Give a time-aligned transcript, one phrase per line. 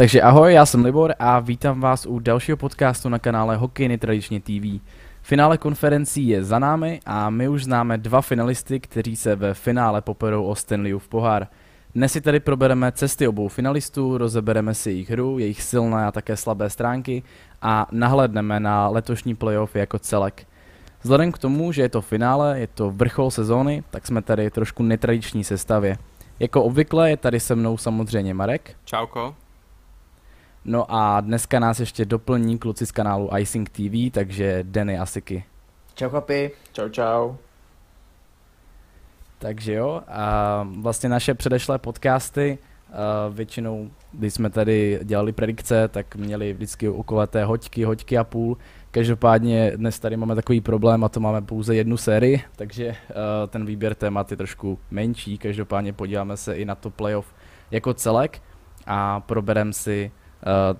[0.00, 4.40] Takže ahoj, já jsem Libor a vítám vás u dalšího podcastu na kanále Hokej Netradičně
[4.40, 4.80] TV.
[5.22, 10.00] Finále konferencí je za námi a my už známe dva finalisty, kteří se ve finále
[10.00, 11.46] poperou o Stanleyův pohár.
[11.94, 16.36] Dnes si tady probereme cesty obou finalistů, rozebereme si jejich hru, jejich silné a také
[16.36, 17.22] slabé stránky
[17.62, 20.46] a nahlédneme na letošní playoff jako celek.
[21.02, 24.82] Vzhledem k tomu, že je to finále, je to vrchol sezóny, tak jsme tady trošku
[24.82, 25.98] netradiční sestavě.
[26.38, 28.76] Jako obvykle je tady se mnou samozřejmě Marek.
[28.84, 29.34] Čauko.
[30.64, 35.44] No a dneska nás ještě doplní kluci z kanálu Icing TV, takže Denny Asiky.
[35.94, 36.50] Čau chlapi.
[36.72, 37.34] Čau čau.
[39.38, 42.58] Takže jo, a vlastně naše předešlé podcasty,
[43.30, 48.56] většinou, když jsme tady dělali predikce, tak měli vždycky okolaté hoďky, hoďky a půl.
[48.90, 52.96] Každopádně dnes tady máme takový problém a to máme pouze jednu sérii, takže
[53.48, 55.38] ten výběr témat je trošku menší.
[55.38, 57.34] Každopádně podíváme se i na to playoff
[57.70, 58.42] jako celek
[58.86, 60.10] a probereme si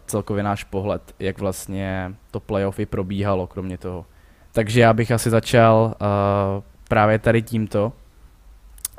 [0.06, 4.06] celkově náš pohled, jak vlastně to playoffy probíhalo, kromě toho.
[4.52, 7.92] Takže já bych asi začal uh, právě tady tímto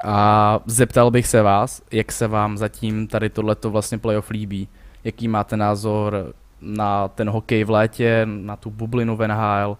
[0.03, 4.67] a zeptal bych se vás, jak se vám zatím tady tohleto vlastně playoff líbí,
[5.03, 9.77] jaký máte názor na ten hokej v létě, na tu bublinu v NHL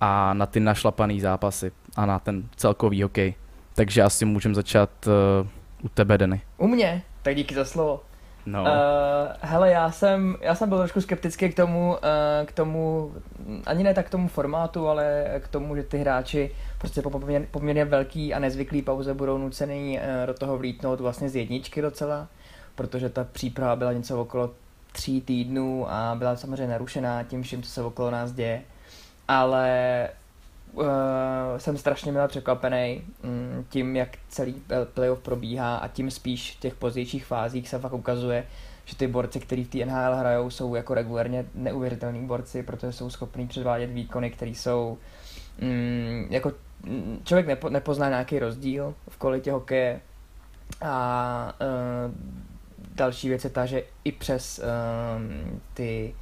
[0.00, 3.34] a na ty našlapaný zápasy a na ten celkový hokej.
[3.74, 5.48] Takže asi můžeme začat uh,
[5.82, 6.40] u tebe, Denny.
[6.58, 7.02] U mě?
[7.22, 8.00] Tak díky za slovo.
[8.46, 8.62] No.
[8.62, 8.68] Uh,
[9.40, 13.12] hele, já jsem, já jsem byl trošku skeptický k tomu, uh, k tomu,
[13.66, 17.46] ani ne tak k tomu formátu, ale k tomu, že ty hráči prostě po poměrně,
[17.50, 22.28] poměrně velký a nezvyklý pauze budou nucený uh, do toho vlítnout vlastně z jedničky docela,
[22.74, 24.50] protože ta příprava byla něco okolo
[24.92, 28.62] tří týdnů a byla samozřejmě narušená tím vším, co se okolo nás děje.
[29.28, 30.08] Ale
[30.76, 30.84] uh,
[31.56, 34.62] jsem strašně měl překvapený um, tím, jak celý
[34.94, 38.46] playoff probíhá a tím spíš v těch pozdějších fázích se fakt ukazuje,
[38.84, 43.10] že ty borci, kteří v té NHL hrajou, jsou jako regulérně neuvěřitelní borci, protože jsou
[43.10, 44.98] schopní předvádět výkony, které jsou
[45.62, 46.52] um, jako
[47.24, 50.00] člověk nepo, nepozná nějaký rozdíl v kvalitě hokeje
[50.82, 52.14] a uh,
[52.94, 56.14] další věc je ta, že i přes um, ty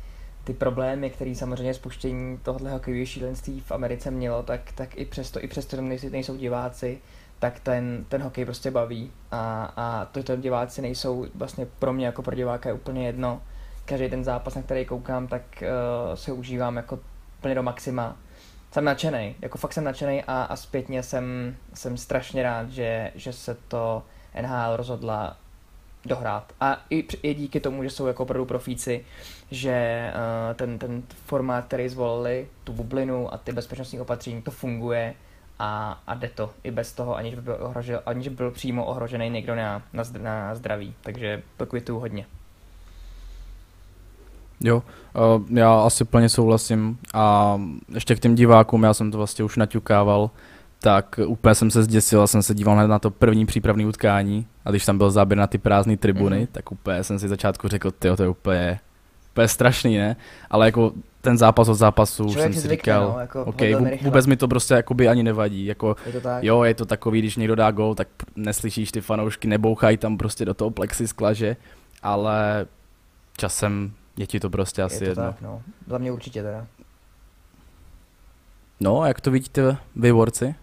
[0.44, 5.44] ty problémy, které samozřejmě spuštění tohohle hokejového šílenství v Americe mělo, tak, tak i přesto,
[5.44, 6.98] i přesto, že nejsou, diváci,
[7.38, 12.06] tak ten, ten hokej prostě baví a, a to, že diváci nejsou vlastně pro mě
[12.06, 13.42] jako pro diváka je úplně jedno.
[13.84, 16.98] Každý ten zápas, na který koukám, tak uh, si užívám jako
[17.40, 18.16] plně do maxima.
[18.72, 23.32] Jsem nadšený, jako fakt jsem nadšený a, a zpětně jsem, jsem strašně rád, že, že
[23.32, 24.02] se to
[24.42, 25.36] NHL rozhodla
[26.06, 26.52] dohrát.
[26.60, 29.04] A i, i díky tomu, že jsou jako opravdu profíci,
[29.50, 35.14] že uh, ten, ten formát, který zvolili, tu bublinu a ty bezpečnostní opatření, to funguje
[35.58, 38.84] a, a jde to i bez toho, aniž by byl, ohrožil, aniž by byl přímo
[38.84, 40.94] ohrožený někdo na, na, na zdraví.
[41.00, 41.42] Takže
[41.84, 42.26] tu hodně.
[44.60, 47.60] Jo, uh, já asi plně souhlasím a
[47.94, 50.30] ještě k těm divákům, já jsem to vlastně už naťukával,
[50.84, 54.46] tak úplně jsem se zděsil a jsem se díval hned na to první přípravné utkání
[54.64, 56.48] a když tam byl záběr na ty prázdné tribuny, mm-hmm.
[56.52, 58.80] tak úplně jsem si začátku řekl, ty to je úplně,
[59.32, 60.16] úplně strašný, ne?
[60.50, 64.26] Ale jako ten zápas od zápasu už jsem si zvykne, říkal, no, jako okay, vůbec
[64.26, 66.44] mi to prostě jakoby ani nevadí, jako je to tak.
[66.44, 70.44] jo, je to takový, když někdo dá gol, tak neslyšíš ty fanoušky, nebouchají tam prostě
[70.44, 71.56] do toho plexiskla, že,
[72.02, 72.66] ale
[73.36, 75.24] časem je ti to prostě asi je to jedno.
[75.24, 75.62] Tak, no.
[75.86, 76.66] Za mě určitě teda.
[78.80, 80.54] No, jak to vidíte vy, worci?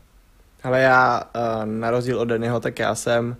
[0.63, 3.35] Ale já eh, na rozdíl od Dennyho, tak já jsem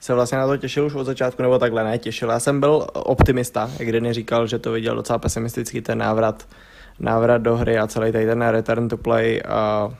[0.00, 2.30] se vlastně na to těšil už od začátku, nebo takhle ne, těšil.
[2.30, 6.48] Já jsem byl optimista, jak Denny říkal, že to viděl docela pesimisticky ten návrat,
[7.00, 9.94] návrat do hry a celý tady ten return to play uh,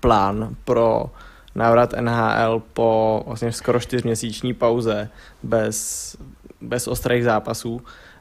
[0.00, 1.10] plán pro
[1.54, 5.08] návrat NHL po vlastně skoro čtyřměsíční pauze
[5.42, 6.16] bez,
[6.60, 7.80] bez ostrých zápasů.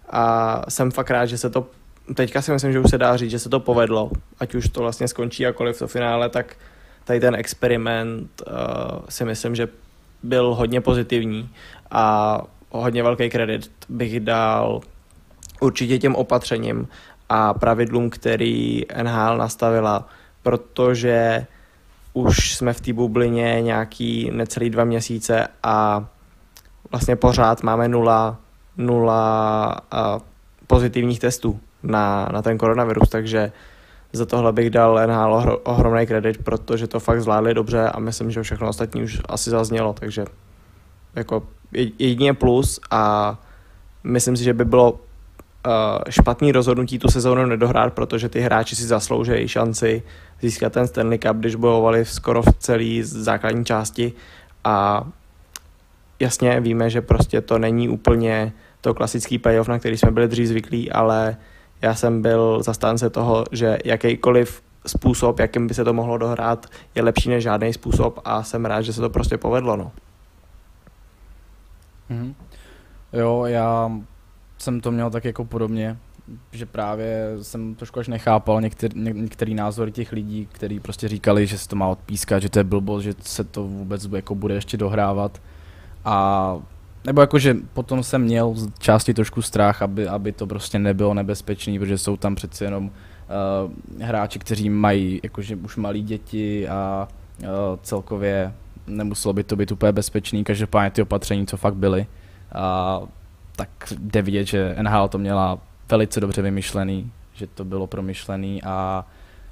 [0.10, 1.68] A jsem fakt rád, že se to
[2.16, 4.82] teďka si myslím, že už se dá říct, že se to povedlo, ať už to
[4.82, 6.56] vlastně skončí jakoliv to finále, tak
[7.06, 8.54] tady ten experiment uh,
[9.10, 9.68] si myslím, že
[10.24, 11.50] byl hodně pozitivní
[11.92, 14.82] a hodně velký kredit bych dal
[15.60, 16.88] určitě těm opatřením
[17.30, 20.08] a pravidlům, který NHL nastavila,
[20.44, 21.46] protože
[22.14, 26.06] už jsme v té bublině nějaký necelý dva měsíce a
[26.92, 28.38] vlastně pořád máme nula,
[28.78, 30.22] nula uh,
[30.68, 33.52] pozitivních testů na, na ten koronavirus, takže
[34.14, 38.44] za tohle bych dal NHL ohromný kredit, protože to fakt zvládli dobře a myslím, že
[38.44, 40.26] všechno ostatní už asi zaznělo, takže
[41.16, 41.44] jako
[42.00, 43.36] jedině plus a
[44.04, 45.00] myslím si, že by bylo uh,
[46.10, 50.04] špatný rozhodnutí tu sezónu nedohrát, protože ty hráči si zasloužejí šanci
[50.42, 54.14] získat ten Stanley Cup, když bojovali skoro v celé základní části.
[54.64, 55.08] A
[56.20, 60.48] jasně víme, že prostě to není úplně to klasický playoff, na který jsme byli dřív
[60.48, 61.38] zvyklí, ale
[61.84, 66.66] já jsem byl zastánce toho, že jakýkoliv způsob, jakým by se to mohlo dohrát,
[66.96, 69.78] je lepší než žádný způsob a jsem rád, že se to prostě povedlo.
[69.78, 69.92] No.
[72.12, 72.34] Mm-hmm.
[73.14, 73.92] Jo, já
[74.58, 75.98] jsem to měl tak jako podobně,
[76.52, 81.58] že právě jsem trošku až nechápal některý, některý názory těch lidí, kteří prostě říkali, že
[81.58, 84.78] se to má odpískat, že to je blbost, že se to vůbec jako bude ještě
[84.78, 85.42] dohrávat.
[86.06, 86.58] A
[87.06, 91.80] nebo jakože potom jsem měl z části trošku strach, aby, aby to prostě nebylo nebezpečný,
[91.80, 97.08] protože jsou tam přeci jenom uh, hráči, kteří mají jakože už malí děti a
[97.42, 97.48] uh,
[97.82, 98.54] celkově
[98.88, 102.08] nemuselo by to být úplně bezpečný, každopádně ty opatření, co fakt byly,
[103.02, 103.08] uh,
[103.56, 105.60] tak jde vidět, že NHL to měla
[105.90, 109.06] velice dobře vymyšlený, že to bylo promyšlený a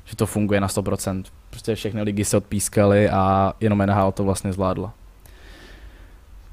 [0.06, 1.24] že to funguje na 100%.
[1.50, 4.94] Prostě všechny ligy se odpískaly a jenom NHL to vlastně zvládla.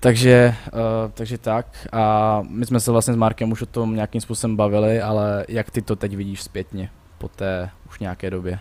[0.01, 1.87] Takže, uh, takže tak.
[1.93, 2.03] A
[2.49, 5.83] my jsme se vlastně s Markem už o tom nějakým způsobem bavili, ale jak ty
[5.83, 8.61] to teď vidíš zpětně po té už nějaké době?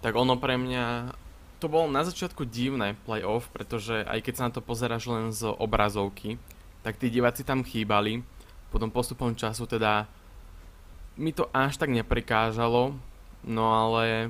[0.00, 1.16] Tak ono pre mňa
[1.58, 5.48] to bolo na začiatku divné playoff, pretože aj keď sa na to pozeráš len z
[5.48, 6.36] obrazovky,
[6.84, 8.20] tak tí diváci tam chýbali.
[8.68, 10.04] Potom postupom času teda
[11.16, 12.92] mi to až tak neprikážalo,
[13.48, 14.28] no ale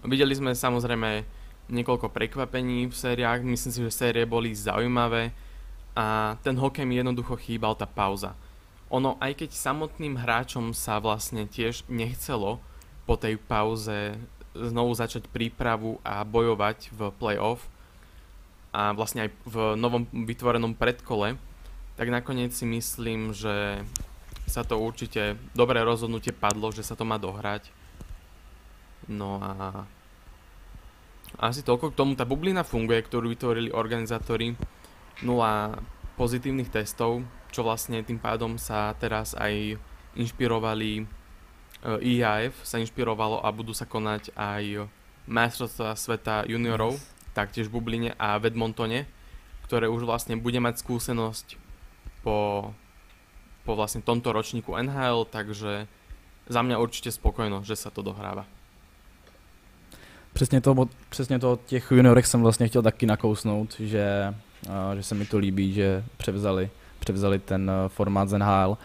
[0.00, 1.28] videli sme samozrejme
[1.68, 5.32] niekoľko prekvapení v sériách, myslím si, že série boli zaujímavé
[5.92, 8.32] a ten hokej mi jednoducho chýbal tá pauza.
[8.88, 12.56] Ono, aj keď samotným hráčom sa vlastne tiež nechcelo
[13.04, 14.16] po tej pauze
[14.56, 17.68] znovu začať prípravu a bojovať v playoff
[18.72, 21.36] a vlastne aj v novom vytvorenom predkole,
[22.00, 23.84] tak nakoniec si myslím, že
[24.48, 27.68] sa to určite dobré rozhodnutie padlo, že sa to má dohrať.
[29.04, 29.84] No a
[31.36, 32.16] asi toľko k tomu.
[32.16, 34.56] Tá bublina funguje, ktorú vytvorili organizátori.
[35.20, 35.76] Nula
[36.16, 39.76] pozitívnych testov, čo vlastne tým pádom sa teraz aj
[40.18, 41.06] inšpirovali
[41.84, 44.90] IAF e sa inšpirovalo a budú sa konať aj
[45.30, 47.06] majstrovstvá sveta juniorov, yes.
[47.36, 49.06] taktiež v Bubline a v Edmontone,
[49.68, 51.54] ktoré už vlastne bude mať skúsenosť
[52.26, 52.72] po,
[53.62, 55.86] po vlastne tomto ročníku NHL, takže
[56.48, 58.48] za mňa určite spokojno, že sa to dohráva.
[60.38, 64.34] Přesně to, přesně to od těch juniorech jsem vlastně chtěl taky nakousnout, že,
[64.96, 68.78] že se mi to líbí, že převzali, převzali ten e, formát z NHL.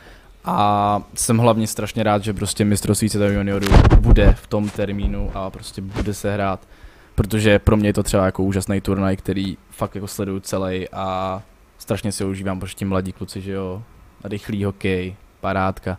[0.45, 3.67] A jsem hlavně strašně rád, že prostě mistrovství světa juniorů
[4.00, 6.67] bude v tom termínu a prostě bude se hrát.
[7.15, 11.41] Protože pro mě je to třeba jako úžasný turnaj, který fakt jako sleduju celý a
[11.77, 13.83] strašně si ho užívám, protože ti mladí kluci, že jo,
[14.23, 15.97] rychlý hokej, parádka.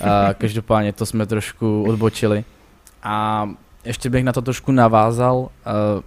[0.00, 2.44] A každopádně to jsme trošku odbočili.
[3.02, 3.48] A
[3.86, 5.48] ještě bych na to trošku navázal.
[5.66, 6.02] Eh,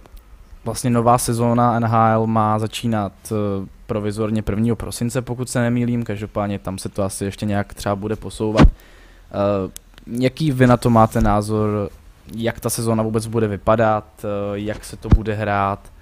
[0.64, 4.74] vlastně nová sezóna NHL má začínat eh, provizorně 1.
[4.74, 8.68] prosince, pokud se nemýlím, každopádně tam se to asi ještě nějak třeba bude posouvat.
[8.68, 9.70] Eh,
[10.06, 11.90] jaký vy na to máte názor,
[12.34, 14.04] jak ta sezóna vůbec bude vypadat,
[14.54, 15.92] jak se to bude hrát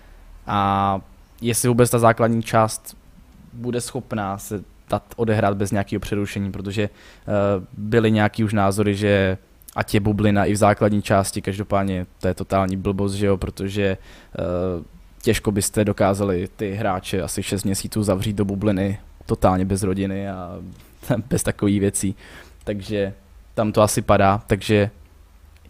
[0.46, 1.00] a
[1.40, 2.96] jestli vůbec ta základní část
[3.52, 6.88] bude schopná se dát odehrát bez nějakého přerušení, protože
[7.72, 9.38] byly nějaký už názory, že
[9.76, 13.98] ať je bublina i v základní části, každopádně to je totální blbost, že jo, protože
[14.38, 14.84] uh,
[15.22, 20.58] těžko byste dokázali ty hráče asi 6 měsíců zavřít do bubliny totálně bez rodiny a
[21.28, 22.14] bez takových věcí.
[22.64, 23.14] Takže
[23.54, 24.90] tam to asi padá, takže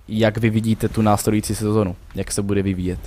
[0.08, 3.00] jak vy vidíte tu následující sezonu, jak se bude vyvíjet?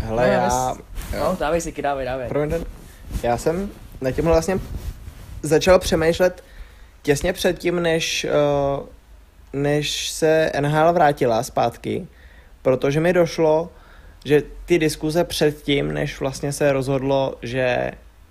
[0.00, 0.76] Hele, no, já...
[1.20, 2.28] No, dávej si, dávej, dávej.
[2.28, 2.54] Promiň,
[3.22, 4.58] já jsem na tím vlastně
[5.42, 6.44] začal přemýšlet
[7.02, 8.26] těsně předtím, než
[8.80, 8.86] uh,
[9.54, 12.06] než se NHL vrátila zpátky,
[12.62, 13.70] protože mi došlo,
[14.24, 17.90] že ty diskuze předtím, než vlastně se rozhodlo, že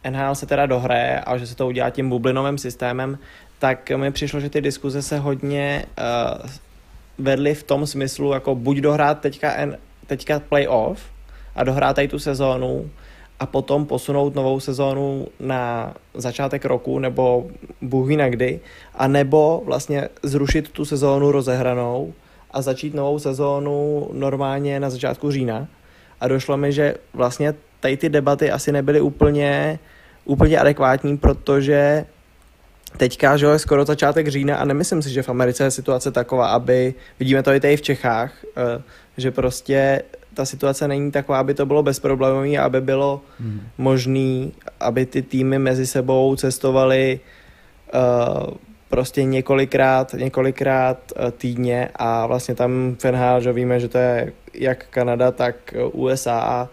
[0.09, 3.17] NHL se teda dohraje a že se to udělá tím bublinovým systémem,
[3.59, 6.49] tak mi přišlo, že ty diskuze se hodně uh,
[7.17, 9.53] vedly v tom smyslu, jako buď dohrát teďka,
[10.07, 11.01] teďka playoff
[11.55, 12.89] a dohrát tady tu sezónu,
[13.39, 17.47] a potom posunout novou sezónu na začátek roku nebo
[17.81, 18.59] bůh ví kdy,
[18.95, 22.13] a nebo vlastně zrušit tu sezónu rozehranou
[22.51, 25.67] a začít novou sezónu normálně na začátku října.
[26.21, 29.79] A došlo mi, že vlastně tady ty debaty asi nebyly úplně,
[30.25, 32.05] úplně adekvátní, protože
[32.97, 36.47] teďka, že je skoro začátek října a nemyslím si, že v Americe je situace taková,
[36.47, 38.81] aby, vidíme to i tady v Čechách, eh,
[39.17, 40.01] že prostě
[40.33, 43.61] ta situace není taková, aby to bylo bezproblémové, aby bylo hmm.
[43.77, 47.19] možné, aby ty týmy mezi sebou cestovaly
[47.93, 48.53] uh,
[48.89, 54.85] prostě několikrát, několikrát uh, týdně a vlastně tam v že víme, že to je jak
[54.89, 56.69] Kanada, tak USA a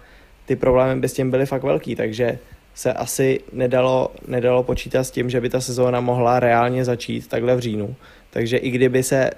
[0.46, 2.38] ty problémy by s tím byly fakt velký, takže
[2.74, 7.56] se asi nedalo, nedalo počítat s tím, že by ta sezóna mohla reálně začít takhle
[7.56, 7.96] v říjnu.
[8.30, 9.30] Takže i kdyby se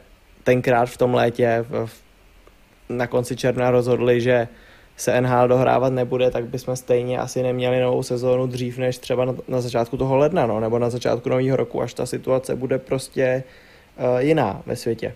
[0.45, 2.02] tenkrát v tom létě v,
[2.97, 4.49] na konci června rozhodli, že
[4.97, 9.35] se NHL dohrávat nebude, tak bychom stejně asi neměli novou sezónu dřív než třeba na,
[9.49, 13.45] na začátku toho ledna, no, nebo na začátku nového roku, až ta situace bude prostě
[13.97, 15.15] uh, jiná ve světě.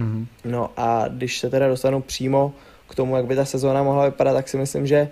[0.00, 0.26] Mm-hmm.
[0.44, 2.52] No a když se teda dostanu přímo
[2.88, 5.08] k tomu, jak by ta sezóna mohla vypadat, tak si myslím, že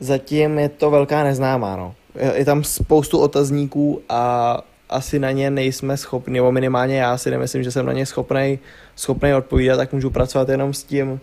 [0.00, 1.76] zatím je to velká neznámá.
[1.76, 1.94] No.
[2.14, 7.30] Je, je tam spoustu otazníků a asi na ně nejsme schopni, nebo minimálně já si
[7.30, 8.58] nemyslím, že jsem na ně schopný
[8.96, 11.20] schopnej odpovídat, tak můžu pracovat jenom s tím,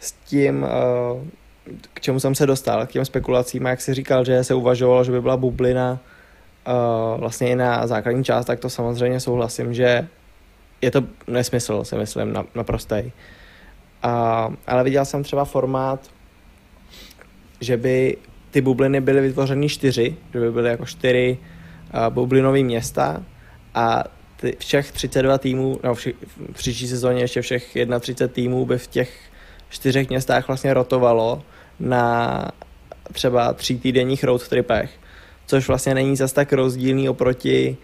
[0.00, 4.44] s tím, eh, k čemu jsem se dostal, k těm spekulacím, jak si říkal, že
[4.44, 5.98] se uvažovalo, že by byla bublina
[6.66, 6.72] eh,
[7.18, 10.08] vlastně i na základní část, tak to samozřejmě souhlasím, že
[10.82, 13.12] je to nesmysl, si myslím, naprostej.
[14.02, 16.00] A, ale viděl jsem třeba formát,
[17.60, 18.16] že by
[18.50, 21.38] ty bubliny byly vytvořeny čtyři, že by byly jako čtyři
[22.10, 23.22] bublinové města
[23.74, 24.04] a
[24.40, 26.06] ty, všech 32 týmů, no v,
[26.52, 29.18] v příští sezóně ještě všech 31 týmů by v těch
[29.68, 31.42] čtyřech městách vlastně rotovalo
[31.80, 32.48] na
[33.12, 34.90] třeba tří týdenních road tripech,
[35.46, 37.76] což vlastně není zas tak rozdílný oproti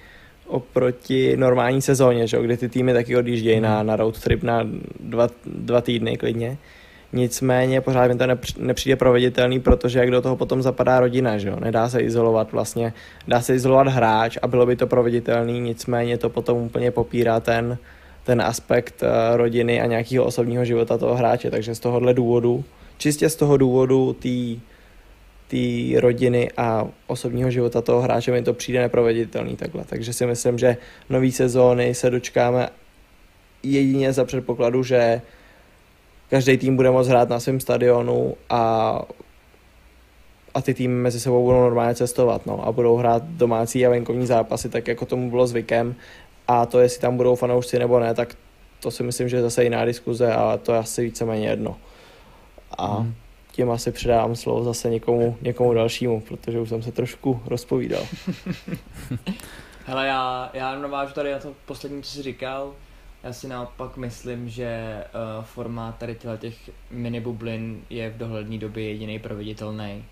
[0.50, 2.42] oproti normální sezóně, že?
[2.42, 4.66] kdy ty týmy taky odjíždějí na, na road trip na
[5.00, 6.58] dva, dva týdny klidně.
[7.12, 8.24] Nicméně pořád mi to
[8.58, 11.56] nepřijde proveditelný, protože jak do toho potom zapadá rodina, že jo?
[11.60, 12.92] Nedá se izolovat vlastně,
[13.28, 17.78] dá se izolovat hráč a bylo by to proveditelný, nicméně to potom úplně popírá ten,
[18.24, 22.64] ten aspekt uh, rodiny a nějakého osobního života toho hráče, takže z tohohle důvodu,
[22.98, 24.60] čistě z toho důvodu té
[25.50, 29.84] té rodiny a osobního života toho hráče mi to přijde neproveditelný takhle.
[29.84, 30.76] Takže si myslím, že
[31.08, 32.68] nový sezóny se dočkáme
[33.62, 35.20] jedině za předpokladu, že
[36.30, 39.02] každý tým bude moct hrát na svém stadionu a,
[40.54, 44.26] a ty týmy mezi sebou budou normálně cestovat no, a budou hrát domácí a venkovní
[44.26, 45.94] zápasy tak, jako tomu bylo zvykem
[46.48, 48.34] a to, jestli tam budou fanoušci nebo ne, tak
[48.80, 51.76] to si myslím, že je zase jiná diskuze a to je asi víceméně jedno.
[52.78, 53.14] A hmm
[53.52, 58.02] tím asi předávám slovo zase někomu, někomu dalšímu, protože už jsem se trošku rozpovídal.
[59.86, 62.72] Hele, já, já navážu tady na to poslední, co jsi říkal.
[63.22, 65.04] Já si naopak myslím, že
[65.38, 70.04] uh, formát tady těch mini bublin je v dohledné době jediný proveditelný.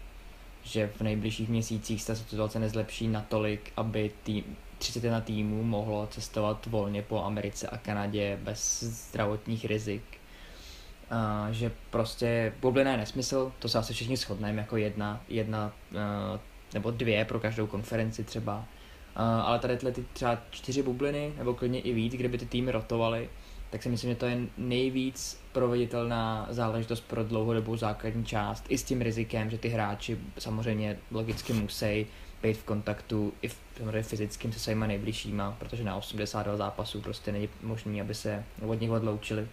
[0.63, 6.67] Že v nejbližších měsících se ta situace nezlepší natolik, aby tým, 31 týmů mohlo cestovat
[6.67, 10.03] volně po Americe a Kanadě bez zdravotních rizik
[11.13, 15.99] Uh, že prostě bublina je nesmysl, to se asi všichni shodneme jako jedna, jedna uh,
[16.75, 18.65] nebo dvě pro každou konferenci třeba.
[19.19, 23.29] Ale tady tyhle ty třeba čtyři bubliny, nebo klidně i víc, kdyby ty týmy rotovaly,
[23.71, 28.65] tak si myslím, že to je nejvíc proveditelná záležitost pro dlouhodobou základní část.
[28.69, 32.07] I s tím rizikem, že ty hráči samozřejmě logicky musí
[32.43, 37.33] být v kontaktu i v, samozřejmě fyzickým se svýma nejbližšíma, protože na 82 zápasů prostě
[37.33, 39.49] není možné, aby se od nich odloučili.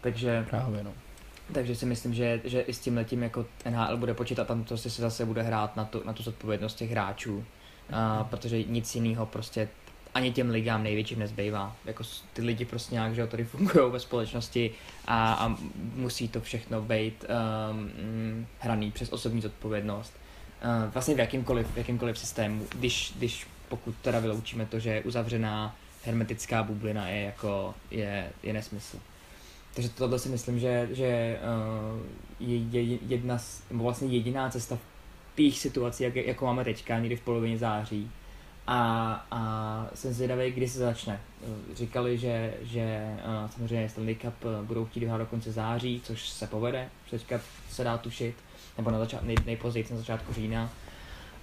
[0.00, 0.92] Takže, Právě, no.
[1.52, 4.78] takže si myslím, že, že i s tím letím jako NHL bude počítat, tam to
[4.78, 7.44] si se zase bude hrát na tu, na tu zodpovědnost těch hráčů,
[7.92, 9.68] a, protože nic jiného prostě
[10.14, 11.76] ani těm ligám největším nezbývá.
[11.84, 14.70] Jako ty lidi prostě nějak, že tady fungují ve společnosti
[15.06, 15.56] a, a
[15.94, 17.24] musí to všechno být
[17.70, 20.12] um, hraný přes osobní zodpovědnost.
[20.84, 25.76] Uh, vlastně v jakýmkoliv, v jakýmkoliv systému, když, když pokud teda vyloučíme to, že uzavřená
[26.04, 28.98] hermetická bublina je jako, je, je nesmysl.
[29.74, 32.00] Takže tohle si myslím, že, že uh,
[32.40, 33.38] je, je jedna,
[33.70, 34.78] vlastně jediná cesta
[35.34, 38.10] těch situacích, jak, jako máme teďka, někdy v polovině září.
[38.66, 41.20] A, a jsem zvědavý, kdy se začne.
[41.74, 43.16] Říkali, že, že
[43.50, 47.98] samozřejmě Stanley Cup budou chtít vyhrát do konce září, což se povede, teďka se dá
[47.98, 48.34] tušit,
[48.76, 50.70] nebo na začát, nej, nejpozději na začátku října.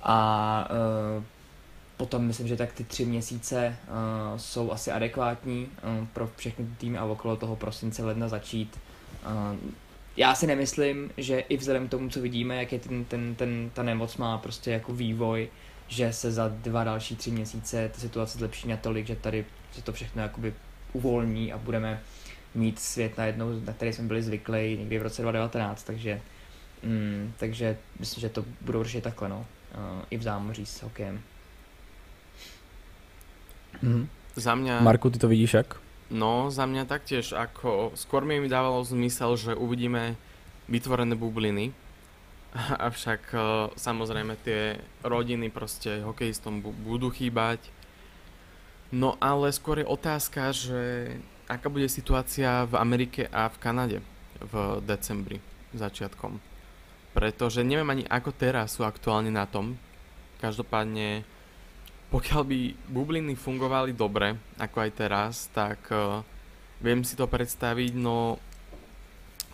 [0.04, 0.70] A
[1.18, 1.24] uh,
[1.98, 6.98] potom myslím, že tak ty tři měsíce uh, jsou asi adekvátní uh, pro všechny týmy
[6.98, 8.80] a okolo toho prosince ledna začít.
[10.18, 13.72] Já si nemyslím, že i vzhledem k tomu, co vidíme, jak je ten, ten, ten,
[13.74, 15.50] ta nemoc má prostě jako vývoj,
[15.88, 19.94] že se za dva další tři měsíce ta situace zlepší natolik, že tady se to
[19.94, 20.54] všechno jakoby
[20.94, 22.02] uvolní a budeme
[22.56, 26.22] mít svět najednou, na který jsme byli zvyklí někdy v roce 2019, takže,
[26.84, 29.46] mm, takže myslím, že to budou řešit takhle, no.
[29.76, 31.22] Uh, i v zámoří s hokejem.
[33.82, 34.08] Mm.
[34.36, 34.82] Za mňa...
[34.82, 35.87] Marku, ty to vidíš jak?
[36.08, 40.16] No, za mňa taktiež, ako skôr mi dávalo zmysel, že uvidíme
[40.72, 41.76] vytvorené bubliny,
[42.88, 43.42] avšak uh,
[43.76, 47.60] samozrejme tie rodiny proste hokejistom budú chýbať.
[48.88, 51.12] No ale skôr je otázka, že
[51.52, 53.98] aká bude situácia v Amerike a v Kanade
[54.40, 55.44] v decembri
[55.76, 56.40] začiatkom.
[57.18, 59.74] pretože neviem ani ako teraz sú aktuálne na tom.
[60.38, 61.26] Každopádne,
[62.08, 66.24] pokiaľ by bubliny fungovali dobre, ako aj teraz, tak uh,
[66.80, 68.40] viem si to predstaviť, no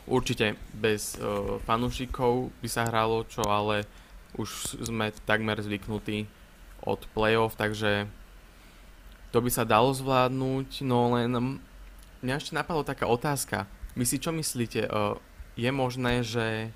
[0.05, 3.89] určite bez uh, fanúšikov by sa hralo, čo ale
[4.37, 6.29] už sme takmer zvyknutí
[6.85, 8.05] od playoff, takže
[9.33, 11.57] to by sa dalo zvládnuť, no len
[12.21, 13.65] mňa ešte napadla taká otázka.
[13.97, 15.17] Vy si čo myslíte, uh,
[15.57, 16.69] je možné, že...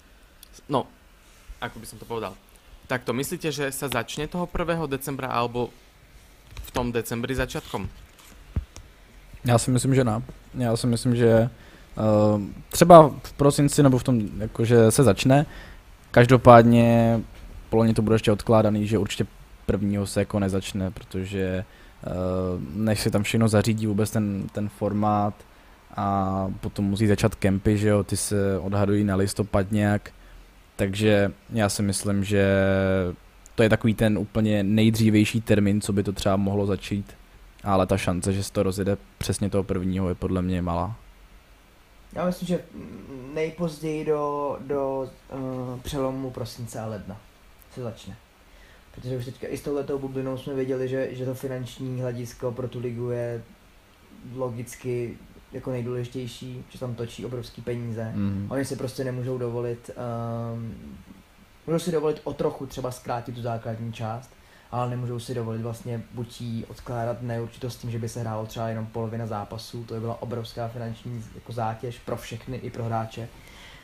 [0.66, 0.90] No,
[1.62, 2.34] ako by som to povedal.
[2.88, 4.88] Takto, myslíte, že sa začne toho 1.
[4.88, 5.76] decembra alebo
[6.64, 7.88] v tom decembri začiatkom?
[9.46, 10.22] Já si myslím, že ne.
[10.58, 11.50] Já si myslím, že
[11.98, 15.46] uh, třeba v prosinci nebo v tom, jakože se začne.
[16.12, 17.20] Každopádně
[17.70, 19.26] poloni to bude ještě odkládaný, že určitě
[19.66, 21.66] prvního se jako nezačne, protože
[22.08, 25.34] uh, než se tam všechno zařídí vůbec ten, ten formát
[25.96, 30.12] a potom musí začat kempy, že jo, ty se odhadují na listopad nějak,
[30.78, 32.46] takže já si myslím, že
[33.56, 37.14] to je takový ten úplně nejdřívější termín, co by to třeba mohlo začít,
[37.64, 40.96] ale ta šance, že se to rozjede přesně toho prvního je podle mě malá.
[42.14, 42.64] Já myslím, že
[43.34, 47.22] nejpozději do, do uh, přelomu prosince a ledna
[47.74, 48.18] se začne.
[48.96, 52.68] Protože už teďka i s touhletou bublinou jsme věděli, že, že to finanční hledisko pro
[52.68, 53.44] tu ligu je
[54.36, 55.18] logicky
[55.52, 58.12] jako nejdůležitější, že tam točí obrovský peníze.
[58.16, 58.48] Mm.
[58.50, 59.90] Oni si prostě nemůžou dovolit,
[60.54, 60.74] um,
[61.68, 64.30] můžou si dovolit o trochu třeba zkrátit tu základní část,
[64.72, 68.70] ale nemůžou si dovolit vlastně buď jí odkládat neurčitost tím, že by se hrálo třeba
[68.70, 73.28] jenom polovina zápasů, to by byla obrovská finanční jako zátěž pro všechny i pro hráče.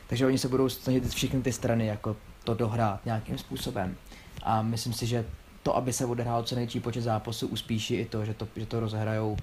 [0.06, 3.96] Takže oni se budou snažit všechny ty strany jako to dohrát nějakým způsobem.
[4.42, 5.24] A myslím si, že
[5.62, 8.80] to, aby se odehrálo co největší počet zápasů, uspíší i to, že to, že to
[8.80, 9.36] rozhrajou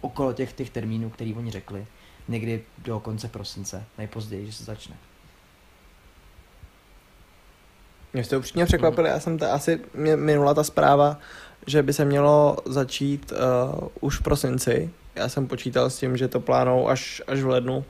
[0.00, 1.86] okolo těch, těch termínů, který oni řekli.
[2.28, 4.96] Někdy do konce prosince, nejpozději, že se začne.
[8.12, 11.18] Mě jste upřímně překvapili, já jsem to asi mě minula ta zpráva,
[11.66, 14.90] že by se mělo začít uh, už v prosinci.
[15.14, 17.84] Já jsem počítal s tím, že to plánou až, až v lednu.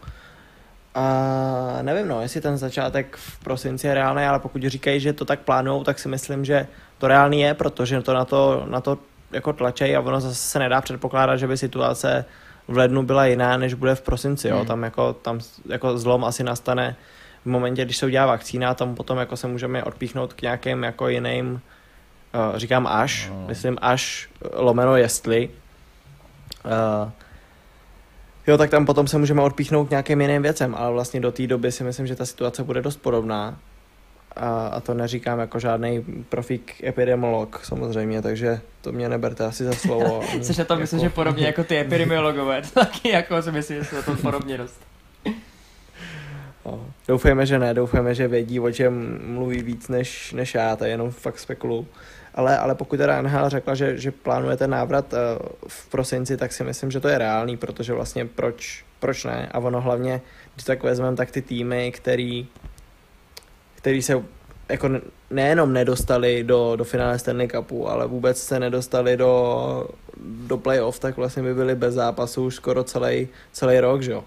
[0.94, 5.24] A nevím, no, jestli ten začátek v prosinci je reálný, ale pokud říkají, že to
[5.24, 6.66] tak plánují, tak si myslím, že
[6.98, 8.98] to reálný je, protože to na to, na to
[9.32, 12.24] jako tlačej a ono zase se nedá předpokládat, že by situace
[12.68, 14.56] v lednu byla jiná, než bude v prosinci, jo.
[14.56, 14.66] Hmm.
[14.66, 16.96] Tam jako, tam jako zlom asi nastane
[17.44, 21.08] v momentě, když se udělá vakcína, tam potom jako se můžeme odpíchnout k nějakým jako
[21.08, 23.44] jiným, uh, říkám až, no.
[23.48, 25.50] myslím až lomeno jestli,
[26.64, 27.10] uh,
[28.46, 31.46] jo, tak tam potom se můžeme odpíchnout k nějakým jiným věcem, ale vlastně do té
[31.46, 33.58] doby si myslím, že ta situace bude dost podobná
[34.36, 39.72] a, a to neříkám jako žádný profík epidemiolog samozřejmě, takže to mě neberte asi za
[39.72, 40.22] slovo.
[40.40, 40.80] Jsi na to jako...
[40.80, 44.80] myslím, že podobně jako ty epidemiologové, taky jako si myslím, že se to podobně dost.
[46.64, 50.84] No, doufejme, že ne, doufejme, že vědí, o čem mluví víc než, než já, to
[50.84, 51.86] je jenom fakt spekulu.
[52.34, 55.18] Ale, ale pokud teda NHL řekla, že, že plánujete návrat uh,
[55.68, 59.48] v prosinci, tak si myslím, že to je reálný, protože vlastně proč, proč ne?
[59.52, 60.20] A ono hlavně,
[60.54, 62.48] když tak vezmeme, tak ty týmy, který
[63.80, 64.22] který se
[64.68, 64.90] jako
[65.30, 69.88] nejenom nedostali do, do finále Stanley Cupu, ale vůbec se nedostali do,
[70.46, 74.24] do playoff, tak vlastně by byli bez zápasu už skoro celý, celý rok, že jo.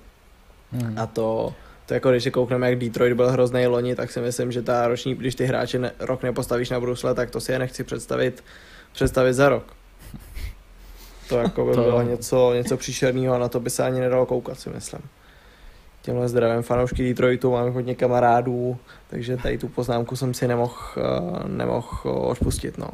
[0.72, 1.00] Hmm.
[1.00, 1.54] A to,
[1.86, 4.88] to jako když si koukneme, jak Detroit byl hrozný loni, tak si myslím, že ta
[4.88, 8.44] roční, když ty hráče ne, rok nepostavíš na brusle, tak to si je nechci představit,
[8.94, 9.74] představit za rok.
[11.30, 11.82] To jako by to...
[11.82, 15.02] bylo něco, něco příšerného a na to by se ani nedalo koukat, si myslím
[16.04, 18.78] těmhle zdravím fanoušky Detroitu, mám hodně kamarádů,
[19.10, 22.88] takže tady tu poznámku jsem si nemohl uh, nemoh odpustit, no.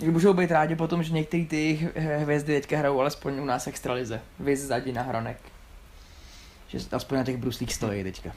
[0.00, 4.20] Můžou být rádi potom, že některé ty hvězdy teďka hrajou alespoň u nás extralize.
[4.40, 5.36] Vy zadí na Hronek.
[6.68, 8.32] Že aspoň na těch bruslích stojí teďka.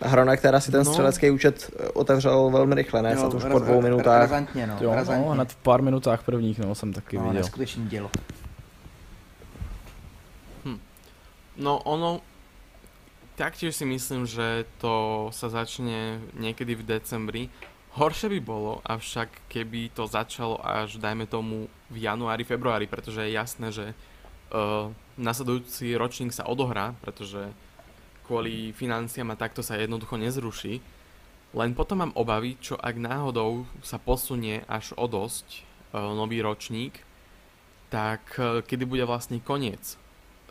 [0.00, 0.84] Hronek která si ten no.
[0.84, 3.12] střelecký účet eh, otevřel velmi rychle, ne?
[3.14, 4.20] Jo, už po dvou minutách.
[4.20, 4.76] Razantně, no.
[4.80, 5.26] Jo, razantně.
[5.26, 7.40] no, hned v pár minutách prvních, no, jsem taky no, viděl.
[7.42, 8.10] Neskutečný dělo.
[11.58, 12.22] No ono,
[13.34, 17.42] taktiež si myslím, že to sa začne niekedy v decembri.
[17.98, 23.34] Horšie by bolo, avšak keby to začalo až, dajme tomu, v januári, februári, pretože je
[23.34, 27.50] jasné, že uh, nasledujúci ročník sa odohrá, pretože
[28.22, 30.78] kvôli financiám a takto sa jednoducho nezruší.
[31.58, 37.02] Len potom mám obavy, čo ak náhodou sa posunie až o dosť uh, nový ročník,
[37.90, 39.98] tak uh, kedy bude vlastne koniec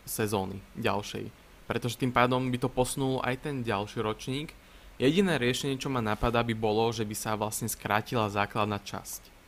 [0.08, 1.28] sezóny ďalšej.
[1.68, 4.56] Pretože tým pádom by to posunul aj ten ďalší ročník.
[4.98, 9.38] Jediné riešenie, čo ma napadá, by bolo, že by sa vlastne skrátila základná časť.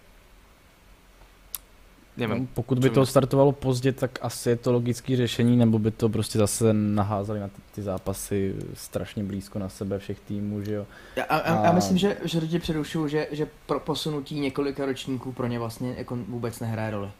[2.21, 2.43] nevím.
[2.43, 6.09] No, pokud by to startovalo pozdě, tak asi je to logické řešení, nebo by to
[6.09, 10.87] prostě zase naházeli na ty, ty zápasy strašně blízko na sebe všech týmů, že jo.
[11.17, 15.33] Já, a, a, já myslím, že, že tě přerušuju, že, že pro posunutí několika ročníků
[15.33, 17.11] pro ně vlastně jako vůbec nehraje roli.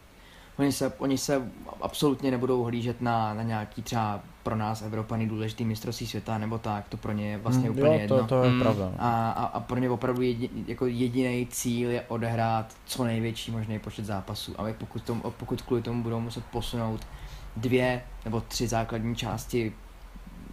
[0.61, 5.65] Oni se, oni se absolutně nebudou hlížet na, na nějaký třeba pro nás Evropany důležitý
[5.65, 8.17] mistrovství světa nebo tak, to pro ně je vlastně mm, úplně jo, jedno.
[8.17, 8.59] To, to je Mm.
[8.59, 8.85] pravda.
[8.85, 8.95] no.
[8.99, 13.79] A, a, a pro ně opravdu jedi, jako jediný cíl je odehrát co největší možný
[13.79, 14.53] počet zápasů.
[14.57, 17.07] Ale pokud, tom, pokud kvůli tomu budou muset posunout
[17.55, 19.73] dvě nebo tři základní části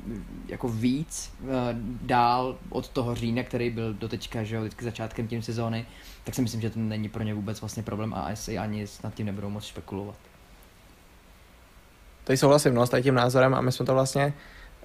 [0.06, 1.46] mm, jako víc eh,
[2.02, 5.86] dál od toho října, který byl doteďka, že jo, teďka začátkem tím sezóny,
[6.28, 9.14] tak si myslím, že to není pro ně vůbec vlastně problém a asi ani nad
[9.14, 10.16] tím nebudou moc špekulovat.
[12.24, 14.34] Tady souhlasím no, s tím názorem a my jsme to vlastně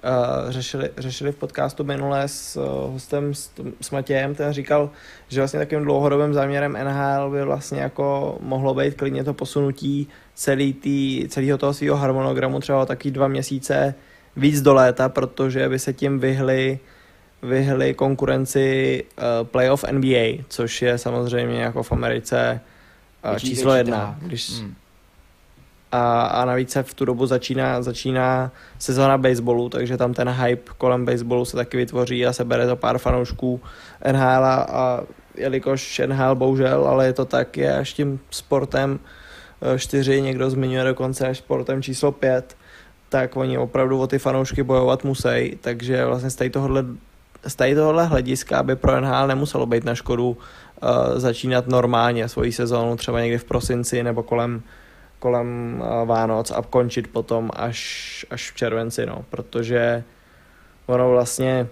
[0.04, 4.90] uh, řešili, řešili v podcastu minule s uh, hostem s, s Matějem, ten říkal,
[5.28, 10.72] že vlastně takovým dlouhodobým záměrem NHL by vlastně jako mohlo být klidně to posunutí celý
[10.72, 13.94] tý, celého toho svého harmonogramu třeba o taky dva měsíce
[14.36, 16.78] víc do léta, protože by se tím vyhli
[17.48, 22.60] vyhli konkurenci uh, playoff NBA, což je samozřejmě jako v Americe
[23.30, 24.16] uh, číslo jedna.
[24.20, 24.74] Když, Hmm.
[25.92, 30.72] a, a navíc se v tu dobu začíná, začíná sezóna baseballu, takže tam ten hype
[30.78, 33.60] kolem baseballu se taky vytvoří a sebere to pár fanoušků
[34.12, 35.00] NHL a, a
[35.34, 38.98] jelikož NHL bohužel, ale je to tak, je až tím sportem
[39.62, 42.56] eh, čtyři, někdo zmiňuje dokonce až sportem číslo pět,
[43.08, 46.84] tak oni opravdu o ty fanoušky bojovat musí, takže vlastně z tohohle,
[47.46, 50.38] z tady tohohle hlediska by pro NHL nemuselo být na škodu uh,
[51.16, 54.62] začínat normálně svoji sezónu třeba někdy v prosinci nebo kolem
[55.18, 60.04] kolem eh, Vánoc a končit potom až, až v červenci, no, protože
[60.86, 61.66] ono vlastně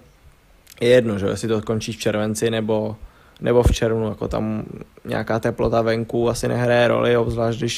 [0.81, 2.97] je jedno, že jestli to končí v červenci nebo,
[3.41, 4.65] nebo v červnu, jako tam
[5.05, 7.77] nějaká teplota venku asi nehraje roli, obzvlášť když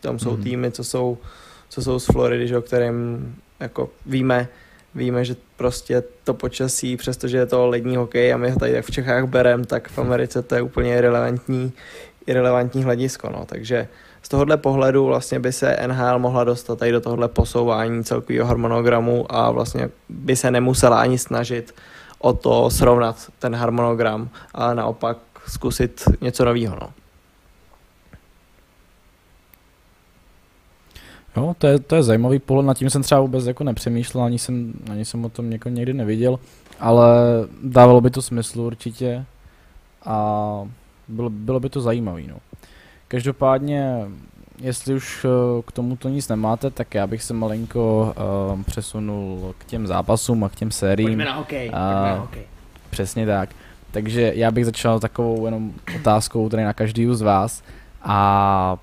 [0.00, 0.42] tam jsou Mhm.
[0.42, 1.18] týmy, co jsou,
[1.68, 4.48] co jsou z Floridy, že, o kterým jako víme,
[4.94, 8.84] víme, že prostě to počasí, přestože je to lední hokej a my ho tady tak
[8.84, 11.72] v Čechách berem, tak v Americe to je úplně irrelevantní,
[12.26, 13.88] irrelevantní hledisko, no, takže
[14.22, 19.26] z tohohle pohledu vlastně by se NHL mohla dostat tady do tohohle posouvání celkového harmonogramu
[19.28, 21.74] a vlastně by se nemusela ani snažit
[22.18, 26.76] o to srovnat ten harmonogram a naopak zkusit něco nového.
[26.80, 27.03] No.
[31.36, 34.38] Jo, to je, to je zajímavý pohled, nad tím jsem třeba vůbec jako nepřemýšlel, ani
[34.38, 36.38] jsem, ani jsem o tom jako někdy neviděl,
[36.80, 37.06] ale
[37.62, 39.24] dávalo by to smysl určitě
[40.04, 40.68] a
[41.08, 42.36] bylo, bylo by to zajímavý, no.
[43.08, 43.98] Každopádně,
[44.58, 48.14] jestli už eh, k tomuto nic nemáte, tak já bych se malinko
[48.54, 51.06] uh, přesunul k těm zápasům a k těm sériím.
[51.08, 52.42] Pojďme na hokej, A- pojďme na hokej.
[52.90, 53.48] Přesně tak.
[53.90, 57.62] Takže já bych začal takovou jenom otázkou tady na každý z vás.
[58.02, 58.76] A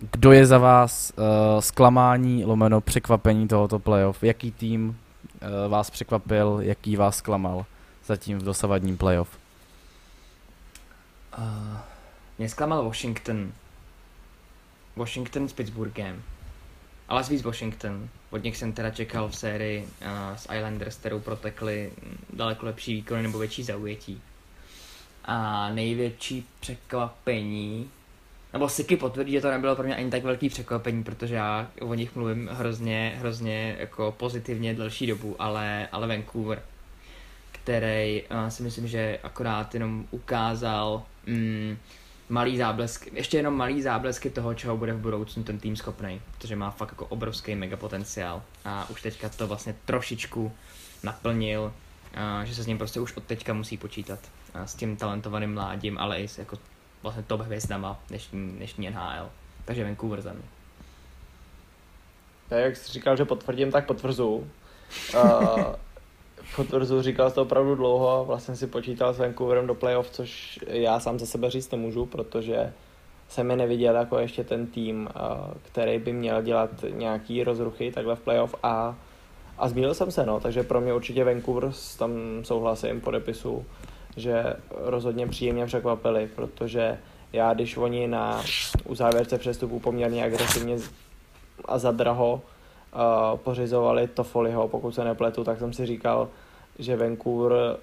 [0.00, 4.22] kdo je za vás uh, zklamání, lomeno, překvapení tohoto playoff?
[4.22, 7.66] Jaký tým uh, vás překvapil, jaký vás zklamal
[8.06, 9.38] zatím v dosavadním playoff?
[11.38, 11.78] Uh,
[12.38, 13.52] mě zklamal Washington.
[14.96, 16.22] Washington s Pittsburghem.
[17.08, 18.08] Ale víc Washington.
[18.30, 21.92] Od nich jsem teda čekal v sérii uh, s Islanders, kterou protekli
[22.32, 24.20] daleko lepší výkony nebo větší zaujetí.
[25.24, 27.90] A největší překvapení,
[28.52, 31.94] nebo Siky potvrdí, že to nebylo pro mě ani tak velký překvapení, protože já o
[31.94, 36.62] nich mluvím hrozně, hrozně jako pozitivně delší dobu, ale, ale Vancouver,
[37.52, 41.76] který uh, si myslím, že akorát jenom ukázal mm,
[42.28, 46.56] malý záblesk, ještě jenom malý záblesky toho, čeho bude v budoucnu ten tým schopný, protože
[46.56, 48.42] má fakt jako obrovský mega potenciál.
[48.64, 50.52] A už teďka to vlastně trošičku
[51.02, 51.72] naplnil,
[52.14, 54.18] a že se s ním prostě už od teďka musí počítat
[54.54, 56.58] a s tím talentovaným mládím, ale i s jako
[57.02, 59.30] vlastně top hvězdama dnešní, dnešní NHL.
[59.64, 60.42] Takže Vancouver za mě.
[62.48, 64.50] Tak jak jsi říkal, že potvrdím, tak potvrzuju.
[65.14, 65.74] Uh,
[66.56, 71.00] potvrzuju, říkal jsi to opravdu dlouho, vlastně si počítal s Vancouverem do playoff, což já
[71.00, 72.72] sám za sebe říct nemůžu, protože
[73.28, 78.16] jsem je neviděl jako ještě ten tým, uh, který by měl dělat nějaký rozruchy takhle
[78.16, 78.96] v playoff a,
[79.58, 82.10] a zmínil jsem se, no, takže pro mě určitě Vancouver, tam
[82.42, 83.66] souhlasím, podepisu,
[84.20, 86.98] že rozhodně příjemně překvapili, protože
[87.32, 88.42] já, když oni na
[88.84, 90.76] uzávěrce přestupu poměrně agresivně
[91.64, 92.42] a za draho
[92.94, 96.28] uh, pořizovali Toffoliho, pokud se nepletu, tak jsem si říkal,
[96.78, 97.76] že Vancouver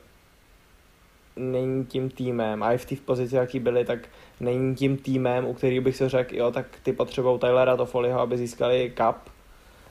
[1.36, 4.00] není tím týmem, a i v té pozici, jaký byli, tak
[4.39, 8.38] není tím týmem, u kterých bych si řekl, jo, tak ty potřebují Tylera Toffoliho, aby
[8.38, 9.15] získali cup,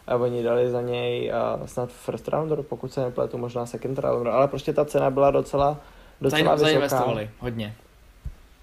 [0.06, 4.32] a oni dali za něj uh, snad first rounder, pokud se nepletu, možná second rounder,
[4.32, 5.80] ale prostě ta cena byla docela,
[6.20, 6.70] docela Zain- vysoká.
[6.70, 7.74] Zainvestovali hodně.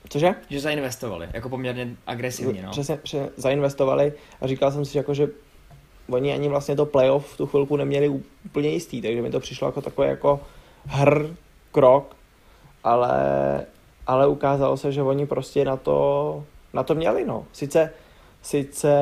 [0.10, 0.36] Cože?
[0.50, 2.72] Že zainvestovali, jako poměrně agresivně, no.
[2.72, 5.28] Přesně, přesně zainvestovali a říkal jsem si, jako, že
[6.10, 9.68] oni ani vlastně to playoff v tu chvilku neměli úplně jistý, takže mi to přišlo
[9.68, 10.40] jako takový jako
[10.86, 11.28] hr
[11.72, 12.16] krok,
[12.84, 13.66] ale,
[14.08, 17.46] ale ukázalo se, že oni prostě na to, na to měli, no.
[17.54, 17.94] Sice,
[18.42, 18.96] sice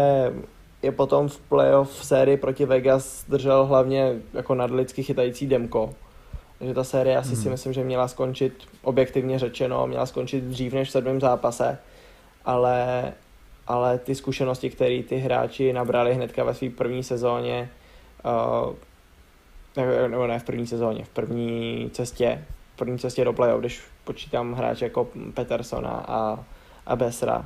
[0.82, 5.94] je potom v playoff sérii proti Vegas držel hlavně jako nadlidsky chytající Demko,
[6.62, 7.44] takže ta série asi hmm.
[7.44, 11.78] si myslím, že měla skončit, objektivně řečeno, měla skončit dřív než v sedmém zápase,
[12.46, 13.14] ale,
[13.68, 17.70] ale ty zkušenosti, které ty hráči nabrali hnedka ve své první sezóně,
[18.26, 18.74] uh,
[20.08, 24.54] nebo ne v první sezóně, v první cestě, v první cestě do playoff, když počítám
[24.54, 26.46] hráče jako Petersona a,
[26.86, 27.46] a Besra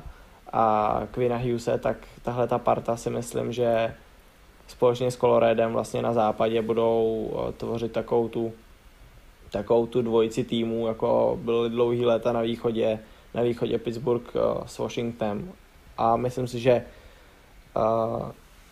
[0.52, 3.94] a Quina Hughese, tak tahle ta parta si myslím, že
[4.66, 8.52] společně s Coloredem vlastně na západě budou uh, tvořit takovou tu
[9.50, 12.98] takovou tu dvojici týmů, jako byly dlouhý léta na východě,
[13.34, 15.52] na východě Pittsburgh uh, s Washingtonem.
[15.98, 16.84] A myslím si, že,
[17.76, 18.30] uh,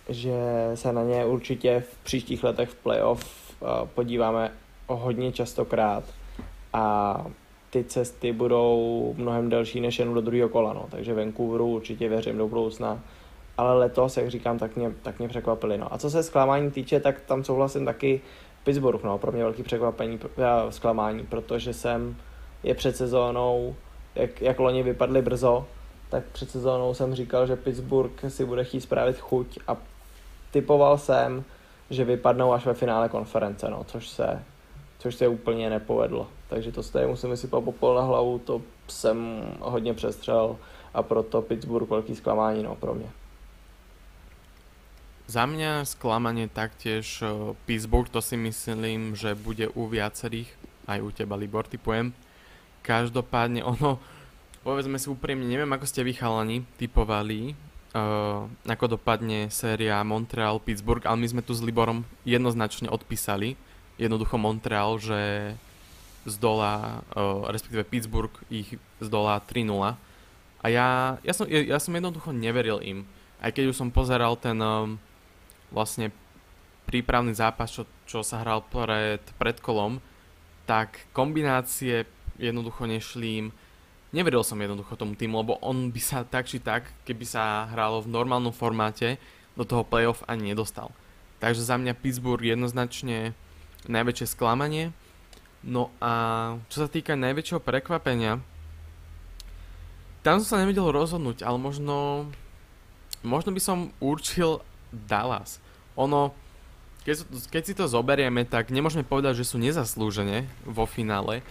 [0.08, 0.34] že
[0.74, 4.52] se na ně určitě v příštích letech v playoff uh, podíváme
[4.86, 6.04] hodně častokrát
[6.72, 7.26] a
[7.70, 10.86] ty cesty budou mnohem delší než jen do druhého kola, no.
[10.90, 13.00] takže Vancouveru určitě věřím do budoucna.
[13.56, 15.78] Ale letos, jak říkám, tak mě, tak mě překvapili.
[15.78, 15.94] No.
[15.94, 18.20] A co se zklamání týče, tak tam souhlasím taky
[18.64, 20.18] Pittsburgh, no, pro mě velký překvapení,
[20.70, 22.16] zklamání, protože jsem
[22.62, 23.74] je před sezónou,
[24.14, 25.66] jak, jak loni vypadli brzo,
[26.08, 29.76] tak před sezónou jsem říkal, že Pittsburgh si bude chtít spravit chuť a
[30.50, 31.44] typoval jsem,
[31.90, 34.42] že vypadnou až ve finále konference, no, což se,
[34.98, 36.26] což se úplně nepovedlo.
[36.48, 40.56] Takže to stejně musím vysypat popol na hlavu, to jsem hodně přestřel
[40.94, 43.10] a proto Pittsburgh velký zklamání no, pro mě.
[45.24, 50.52] Za mňa sklamanie taktiež uh, Pittsburgh, to si myslím, že bude u viacerých,
[50.84, 52.12] aj u teba Libor, typujem.
[52.84, 53.96] Každopádne ono,
[54.60, 57.56] povedzme si úprimne, neviem ako ste vychalani typovali,
[57.96, 63.56] uh, ako dopadne séria Montreal-Pittsburgh, ale my sme tu s Liborom jednoznačne odpísali,
[63.96, 65.56] jednoducho Montreal, že
[66.28, 69.96] zdolá, uh, respektíve Pittsburgh ich zdolá 3-0.
[70.60, 73.08] A ja, ja, som, ja, ja som jednoducho neveril im.
[73.40, 74.60] Aj keď už som pozeral ten
[75.74, 76.14] vlastne
[76.86, 79.98] prípravný zápas, čo, čo sa hral pred, pred kolom,
[80.64, 82.06] tak kombinácie
[82.38, 83.46] jednoducho nešli im.
[84.14, 87.98] Neveril som jednoducho tomu týmu, lebo on by sa tak či tak, keby sa hralo
[87.98, 89.18] v normálnom formáte,
[89.58, 90.90] do toho playoff ani nedostal.
[91.38, 93.34] Takže za mňa Pittsburgh jednoznačne
[93.86, 94.94] najväčšie sklamanie.
[95.64, 96.12] No a
[96.70, 98.42] čo sa týka najväčšieho prekvapenia,
[100.24, 102.28] tam som sa nevedel rozhodnúť, ale možno,
[103.20, 105.58] možno by som určil Dallas
[105.94, 106.34] ono,
[107.06, 107.16] keď,
[107.50, 111.46] keď si to zoberieme, tak nemôžeme povedať, že sú nezaslúžene vo finále,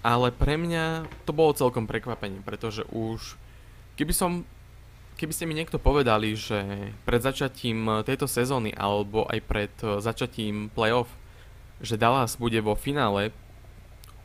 [0.00, 3.36] ale pre mňa to bolo celkom prekvapenie, pretože už
[3.94, 4.32] keby som
[5.20, 11.06] keby ste mi niekto povedali, že pred začatím tejto sezóny alebo aj pred začatím playoff,
[11.78, 13.30] že Dallas bude vo finále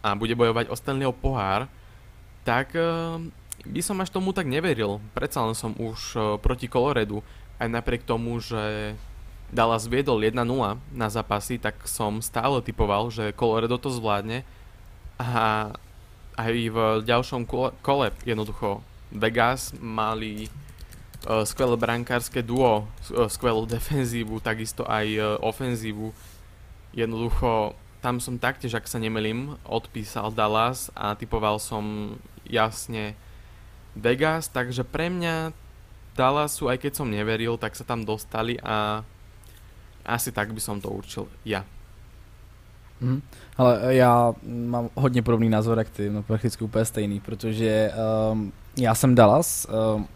[0.02, 1.70] a bude bojovať o Stanleyho pohár,
[2.48, 3.20] tak uh,
[3.68, 5.04] by som až tomu tak neveril.
[5.12, 7.22] Predsa len som už uh, proti Coloredu,
[7.58, 8.94] aj napriek tomu, že
[9.48, 10.44] Dallas viedol 1-0
[10.92, 14.44] na zápasy, tak som stále typoval, že Colorado to zvládne
[15.18, 15.72] a
[16.38, 17.50] aj v ďalšom
[17.82, 20.52] kole jednoducho Vegas mali
[21.26, 26.14] uh, skvelé brankárske duo, uh, skvelú defenzívu, takisto aj uh, ofenzívu.
[26.94, 32.16] Jednoducho tam som taktiež, ak sa nemelím, odpísal Dallas a typoval som
[32.46, 33.18] jasne
[33.98, 35.56] Vegas, takže pre mňa
[36.18, 39.06] Dallasu, aj keď som neveril, tak sa tam dostali a
[40.02, 41.62] asi tak by som to určil ja.
[43.02, 43.22] Hmm.
[43.58, 47.92] Ale já mám hodně podobný názor jak ty, no prakticky úplně stejný, protože
[48.32, 50.08] um, já jsem Dallas, um,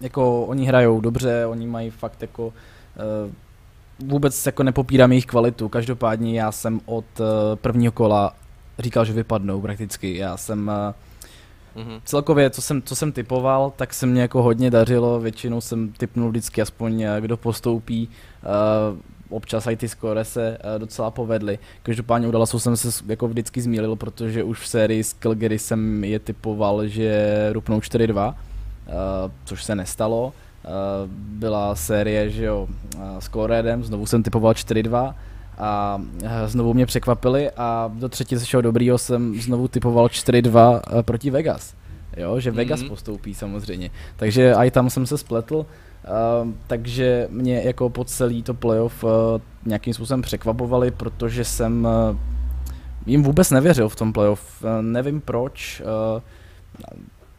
[0.00, 2.52] jako oni hrajou dobře, oni mají fakt jako uh,
[4.08, 8.34] vůbec jako nepopírám jejich kvalitu, každopádně já jsem od uh, prvního kola
[8.78, 10.94] říkal, že vypadnou prakticky, já jsem uh,
[11.76, 12.00] mm-hmm.
[12.04, 16.28] celkově, co jsem, co jsem typoval, tak se mě jako hodně dařilo, většinou jsem typnul
[16.28, 18.08] vždycky aspoň, kdo postoupí,
[18.42, 18.98] uh,
[19.30, 21.58] občas i ty skore se uh, docela povedly.
[21.82, 26.04] Každopádně u Dallasu jsem se jako vždycky zmílil, protože už v sérii s Calgary jsem
[26.04, 28.34] je typoval, že rupnou 4-2, uh,
[28.88, 28.92] eh,
[29.44, 30.32] což se nestalo.
[30.64, 30.70] Uh,
[31.10, 35.14] byla série, že jo, uh, s Coloredem, znovu jsem typoval 4-2
[35.58, 36.00] a
[36.46, 41.74] znovu mě překvapili a do třetí sešel dobrýho jsem znovu typoval 4-2 proti Vegas.
[42.16, 42.88] Jo, že Vegas mm-hmm.
[42.88, 43.90] postoupí samozřejmě.
[44.16, 45.56] Takže i tam jsem se spletl.
[45.56, 49.10] Uh, takže mě jako po celý to playoff uh,
[49.66, 52.16] nějakým způsobem překvapovali, protože jsem uh,
[53.06, 54.62] jim vůbec nevěřil v tom playoff.
[54.62, 55.82] Uh, nevím proč.
[56.14, 56.22] Uh,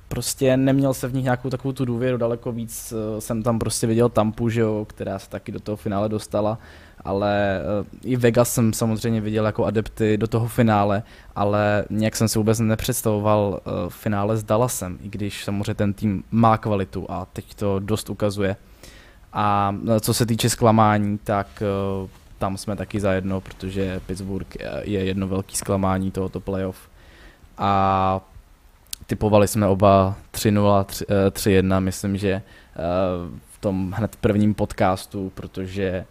[0.08, 3.88] prostě neměl se v nich nějakou takovou tu důvěru, daleko víc uh, jsem tam prostě
[3.88, 6.58] viděl Tampu, že jo, která se taky do toho finále dostala,
[7.05, 11.03] ale uh, i Vegas jsem samozřejmě viděl jako adepty do toho finále,
[11.35, 16.23] ale nějak jsem si vůbec nepředstavoval uh, finále s Dallasem, i když samozřejmě ten tým
[16.31, 18.55] má kvalitu a teď to dost ukazuje.
[19.33, 21.63] A co se týče zklamání, tak
[22.39, 24.47] tam jsme taky zajedno, protože Pittsburgh
[24.81, 26.77] je jedno velký zklamání tohoto playoff.
[27.57, 28.21] A
[29.05, 30.85] typovali jsme oba 3-0,
[31.29, 32.41] 3-1, myslím, že
[33.51, 36.05] v tom hned prvním podcastu, protože,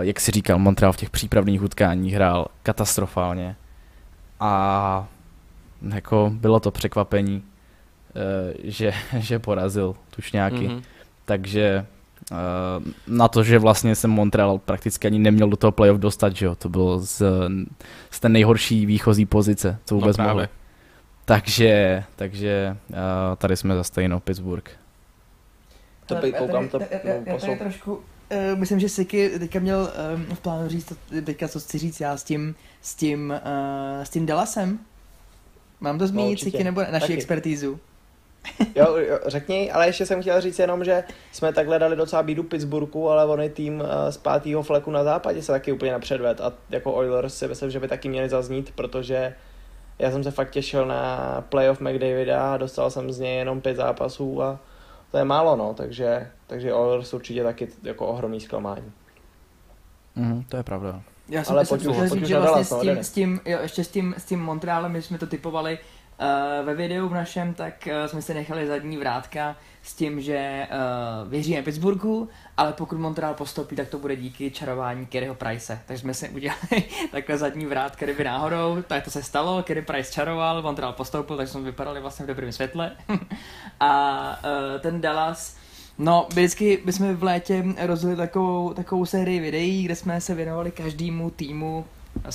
[0.00, 3.56] jak si říkal, Montreal v těch přípravných utkáních hrál katastrofálně
[4.40, 5.08] a
[5.94, 7.42] jako bylo to překvapení,
[8.64, 10.68] že, že porazil tušňáky.
[10.68, 10.82] Mm-hmm.
[11.24, 11.86] Takže
[13.06, 16.54] na to, že vlastně jsem Montreal prakticky ani neměl do toho playoff dostat, že jo,
[16.54, 17.22] to bylo z,
[18.10, 20.48] z té nejhorší výchozí pozice, co vůbec no mohli.
[21.24, 22.76] Takže, takže
[23.38, 24.70] tady jsme za stejnou Pittsburgh.
[26.06, 26.80] To by, koukám to,
[27.26, 28.00] já, tady trošku,
[28.30, 30.92] uh, myslím, že Siky teďka měl um, v plánu říct,
[31.24, 34.78] teďka co chci říct já s tím, s tím, uh, s tím Dallasem.
[35.80, 37.14] Mám to zmínit, no, Siky, nebo naši Taky.
[37.14, 37.80] expertízu?
[38.74, 42.42] jo, jo, řekni, ale ještě jsem chtěl říct jenom, že jsme takhle dali docela bídu
[42.42, 46.52] Pittsburghu, ale on je tým z pátého fleku na západě se taky úplně napředved a
[46.70, 49.34] jako Oilers si myslím, že by taky měli zaznít, protože
[49.98, 53.76] já jsem se fakt těšil na playoff McDavida a dostal jsem z něj jenom pět
[53.76, 54.58] zápasů a
[55.10, 58.92] to je málo, no, takže, takže Oilers určitě taky jako ohromný zklamání.
[60.14, 61.02] Mm, to je pravda.
[61.28, 63.88] Já jsem, Ale pojď, chtěl říct, že vlastně s tím, s tím, jo, ještě s
[63.88, 64.40] tím, s tím
[66.20, 70.68] Uh, ve videu v našem, tak uh, jsme si nechali zadní vrátka s tím, že
[70.70, 75.80] uh, věříme Pittsburghu, ale pokud Montreal postoupí, tak to bude díky čarování Kerryho Price.
[75.86, 80.12] Takže jsme si udělali takhle zadní vrát, kdyby náhodou, tak to se stalo, Kerry Price
[80.12, 82.92] čaroval, Montreal postoupil, takže jsme vypadali vlastně v dobrém světle.
[83.80, 85.56] a uh, ten Dallas,
[85.98, 91.30] No, vždycky bychom v létě rozjeli takovou, takovou sérii videí, kde jsme se věnovali každému
[91.30, 91.84] týmu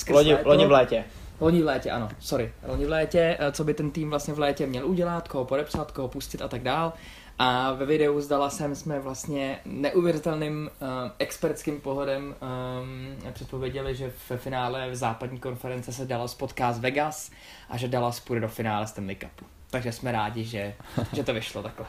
[0.09, 1.03] loni, loni v létě.
[1.41, 2.54] Loni v létě, ano, sorry.
[2.67, 5.91] Loni v létě, eh, co by ten tým vlastně v létě měl udělat, koho podepsat,
[5.91, 6.93] koho pustit a tak dál.
[7.39, 10.88] A ve videu zdala jsem jsme vlastně neuvěřitelným uh,
[11.19, 17.32] expertským pohledem um, předpověděli, že ve finále v západní konference se Dallas potká z Vegas
[17.69, 19.45] a že Dallas půjde do finále Stanley Cupu.
[19.69, 20.73] Takže jsme rádi, že,
[21.13, 21.86] že to vyšlo takhle.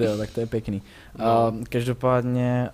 [0.00, 0.82] jo, tak to je pěkný.
[1.14, 1.52] No.
[1.52, 2.70] Uh, každopádně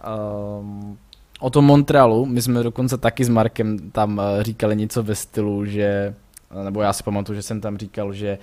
[0.60, 0.98] um,
[1.42, 5.64] o tom Montrealu, my jsme dokonce taky s Markem tam uh, říkali něco ve stylu,
[5.64, 6.14] že
[6.64, 8.38] nebo já si pamatuju, že jsem tam říkal, že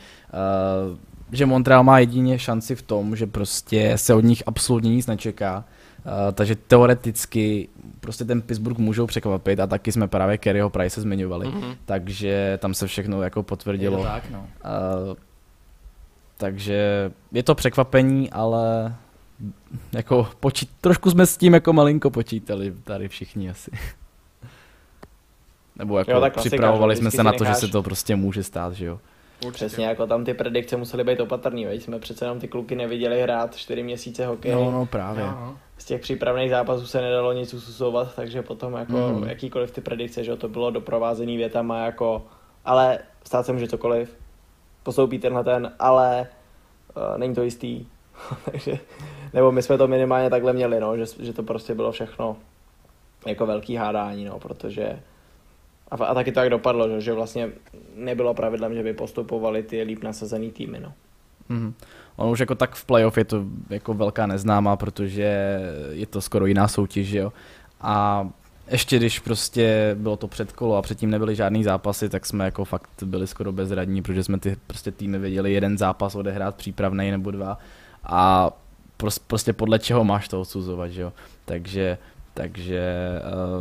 [0.92, 0.98] uh,
[1.32, 5.64] že Montreal má jedině šanci v tom, že prostě se od nich absolutně nic nečeká.
[6.06, 7.68] Uh, takže teoreticky
[8.00, 11.76] prostě ten Pittsburgh můžou překvapit a taky jsme právě Kerryho Price zmiňovali, mm-hmm.
[11.86, 13.98] takže tam se všechno jako potvrdilo.
[13.98, 14.40] Je to tak, no.
[14.40, 15.16] Uh,
[16.38, 18.96] takže je to překvapení, ale
[19.92, 23.72] jako počít, trošku jsme s tím jako malinko počítali tady všichni asi.
[25.76, 27.58] Nebo jako jo, připravovali jsme se na to, necháš...
[27.58, 29.00] že se to prostě může stát, že jo.
[29.46, 29.66] Určitě.
[29.66, 33.22] Přesně jako tam ty predikce musely být opatrný, veď jsme přece jenom ty kluky neviděli
[33.22, 34.52] hrát čtyři měsíce hokej.
[34.52, 35.24] No, no právě.
[35.24, 35.58] No.
[35.78, 39.24] Z těch přípravných zápasů se nedalo nic ususovat, takže potom jako mm.
[39.24, 42.26] jakýkoliv ty predikce, že to bylo doprovázený větama jako,
[42.66, 44.16] ale stát se může cokoliv,
[44.84, 46.28] postoupí tenhle ten, ale
[46.96, 47.86] uh, není to jistý.
[48.52, 48.80] takže,
[49.34, 52.38] nebo my jsme to minimálně takhle měli, no, že, že to prostě bylo všechno
[53.28, 55.00] jako velký hádání, no, protože
[55.92, 57.50] a, a taky to tak dopadlo, že, že vlastně
[57.96, 60.80] nebylo pravidlem, že by postupovali ty líp nasazený týmy.
[60.80, 60.94] No.
[61.50, 61.74] Mm-hmm.
[62.16, 65.60] On už jako tak v playoff je to jako velká neznámá, protože
[65.92, 67.34] je to skoro jiná soutěž, jo.
[67.82, 68.28] A
[68.72, 72.90] ještě když prostě bylo to předkolo a předtím nebyly žádný zápasy, tak jsme jako fakt
[73.06, 77.58] byli skoro bezradní, protože jsme ty prostě týmy věděli jeden zápas odehrát přípravný nebo dva
[78.04, 78.52] a
[79.28, 81.14] prostě podle čeho máš to odsuzovat, že jo.
[81.46, 81.98] Takže
[82.34, 82.84] takže,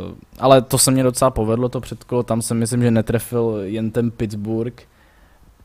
[0.07, 3.91] uh, ale to se mě docela povedlo, to předkolo, tam jsem myslím, že netrefil jen
[3.91, 4.81] ten Pittsburgh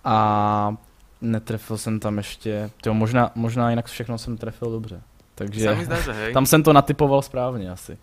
[0.04, 0.76] a
[1.20, 5.00] netrefil jsem tam ještě, tyjo, možná, možná jinak všechno jsem trefil dobře.
[5.34, 6.32] Takže hej.
[6.32, 7.98] tam jsem to natypoval správně asi.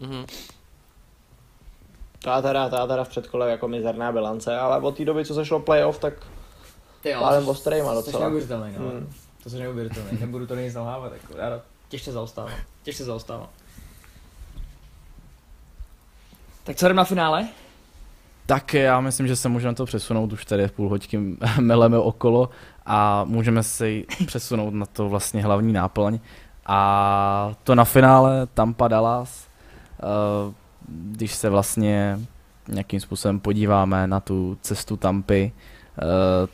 [0.00, 0.26] Mm-hmm.
[2.18, 5.44] To teda, to teda v předkole jako mizerná bilance, ale od té doby, co se
[5.44, 6.14] šlo playoff, tak
[7.18, 8.20] pádem ostrejma docela.
[8.20, 8.88] Neuvěřitelný, no.
[8.88, 9.12] Hmm.
[9.50, 12.52] To je neuvěřitelný, nebudu to nic nalhávat, jako, já těžce zaostávám.
[12.82, 13.48] Těžce zaostávám.
[16.64, 17.48] Tak co jdeme na finále?
[18.46, 21.20] Tak já myslím, že se můžeme to přesunout, už tady půl hoďky
[21.60, 22.50] meleme okolo
[22.86, 23.88] a můžeme se
[24.26, 26.18] přesunout na to vlastně hlavní náplň.
[26.66, 29.48] A to na finále Tampa Dallas,
[29.98, 30.54] eh,
[30.88, 32.20] když se vlastně
[32.68, 35.52] nějakým způsobem podíváme na tu cestu Tampy,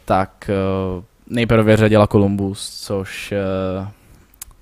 [0.04, 0.50] tak
[0.96, 3.32] uh, nejprve řadila Columbus, což
[3.80, 3.88] uh,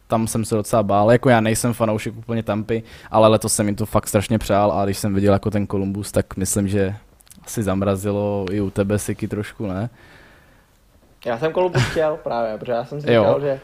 [0.07, 3.77] tam jsem se docela bál, jako já nejsem fanoušek úplně Tampy, ale letos jsem jim
[3.77, 6.95] to fakt strašně přál a když jsem viděl jako ten Columbus, tak myslím, že
[7.45, 9.91] asi zamrazilo i u tebe Siky trošku, ne?
[11.25, 13.61] Já jsem Columbus chtěl právě, protože já jsem si říkal, že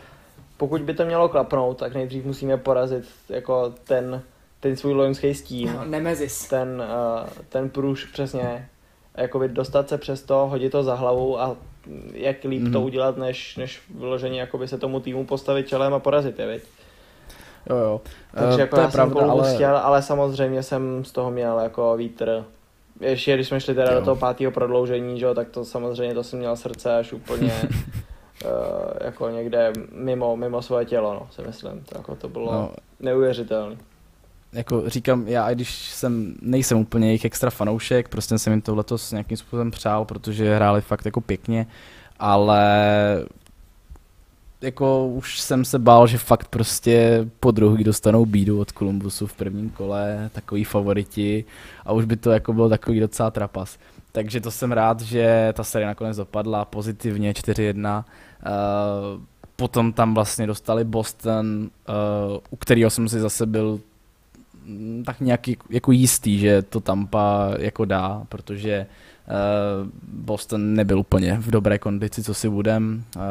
[0.57, 4.23] pokud by to mělo klapnout, tak nejdřív musíme porazit jako ten,
[4.61, 5.81] ten svůj loňský stín.
[5.85, 6.49] Nemezis.
[6.49, 6.83] Ten,
[7.23, 8.69] uh, ten průž přesně,
[9.17, 11.57] jakoby dostat se přes to, hodit to za hlavu a
[12.13, 12.73] jak líp mm-hmm.
[12.73, 12.87] to mhm.
[12.87, 16.63] udělat, než, než vyloženě jakoby se tomu týmu postavit čelem a porazit je, viď?
[17.71, 18.01] Jo, jo.
[18.35, 19.55] Takže uh, jako to já je jsem pravda, ale...
[19.55, 22.45] chtěl, ale samozřejmě jsem z toho měl jako vítr.
[23.01, 23.99] Ještě když jsme šli teda jo.
[23.99, 27.69] do toho pátého prodloužení, že, tak to samozřejmě to jsem měl srdce až úplně
[28.45, 28.51] uh,
[29.05, 31.85] jako někde mimo, mimo svoje tělo, no, si myslím.
[31.85, 32.71] To, jako to bylo no.
[33.01, 33.77] neuvěřitelné
[34.53, 38.75] jako říkám, já i když jsem, nejsem úplně jejich extra fanoušek, prostě jsem jim to
[38.75, 41.67] letos nějakým způsobem přál, protože hráli fakt jako pěkně,
[42.19, 42.67] ale
[44.61, 49.33] jako už jsem se bál, že fakt prostě po druhý dostanou bídu od Kolumbusu v
[49.33, 51.45] prvním kole, takový favoriti
[51.85, 53.79] a už by to jako byl takový docela trapas.
[54.13, 57.97] Takže to jsem rád, že ta série nakonec dopadla pozitivně 4-1.
[57.97, 58.03] Uh,
[58.45, 59.21] eh,
[59.57, 63.81] potom tam vlastně dostali Boston, uh, u kterého jsem si zase byl
[65.05, 65.41] tak nějak
[65.71, 68.87] jako jistý, že to Tampa jako dá, protože
[69.27, 73.05] uh, Boston nebyl úplně v dobré kondici, co si budem.
[73.17, 73.23] Uh,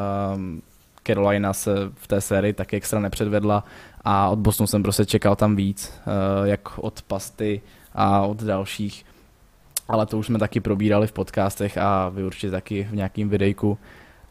[1.08, 3.64] Carolina se v té sérii taky extra nepředvedla
[4.04, 7.62] a od Bostonu jsem prostě čekal tam víc, uh, jak od Pasty
[7.94, 9.06] a od dalších.
[9.88, 13.78] Ale to už jsme taky probírali v podcastech a vy určitě taky v nějakým videjku.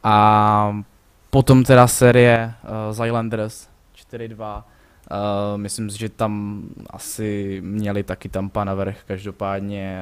[0.02, 0.82] A
[1.30, 2.55] potom teda série
[2.98, 3.68] uh, Islanders
[4.12, 4.62] 4-2
[5.11, 9.98] Uh, myslím si, že tam asi měli taky Tampa navrh, každopádně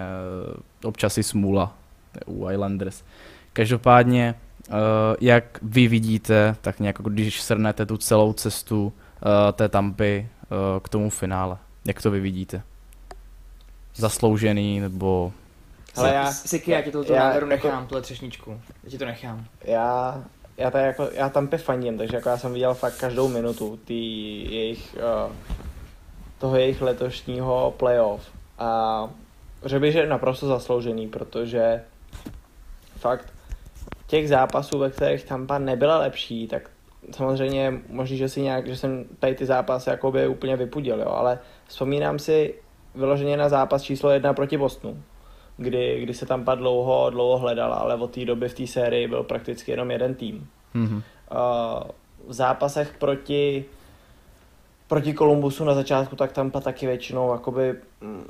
[0.48, 1.74] uh, občas i smůla
[2.26, 3.02] u Islanders.
[3.52, 4.34] Každopádně,
[4.68, 4.74] uh,
[5.20, 8.92] jak vy vidíte, tak nějak když srnete tu celou cestu uh,
[9.52, 12.62] té Tampy uh, k tomu finále, jak to vy vidíte?
[13.94, 15.32] Zasloužený nebo...
[15.96, 16.32] Ale já...
[16.32, 18.60] Siky, já ti to jako- nechám, jako, tuhle třešničku.
[18.84, 19.44] Já ti to nechám.
[19.64, 20.22] Já
[20.62, 24.54] já, tady jako, já tam fandím, takže jako já jsem viděl fakt každou minutu tý
[24.54, 24.96] jejich,
[25.26, 25.32] uh,
[26.38, 28.22] toho jejich letošního playoff.
[28.58, 29.08] A
[29.64, 31.82] řekl bych, že je naprosto zasloužený, protože
[32.96, 33.32] fakt
[34.06, 36.70] těch zápasů, ve kterých Tampa nebyla lepší, tak
[37.10, 41.38] samozřejmě možný, že si nějak, že jsem tady ty zápasy jakoby úplně vypudil, jo, ale
[41.66, 42.54] vzpomínám si
[42.94, 45.02] vyloženě na zápas číslo jedna proti Bostonu,
[45.56, 49.08] kdy, kdy se tam pad dlouho, dlouho hledal, ale od té doby v té sérii
[49.08, 50.48] byl prakticky jenom jeden tým.
[50.74, 51.02] Mm-hmm.
[51.30, 51.82] Uh,
[52.28, 53.64] v zápasech proti
[54.92, 58.26] proti Kolumbusu na začátku, tak Tampa taky většinou jakoby mm,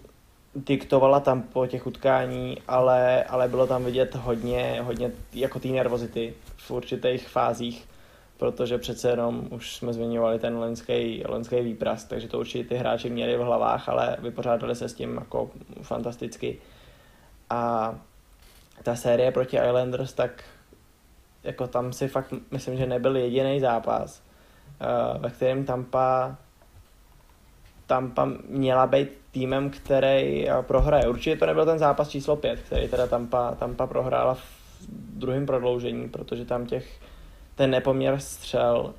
[0.55, 6.35] diktovala tam po těch utkání, ale, ale bylo tam vidět hodně, hodně jako té nervozity
[6.57, 7.89] v určitých fázích,
[8.37, 13.11] protože přece jenom už jsme zmiňovali ten loňský, loňský výprast, takže to určitě ty hráči
[13.11, 15.51] měli v hlavách, ale vypořádali se s tím jako
[15.83, 16.59] fantasticky.
[17.53, 17.95] A
[18.83, 20.45] ta série proti Islanders, tak
[21.45, 24.23] jako tam si fakt myslím, že nebyl jediný zápas,
[24.81, 26.37] uh, ve kterém Tampa
[27.87, 31.09] Tampa měla být týmem, který uh, prohraje.
[31.09, 34.47] Určitě to nebyl ten zápas číslo 5, který teda Tampa, Tampa prohrála v
[34.91, 37.01] druhém prodloužení, protože tam těch
[37.55, 38.95] ten nepoměr střel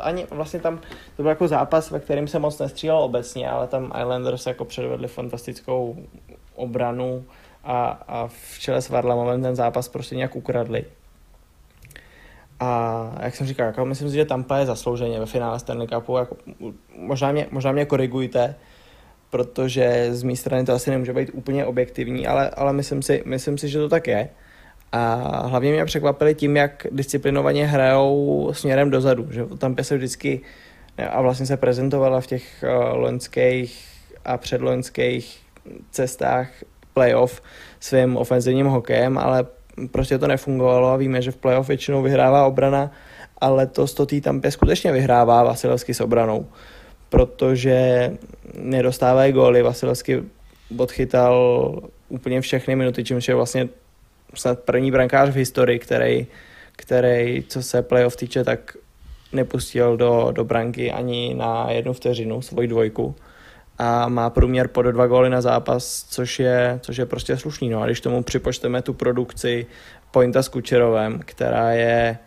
[0.00, 0.80] ani vlastně tam
[1.16, 5.08] to byl jako zápas, ve kterém se moc nestřílel obecně, ale tam Islanders jako předvedli
[5.08, 5.96] fantastickou
[6.54, 7.24] obranu,
[7.64, 10.84] a, a v čele s Varlamovem ten zápas prostě nějak ukradli.
[12.60, 16.16] A jak jsem říkal, jako myslím si, že Tampa je zaslouženě ve finále Stanley Cupu.
[16.16, 16.36] Jako,
[16.96, 18.54] možná, mě, možná mě korigujte,
[19.30, 23.58] protože z mé strany to asi nemůže být úplně objektivní, ale, ale myslím, si, myslím
[23.58, 24.28] si, že to tak je.
[24.92, 25.14] A
[25.46, 29.32] hlavně mě překvapili tím, jak disciplinovaně hrajou směrem dozadu.
[29.32, 30.40] Že tam se vždycky
[31.10, 33.88] a vlastně se prezentovala v těch uh, loňských
[34.24, 35.40] a předloňských
[35.90, 36.48] cestách
[36.94, 37.42] playoff
[37.80, 39.46] svým ofenzivním hokejem, ale
[39.90, 42.90] prostě to nefungovalo a víme, že v playoff většinou vyhrává obrana,
[43.38, 46.46] ale to to tý Tampě skutečně vyhrává Vasilevsky s obranou,
[47.08, 48.10] protože
[48.58, 50.22] nedostávají góly, Vasilevsky
[50.76, 51.34] odchytal
[52.08, 53.68] úplně všechny minuty, čímž je vlastně
[54.34, 56.26] snad první brankář v historii, který,
[56.76, 58.76] který co se playoff týče, tak
[59.32, 63.14] nepustil do, do branky ani na jednu vteřinu svoji dvojku
[63.78, 67.68] a má průměr pod dva góly na zápas, což je, což je prostě slušný.
[67.68, 69.66] No a když tomu připočteme tu produkci
[70.10, 72.18] Pointa s Kučerovem, která je,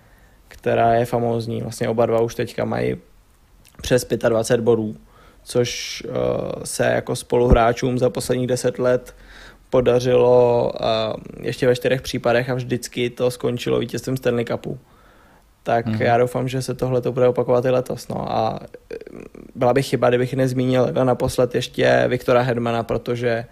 [0.47, 2.97] která je famózní, vlastně oba dva už teďka mají
[3.81, 4.95] přes 25 bodů,
[5.43, 6.13] což uh,
[6.63, 9.15] se jako spoluhráčům za posledních 10 let
[9.69, 14.79] podařilo uh, ještě ve čtyřech případech a vždycky to skončilo vítězstvím Stanley Cupu.
[15.67, 16.01] Tak mm-hmm.
[16.01, 18.07] já doufám, že se tohle to bude opakovat i letos.
[18.07, 18.31] No.
[18.31, 18.59] A
[19.55, 23.45] byla bych chyba, kdybych nezmínil naposled ještě Viktora Hedmana, protože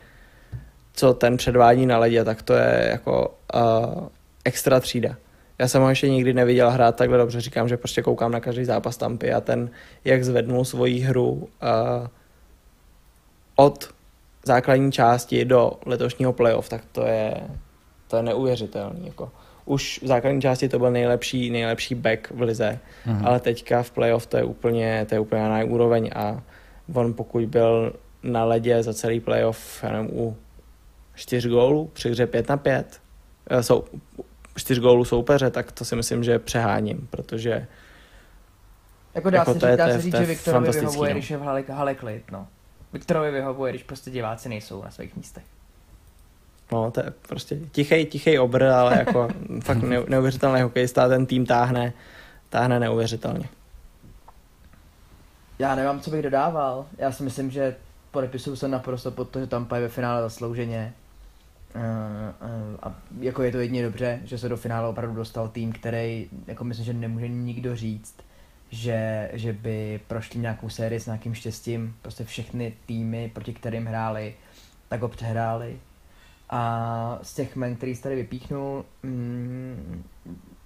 [0.93, 4.07] co ten předvádí na ledě, tak to je jako uh,
[4.45, 5.15] extra třída.
[5.59, 8.65] Já jsem ho ještě nikdy neviděl hrát takhle dobře, říkám, že prostě koukám na každý
[8.65, 9.69] zápas Tampy a ten,
[10.05, 11.47] jak zvednul svoji hru uh,
[13.55, 13.89] od
[14.45, 17.33] základní části do letošního playoff, tak to je,
[18.07, 19.07] to je neuvěřitelný.
[19.07, 19.31] Jako.
[19.65, 23.27] Už v základní části to byl nejlepší, nejlepší back v lize, mm-hmm.
[23.27, 26.41] ale teďka v playoff to je úplně, to je úplně na úroveň a
[26.93, 27.93] on pokud byl
[28.23, 30.37] na ledě za celý playoff, já nevím, u
[31.15, 33.01] čtyř gólů při hře 5 na 5,
[33.49, 33.83] eh, jsou
[34.55, 37.67] čtyř gólů soupeře, tak to si myslím, že přeháním, protože
[39.15, 41.19] jako dá jako se, říct, dá se říct, že Viktorovi vyhovuje, no.
[41.19, 42.47] když je v hale, hale klid, no.
[42.93, 45.43] Viktorovi vyhovuje, když prostě diváci nejsou na svých místech.
[46.71, 49.27] No, to je prostě tichý, tichý obr, ale jako
[49.63, 51.93] fakt neuvěřitelný hokejista, ten tým táhne,
[52.49, 53.49] táhne neuvěřitelně.
[55.59, 56.85] Já nemám, co bych dodával.
[56.97, 57.75] Já si myslím, že
[58.11, 60.93] podepisuju se naprosto pod to, že Tampa je ve finále zaslouženě.
[61.75, 65.71] Uh, uh, a jako je to jedině dobře, že se do finále opravdu dostal tým,
[65.71, 68.15] který, jako myslím, že nemůže nikdo říct,
[68.69, 71.95] že, že by prošli nějakou sérii s nějakým štěstím.
[72.01, 74.35] Prostě všechny týmy, proti kterým hráli,
[74.89, 75.79] tak ho přehráli.
[76.49, 80.03] A z těch men, který jsi tady vypíchnul, mm,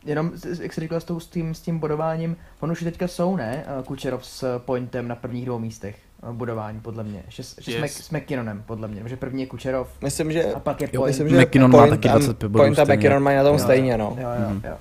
[0.06, 3.36] jenom, jak jsi říkal, s, tou, s, tím, s tím bodováním, on už teďka jsou,
[3.36, 3.66] ne?
[3.86, 5.96] Kučerov s Pointem na prvních dvou místech
[6.32, 7.24] budování, podle mě.
[7.28, 7.94] Že, že yes.
[7.94, 9.02] s, s McKinnonem, podle mě.
[9.06, 11.08] Že první je Kučerov myslím, že, a pak je jo, Point.
[11.08, 13.98] Myslím, že McKinnon má taky 25 bodů Point a McKinnon mají na tom jo, stejně,
[13.98, 14.18] no.
[14.20, 14.62] Jo, jo, mm.
[14.66, 14.78] jo.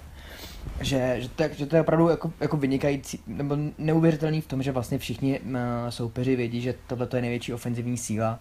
[0.81, 4.73] Že, že, to, že to je opravdu jako, jako vynikající, nebo neuvěřitelný v tom, že
[4.73, 5.57] vlastně všichni uh,
[5.89, 8.39] soupeři vědí, že tohle je největší ofenzivní síla.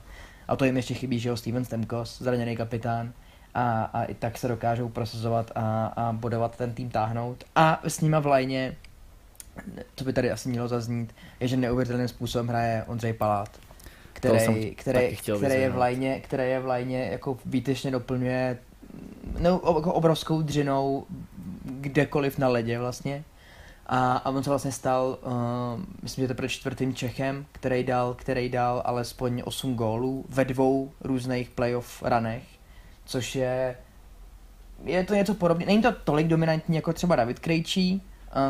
[0.48, 3.14] A to jim ještě chybí, že jo, Steven Stemkos, zraněný kapitán.
[3.54, 7.44] A, a i tak se dokážou prosazovat a, a bodovat ten tým táhnout.
[7.56, 8.76] A s nima v lajně
[9.96, 13.50] co by tady asi mělo zaznít, je, že neuvěřitelným způsobem hraje Ondřej Palát,
[14.14, 18.58] který, který, který, je v lajně, který je v lajně jako výtečně doplňuje
[19.40, 21.06] no, jako obrovskou dřinou
[21.66, 23.24] kdekoliv na ledě vlastně.
[23.90, 28.14] A, a on se vlastně stal, uh, myslím, že to pro čtvrtým Čechem, který dal,
[28.14, 32.44] který dal alespoň 8 gólů ve dvou různých playoff ranech,
[33.06, 33.78] což je,
[34.84, 35.66] je to něco podobné.
[35.66, 38.02] Není to tolik dominantní jako třeba David Krejčí,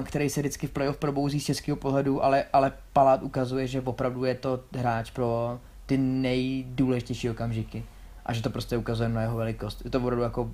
[0.03, 4.25] který se vždycky v playoff probouzí z českého pohledu, ale, ale Palát ukazuje, že opravdu
[4.25, 7.83] je to hráč pro ty nejdůležitější okamžiky.
[8.25, 9.81] A že to prostě ukazuje na jeho velikost.
[9.85, 10.51] Je to opravdu jako...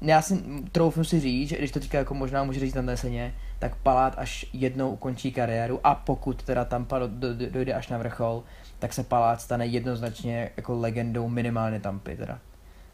[0.00, 0.42] Já si
[0.72, 4.14] troufnu si říct, že když to teďka jako možná může říct na seně, tak Palát
[4.16, 8.42] až jednou ukončí kariéru a pokud teda Tampa do, do, dojde až na vrchol,
[8.78, 12.38] tak se Palát stane jednoznačně jako legendou minimálně Tampy teda.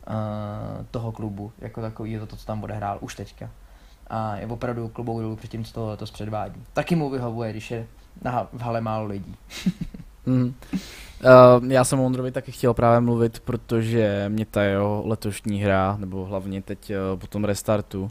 [0.09, 3.51] Uh, toho klubu, jako takový je to, to co tam bude hrál už teďka
[4.07, 6.63] a je opravdu klubou dolů před tím, co to letos předvádí.
[6.73, 7.87] Taky mu vyhovuje, když je
[8.23, 9.37] na, v hale málo lidí.
[10.27, 10.55] mm.
[10.73, 15.97] uh, já jsem o Ondrovi taky chtěl právě mluvit, protože mě ta jeho letošní hra,
[16.01, 18.11] nebo hlavně teď uh, po tom restartu, uh,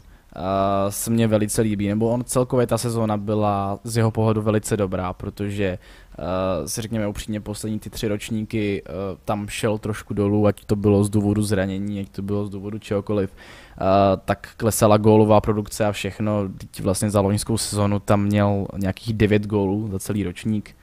[0.88, 5.12] se mně velice líbí, nebo on celkově ta sezóna byla z jeho pohledu velice dobrá,
[5.12, 5.78] protože
[6.18, 8.94] uh, si řekněme upřímně poslední ty tři ročníky uh,
[9.24, 12.78] tam šel trošku dolů, ať to bylo z důvodu zranění, ať to bylo z důvodu
[12.78, 13.86] čehokoliv, uh,
[14.24, 19.46] tak klesala gólová produkce a všechno, teď vlastně za loňskou sezonu tam měl nějakých 9
[19.46, 20.76] gólů za celý ročník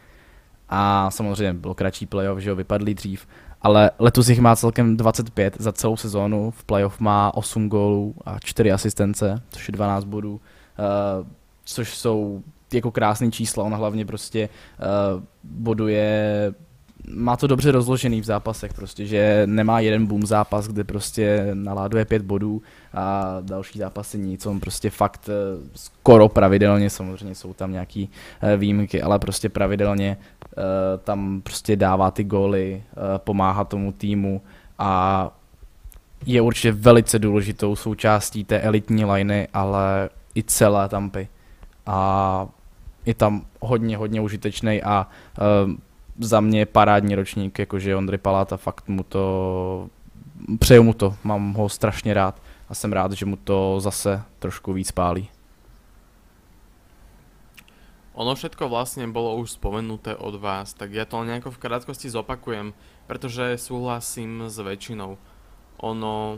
[0.71, 3.27] a samozřejmě bylo kratší playoff, že jo, vypadli dřív,
[3.61, 8.39] ale letos jich má celkem 25 za celou sezónu, v playoff má 8 gólů a
[8.39, 11.27] 4 asistence, což je 12 bodů, uh,
[11.65, 12.43] což jsou
[12.73, 14.49] jako krásný čísla, on hlavně prostě
[15.15, 16.53] uh, boduje
[17.07, 22.05] má to dobře rozložený v zápasech prostě, že nemá jeden boom zápas, kde prostě naláduje
[22.05, 22.61] pět bodů
[22.93, 28.09] a další zápasy nic, on prostě fakt eh, skoro pravidelně, samozřejmě jsou tam nějaký
[28.41, 30.17] eh, výjimky, ale prostě pravidelně
[31.03, 32.83] tam prostě dává ty góly,
[33.17, 34.41] pomáhá tomu týmu
[34.79, 35.31] a
[36.25, 41.27] je určitě velice důležitou součástí té elitní liney, ale i celé Tampy.
[41.85, 42.47] A
[43.05, 45.07] je tam hodně, hodně užitečný a
[46.19, 49.89] za mě parádní ročník, jakože Ondry Paláta, fakt mu to,
[50.59, 54.73] přeju mu to, mám ho strašně rád a jsem rád, že mu to zase trošku
[54.73, 55.29] víc pálí.
[58.11, 62.75] Ono všetko vlastne bolo už spomenuté od vás, tak ja to nejako v krátkosti zopakujem,
[63.07, 65.15] pretože súhlasím s väčšinou.
[65.79, 66.37] Ono,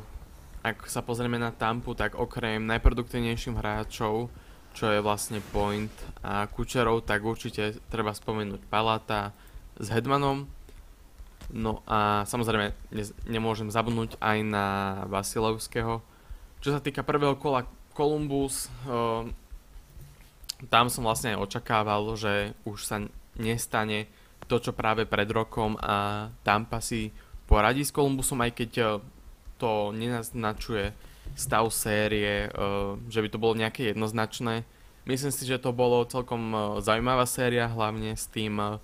[0.62, 4.30] ak sa pozrieme na Tampu, tak okrem najproduktívnejším hráčov
[4.74, 5.94] čo je vlastne point
[6.26, 9.32] a Kučerov, tak určite treba spomenúť Palata
[9.80, 10.50] s Hedmanom.
[11.54, 14.66] No a samozrejme ne, nemôžem zabudnúť aj na
[15.12, 16.02] Vasilovského.
[16.64, 19.28] Čo sa týka prvého kola Columbus, uh,
[20.72, 23.04] tam som vlastne aj očakával, že už sa
[23.36, 24.08] nestane
[24.48, 27.12] to, čo práve pred rokom a Tampa si
[27.48, 28.72] poradí s Columbusom, aj keď
[29.60, 30.92] to nenaznačuje
[31.36, 32.52] stav série,
[33.08, 34.68] že by to bolo nejaké jednoznačné.
[35.08, 36.52] Myslím si, že to bolo celkom
[36.84, 38.80] zaujímavá séria, hlavne s tým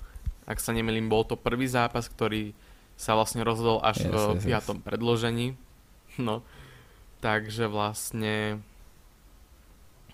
[0.50, 2.58] ak sa nemýlim, bol to prvý zápas, ktorý
[2.98, 4.86] sa vlastne rozhodol až yes, v yes, piatom yes.
[4.90, 5.48] predložení.
[6.18, 6.42] No,
[7.22, 8.60] takže vlastne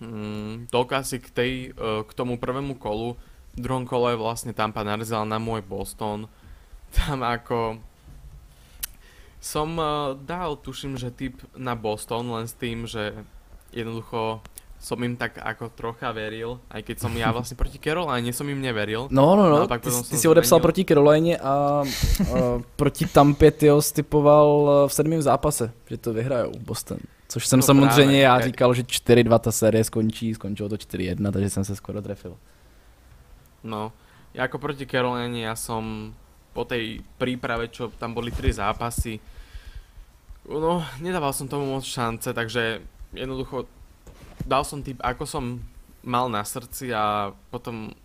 [0.04, 3.18] mm, toľko asi k, tej, e, k tomu prvému kolu.
[3.56, 6.28] V druhom kole vlastne Tampa narazila na môj Boston.
[6.94, 7.80] Tam ako
[9.46, 13.14] som uh, dal, tuším, že typ na Boston, len s tým, že
[13.70, 14.42] jednoducho
[14.80, 18.62] som im tak ako trocha veril, aj keď som ja vlastne proti Caroline som im
[18.62, 19.10] neveril.
[19.10, 23.82] No, no, no, ty, ty si odepsal proti Caroline a uh, proti Tampě ty ho
[23.82, 26.98] stypoval v sedmém zápase, že to vyhrajou Boston.
[27.28, 31.32] Což jsem no samozřejmě právě, já říkal, že 4-2 ta série skončí, skončilo to 4-1,
[31.32, 32.38] takže jsem se skoro trefil.
[33.66, 33.90] No,
[34.38, 36.14] ja ako proti Caroline, ja som
[36.54, 39.18] po tej príprave, čo tam boli tri zápasy,
[40.46, 43.66] no, nedával som tomu moc šance, takže jednoducho
[44.44, 45.64] dal som typ, ako som
[46.06, 47.96] mal na srdci a potom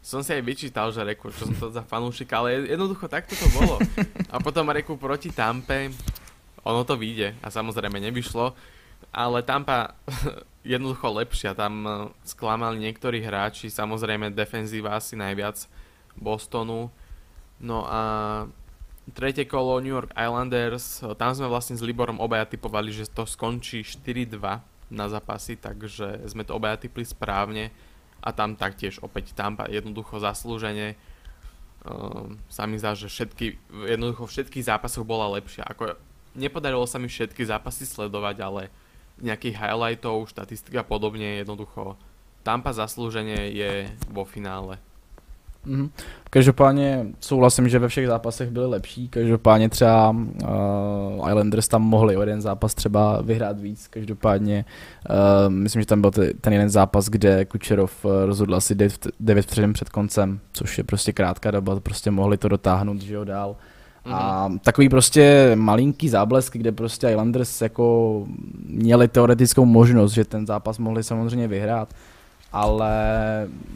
[0.00, 3.46] som si aj vyčítal, že reku, čo som to za fanúšik, ale jednoducho takto to
[3.52, 3.76] bolo.
[4.32, 5.92] A potom reku proti Tampe,
[6.64, 8.56] ono to vyjde a samozrejme nevyšlo,
[9.12, 9.92] ale Tampa
[10.64, 11.90] jednoducho lepšia, tam e,
[12.24, 15.68] sklamali niektorí hráči, samozrejme defenzíva asi najviac
[16.16, 16.88] Bostonu.
[17.60, 18.00] No a
[19.12, 23.28] tretie kolo New York Islanders, e, tam sme vlastne s Liborom obaja typovali, že to
[23.28, 27.70] skončí 4-2 na zápasy, takže sme to obaja typli správne
[28.20, 30.98] a tam taktiež opäť tam jednoducho zaslúžene
[31.86, 33.56] uh, sa mi zdá, že všetky,
[33.88, 35.64] jednoducho všetkých zápasoch bola lepšia.
[35.64, 35.96] Ako,
[36.36, 38.62] nepodarilo sa mi všetky zápasy sledovať, ale
[39.22, 41.96] nejakých highlightov, štatistika podobne, jednoducho
[42.40, 43.72] Tampa zaslúženie je
[44.08, 44.80] vo finále.
[45.66, 45.90] Mm-hmm.
[46.30, 49.08] Každopádně souhlasím, že ve všech zápasech byly lepší.
[49.08, 53.88] Každopádně třeba uh, Islanders tam mohli o jeden zápas třeba vyhrát víc.
[53.88, 54.64] Každopádně
[55.10, 58.74] uh, myslím, že tam byl ten jeden zápas, kde Kučerov uh, rozhodl asi
[59.20, 63.24] 9 vteřin před koncem, což je prostě krátká doba, prostě mohli to dotáhnout, že jo,
[63.24, 63.56] dál.
[64.06, 64.14] Mm-hmm.
[64.14, 64.58] A mhm.
[64.58, 68.26] takový prostě malinký záblesk, kde prostě Islanders jako
[68.66, 71.94] měli teoretickou možnost, že ten zápas mohli samozřejmě vyhrát
[72.52, 72.92] ale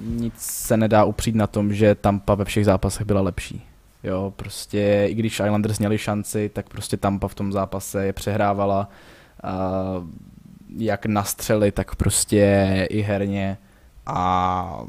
[0.05, 3.63] nic se nedá upřít na tom, že Tampa ve všech zápasech byla lepší.
[4.03, 8.89] Jo, prostě i když Islanders měli šanci, tak prostě Tampa v tom zápase je přehrávala
[9.43, 9.59] a
[10.77, 13.59] jak na střely, tak prostě i herně
[14.07, 14.81] a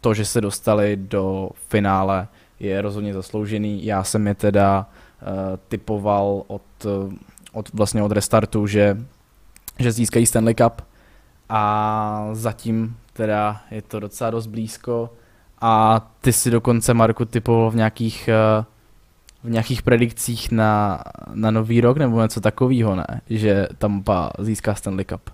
[0.00, 2.28] to, že se dostali do finále
[2.60, 3.84] je rozhodně zasloužený.
[3.84, 4.86] Já jsem je teda
[5.22, 5.28] uh,
[5.68, 6.86] typoval od,
[7.52, 8.98] od vlastně od restartu, že,
[9.78, 10.82] že získají Stanley Cup
[11.48, 15.10] a zatím teda je to docela dost blízko
[15.60, 18.64] a ty si dokonce, Marku, typoval v nějakých, eh,
[19.42, 21.02] v nějakých predikcích na,
[21.34, 23.20] na nový rok nebo něco takového, ne?
[23.30, 25.30] Že Tampa získá Stanley Cup.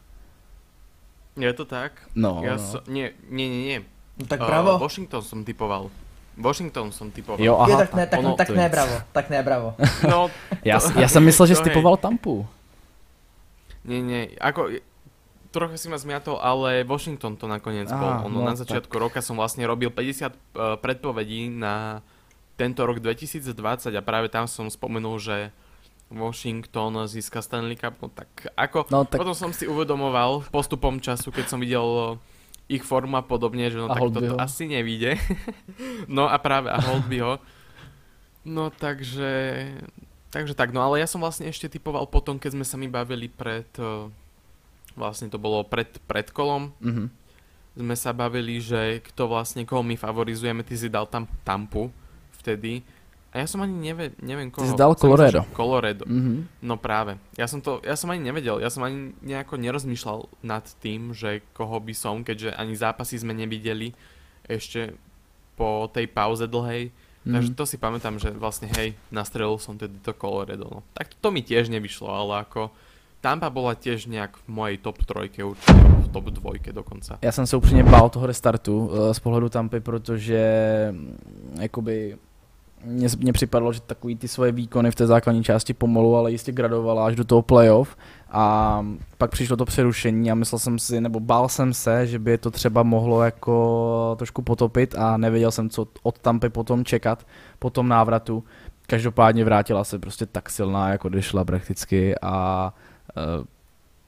[1.37, 1.93] Je to tak?
[2.15, 2.63] No, ja no.
[2.63, 3.79] So, nie, nie, nie, nie.
[4.19, 4.79] No, tak bravo.
[4.79, 5.91] Uh, Washington som typoval.
[6.39, 7.43] Washington som typoval.
[7.43, 7.71] Jo, aha.
[7.71, 9.75] Je, tak ne, tak, ono, tak ne, bravo, tak ne, bravo.
[10.07, 10.31] No,
[10.65, 12.47] já, já jsem myslel, že jsi typoval Tampu.
[13.85, 14.71] Nie, nie, ako,
[15.55, 18.13] trocha si ma zmiatol, ale Washington to nakoniec ah, bol.
[18.27, 19.03] Ono no, na začiatku tak.
[19.07, 20.35] roka som vlastne robil 50 uh, e,
[20.83, 22.03] predpovedí na
[22.59, 23.55] tento rok 2020
[23.95, 25.55] a práve tam som spomenul, že
[26.11, 28.29] Washington získa Stanley Cup, no tak
[28.59, 29.23] ako, no, tak...
[29.23, 32.19] potom som si uvedomoval postupom času, keď som videl
[32.67, 35.21] ich formu a podobne, že no a tak toto asi nevíde.
[36.17, 37.37] no a práve, a Holdbyho.
[38.45, 39.33] No takže,
[40.33, 43.29] takže tak, no ale ja som vlastne ešte typoval potom, keď sme sa mi bavili
[43.29, 44.09] pred uh,
[44.95, 47.07] vlastne to bolo pred, pred kolom, mm-hmm.
[47.79, 51.91] sme sa bavili, že kto vlastne, koho my favorizujeme, ty si dal tam Tampu
[52.43, 52.83] vtedy.
[53.35, 54.63] A ja som ani neve, neviem koho.
[54.63, 55.43] Ty si dal Colorado.
[55.51, 56.07] Colorado.
[56.07, 56.63] Mm-hmm.
[56.63, 57.19] No práve.
[57.35, 61.43] Ja som to, ja som ani nevedel, ja som ani nejako nerozmýšľal nad tým, že
[61.51, 63.91] koho by som, keďže ani zápasy sme nevideli
[64.47, 64.95] ešte
[65.59, 66.95] po tej pauze dlhej.
[66.95, 67.35] Mm-hmm.
[67.35, 70.71] Takže to si pamätám, že vlastne hej, nastrelil som tedy to Colorado.
[70.71, 70.81] No.
[70.95, 72.71] Tak to mi tiež nevyšlo, ale ako
[73.25, 77.19] Tampa bola tiež nejak v mojej top trojke, určite v top dvojke dokonca.
[77.23, 80.45] Já jsem se upřímně bál toho restartu uh, z pohledu Tampy, protože
[80.91, 81.19] mm,
[81.61, 82.17] jakoby
[82.85, 86.53] mně, mně připadlo, že takový ty svoje výkony v té základní části pomalu, ale jistě
[86.53, 87.97] gradovala až do toho playoff
[88.31, 88.87] a
[89.19, 92.51] pak přišlo to přerušení a myslel jsem si, nebo bál jsem se, že by to
[92.51, 97.27] třeba mohlo jako trošku potopit a nevěděl jsem, co od Tampy potom čekat
[97.59, 98.45] po tom návratu
[98.87, 102.75] každopádně vrátila se prostě tak silná, jako odešla prakticky a
[103.17, 103.47] uh,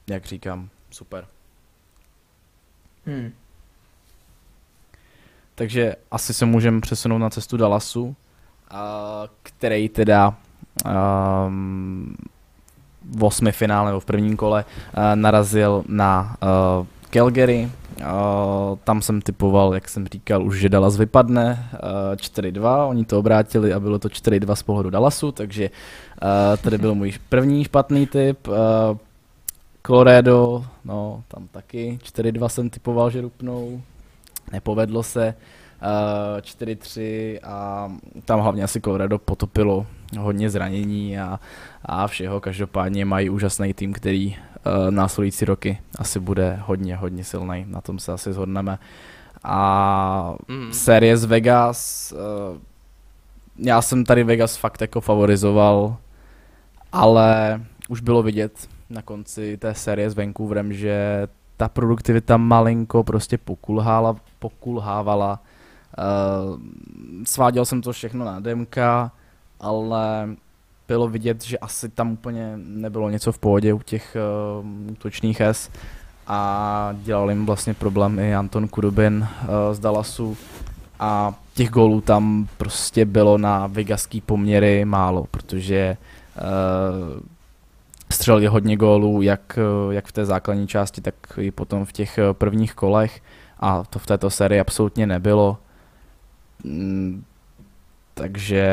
[0.07, 1.27] jak říkám, super.
[3.05, 3.31] Hmm.
[5.55, 8.15] Takže asi se můžeme přesunout na cestu Dallasu, uh,
[9.43, 10.35] který teda
[11.47, 12.15] um,
[13.01, 16.37] v osmi finále nebo v prvním kole uh, narazil na
[16.79, 17.71] uh, Calgary.
[18.83, 23.73] Tam jsem typoval, jak jsem říkal, už že Dallas vypadne uh, 4-2, oni to obrátili
[23.73, 28.47] a bylo to 4-2 z pohledu Dallasu, takže uh, tady byl můj první špatný typ.
[28.47, 28.55] Uh,
[29.87, 33.81] Colorado, no tam taky 4-2 jsem typoval, že rupnou,
[34.51, 35.33] nepovedlo se.
[35.81, 37.91] Uh, 4-3 a
[38.25, 39.85] tam hlavně asi Colorado potopilo
[40.19, 41.39] hodně zranění a,
[41.85, 42.41] a všeho.
[42.41, 44.35] Každopádně mají úžasný tým, který
[44.89, 47.65] následující roky asi bude hodně, hodně silný.
[47.67, 48.79] Na tom se asi shodneme.
[49.43, 50.73] A mm.
[50.73, 52.11] série z Vegas,
[52.51, 52.57] uh,
[53.57, 55.97] já jsem tady Vegas fakt jako favorizoval,
[56.91, 63.37] ale už bylo vidět na konci té série s Vancouverem, že ta produktivita malinko prostě
[63.37, 65.39] pokulhávala, pokulhávala.
[65.97, 66.59] Uh,
[67.23, 68.77] sváděl jsem to všechno na DMK,
[69.59, 70.29] ale
[70.87, 74.17] bylo vidět, že asi tam úplně nebylo něco v pohodě u těch
[74.61, 75.69] uh, útočných S.
[76.27, 80.37] A dělal jim vlastně problém i Anton Kudubin uh, z Dallasu.
[80.99, 85.97] A těch gólů tam prostě bylo na vegaský poměry málo, protože
[86.37, 87.21] uh,
[88.11, 89.59] střelili hodně gólů, jak,
[89.91, 93.21] jak v té základní části, tak i potom v těch prvních kolech.
[93.59, 95.57] A to v této sérii absolutně nebylo.
[98.17, 98.67] Takže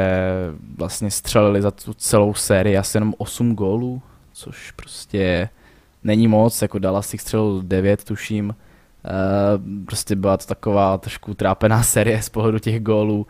[0.76, 5.48] vlastně střelili za tu celou sérii asi jenom 8 gólů, což prostě
[6.04, 8.48] není moc, jako Dallas si střelil 9, tuším.
[8.48, 13.26] Uh, prostě byla to taková trošku trápená série z pohledu těch gólů,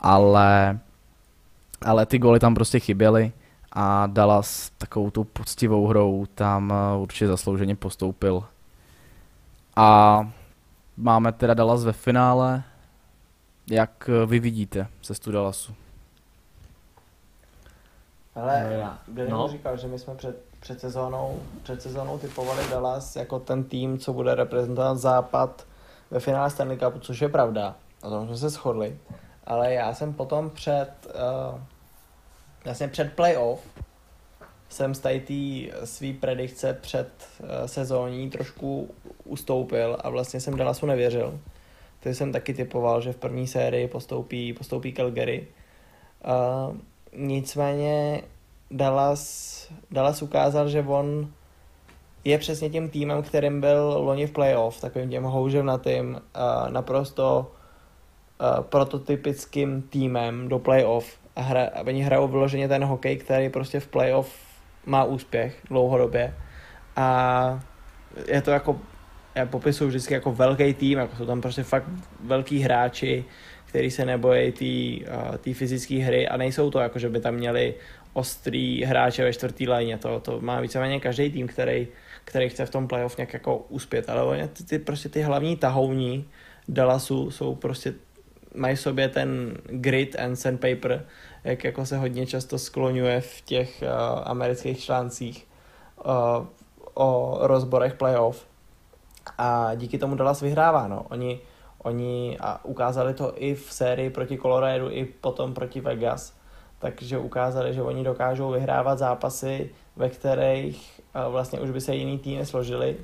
[0.00, 0.78] ale,
[1.82, 3.32] ale ty góly tam prostě chyběly
[3.72, 8.44] a Dallas takovou tou poctivou hrou tam eh, určitě zaslouženě postoupil.
[9.76, 10.20] A
[10.96, 12.62] máme teda Dallas ve finále,
[13.70, 15.74] jak eh, vy vidíte cestu Dallasu?
[18.34, 19.48] Ale no, no.
[19.48, 24.12] říkal, že my jsme před, před, sezónou, před sezónou typovali Dallas jako ten tým, co
[24.12, 25.66] bude reprezentovat západ
[26.10, 27.74] ve finále Stanley Cupu, což je pravda.
[28.02, 28.98] O tom jsme se shodli.
[29.44, 31.60] Ale já jsem potom před, uh,
[32.64, 33.60] vlastně před playoff
[34.68, 35.20] jsem z té
[35.84, 37.08] svý predikce před
[37.40, 38.94] uh, sezóní trošku
[39.24, 41.38] ustoupil a vlastně jsem Dallasu nevěřil.
[42.02, 45.46] Ty jsem taky typoval, že v první sérii postoupí, postoupí Calgary.
[46.24, 46.76] Uh,
[47.16, 48.22] nicméně
[48.70, 51.30] Dallas, Dallas ukázal, že on
[52.24, 57.52] je přesně tím týmem, kterým byl loni v playoff, takovým těm houževnatým, uh, naprosto
[58.40, 61.18] uh, prototypickým týmem do playoff.
[61.36, 64.36] A hra, oni hrajou vyloženě ten hokej, který prostě v playoff
[64.86, 66.34] má úspěch dlouhodobě.
[66.96, 67.60] A
[68.26, 68.80] je to jako
[69.46, 71.86] popisuju vždycky jako velký tým, jako jsou tam prostě fakt
[72.20, 73.24] velký hráči,
[73.66, 75.12] kteří se nebojí té
[75.48, 77.74] uh, fyzické hry a nejsou to jako, že by tam měli
[78.12, 81.88] ostrý hráče ve čtvrtý léně, to, to má víceméně každý tým, který,
[82.24, 85.56] který chce v tom playoff nějak jako uspět, ale oni, ty, ty, prostě ty hlavní
[85.56, 86.24] tahouni
[86.68, 87.94] Dallasu jsou prostě
[88.54, 91.04] mají v sobě ten grit and sandpaper,
[91.44, 93.88] jak jako se hodně často skloňuje v těch uh,
[94.24, 95.46] amerických článcích
[96.04, 96.46] uh,
[96.94, 98.51] o rozborech playoff
[99.38, 101.06] a díky tomu Dallas vyhrává, no.
[101.10, 101.40] Oni,
[101.78, 106.34] oni a ukázali to i v sérii proti Colorado, i potom proti Vegas,
[106.78, 112.46] takže ukázali, že oni dokážou vyhrávat zápasy, ve kterých vlastně už by se jiný týmy
[112.46, 112.96] složili,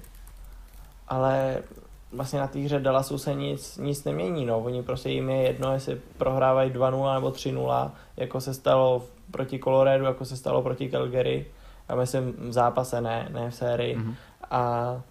[1.09, 1.63] ale
[2.13, 4.59] vlastně na té hře Dallasu se nic, nic nemění, no.
[4.59, 10.05] Oni prostě jim je jedno, jestli prohrávají 2-0 nebo 3-0, jako se stalo proti Colorado,
[10.05, 11.47] jako se stalo proti Calgary,
[11.89, 13.97] a myslím v zápase, ne, ne v sérii.
[13.97, 14.15] Mm-hmm.
[14.51, 15.03] A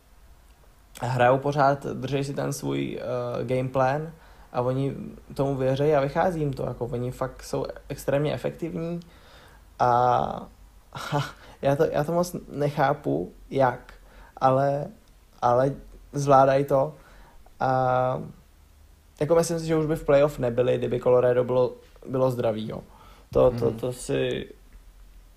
[1.02, 4.12] hrajou pořád, drží si ten svůj uh, game plan
[4.54, 4.96] a oni
[5.34, 9.00] tomu věří a vychází jim to, jako oni fakt jsou extrémně efektivní
[9.80, 9.90] a,
[10.94, 11.26] a
[11.62, 13.94] já, to, já to moc nechápu, jak,
[14.38, 14.88] ale,
[15.42, 15.76] ale
[16.14, 16.94] zvládají to
[17.60, 18.22] a
[19.20, 21.74] jako myslím si, že už by v playoff nebyli, kdyby Colorado bylo,
[22.10, 22.82] bylo zdravý, jo.
[23.34, 23.80] To, to, mhm.
[23.80, 24.50] to si,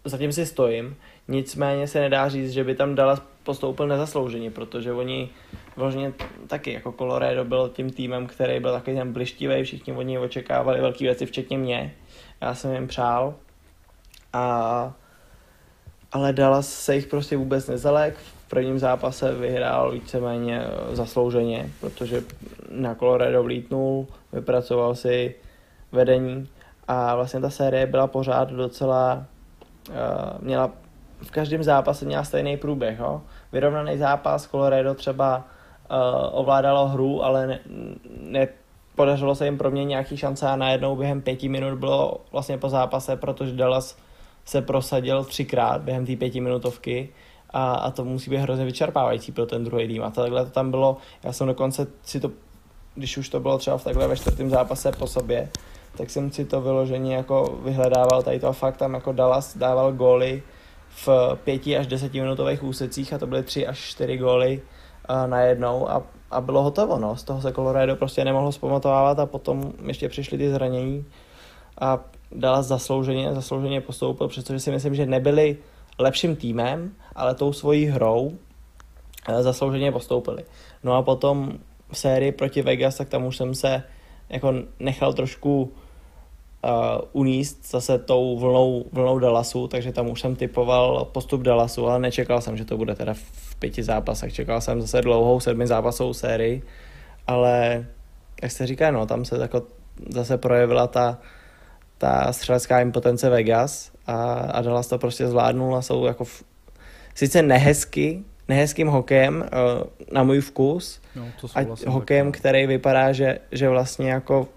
[0.04, 0.96] zatím si stojím,
[1.30, 5.30] nicméně se nedá říct, že by tam dala postoupil nezaslouženě, protože oni
[5.76, 6.12] vlastně
[6.46, 10.80] taky jako Colorado byl tím týmem, který byl takový ten blištivý, všichni od něj očekávali
[10.80, 11.94] velké věci, včetně mě.
[12.40, 13.34] Já jsem jim přál.
[14.32, 14.94] A,
[16.12, 18.14] ale Dallas se jich prostě vůbec nezalek.
[18.16, 20.62] V prvním zápase vyhrál víceméně
[20.92, 22.22] zaslouženě, protože
[22.70, 25.34] na Colorado vlítnul, vypracoval si
[25.92, 26.48] vedení
[26.88, 29.24] a vlastně ta série byla pořád docela,
[29.88, 29.94] uh,
[30.40, 30.70] měla
[31.22, 33.22] v každém zápase měla stejný průběh, jo?
[33.52, 35.36] vyrovnaný zápas, Colorado třeba
[35.90, 35.96] uh,
[36.40, 37.60] ovládalo hru, ale ne,
[38.20, 38.48] ne,
[38.96, 42.68] podařilo se jim pro mě nějaký šance a najednou během pěti minut bylo vlastně po
[42.68, 43.96] zápase, protože Dallas
[44.44, 47.08] se prosadil třikrát během té pětiminutovky
[47.50, 50.02] a, a to musí být hrozně vyčerpávající pro ten druhý tým.
[50.02, 52.30] A takhle to tam bylo, já jsem dokonce si to,
[52.94, 55.48] když už to bylo třeba v takhle ve čtvrtém zápase po sobě,
[55.96, 59.92] tak jsem si to vyloženě jako vyhledával tady to a fakt tam jako Dallas dával
[59.92, 60.42] góly
[60.90, 61.08] v
[61.44, 64.62] pěti až desetiminutových úsecích a to byly tři až čtyři góly
[65.26, 67.16] najednou a, a bylo hotovo, no.
[67.16, 71.04] Z toho se Colorado prostě nemohlo zpamatovávat a potom ještě přišly ty zranění
[71.80, 72.00] a
[72.32, 75.56] Dallas zaslouženě, zaslouženě postoupil, přestože si myslím, že nebyli
[75.98, 78.32] lepším týmem, ale tou svojí hrou
[79.28, 80.44] eh, zaslouženě postoupili.
[80.84, 81.52] No a potom
[81.92, 83.82] v sérii proti Vegas, tak tam už jsem se
[84.28, 85.72] jako nechal trošku
[86.64, 86.70] uh,
[87.12, 92.40] uníst zase tou vlnou, vlnou Dallasu, takže tam už jsem typoval postup Dallasu, ale nečekal
[92.40, 94.32] jsem, že to bude teda v pěti zápasech.
[94.32, 96.62] Čekal jsem zase dlouhou sedmi zápasovou sérii,
[97.26, 97.86] ale
[98.42, 99.62] jak se říká, no, tam se jako
[100.08, 101.18] zase projevila ta,
[101.98, 106.44] ta střelecká impotence Vegas a, a Dallas to prostě zvládnul a jsou jako v,
[107.14, 109.82] sice nehezky, nehezkým hokejem uh,
[110.12, 114.48] na můj vkus, no, to a hokejem, tak, který vypadá, že, že vlastně jako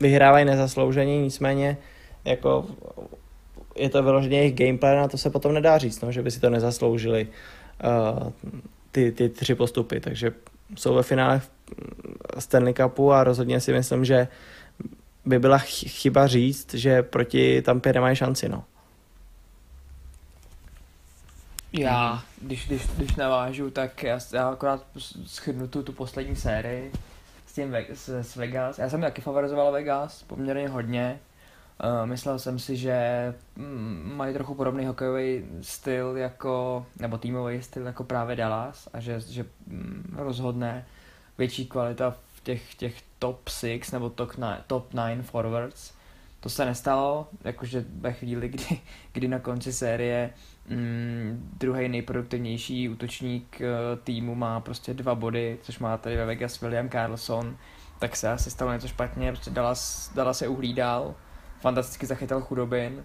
[0.00, 1.76] vyhrávají nezaslouženě, nicméně
[2.24, 2.66] jako
[3.76, 6.40] je to vyloženě jejich gameplay a to se potom nedá říct, no, že by si
[6.40, 7.28] to nezasloužili
[7.84, 8.32] uh,
[8.92, 10.32] ty, ty tři postupy, takže
[10.76, 11.40] jsou ve finále
[12.38, 14.28] Stanley Cupu a rozhodně si myslím, že
[15.24, 18.64] by byla chyba říct, že proti Tampě nemají šanci, no.
[21.72, 24.86] Já, když, když, když navážu, tak já, já akorát
[25.26, 26.92] schrnu tu, tu poslední sérii
[27.56, 28.78] tím s, s Vegas.
[28.78, 31.20] Já jsem taky favorizoval Vegas poměrně hodně.
[31.84, 37.86] Uh, myslel jsem si, že mm, mají trochu podobný hokejový styl jako, nebo týmový styl
[37.86, 40.86] jako právě Dallas a že, že mm, rozhodne
[41.38, 45.92] větší kvalita v těch, těch top 6 nebo top 9, top 9 forwards.
[46.40, 48.80] To se nestalo, jakože ve chvíli, kdy,
[49.12, 50.30] kdy na konci série
[50.68, 56.60] mm, druhý nejproduktivnější útočník uh, týmu má prostě dva body, což má tady ve Vegas
[56.60, 57.56] William Carlson,
[57.98, 61.14] tak se asi stalo něco špatně, prostě Dallas, Dallas se uhlídal,
[61.60, 63.04] fantasticky zachytal chudobin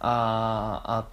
[0.00, 1.08] a, a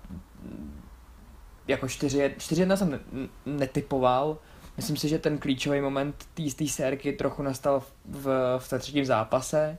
[1.67, 2.99] jako 4-1 jsem
[3.45, 4.37] netypoval,
[4.79, 9.77] Myslím si, že ten klíčový moment té sérky trochu nastal v, v té třetím zápase,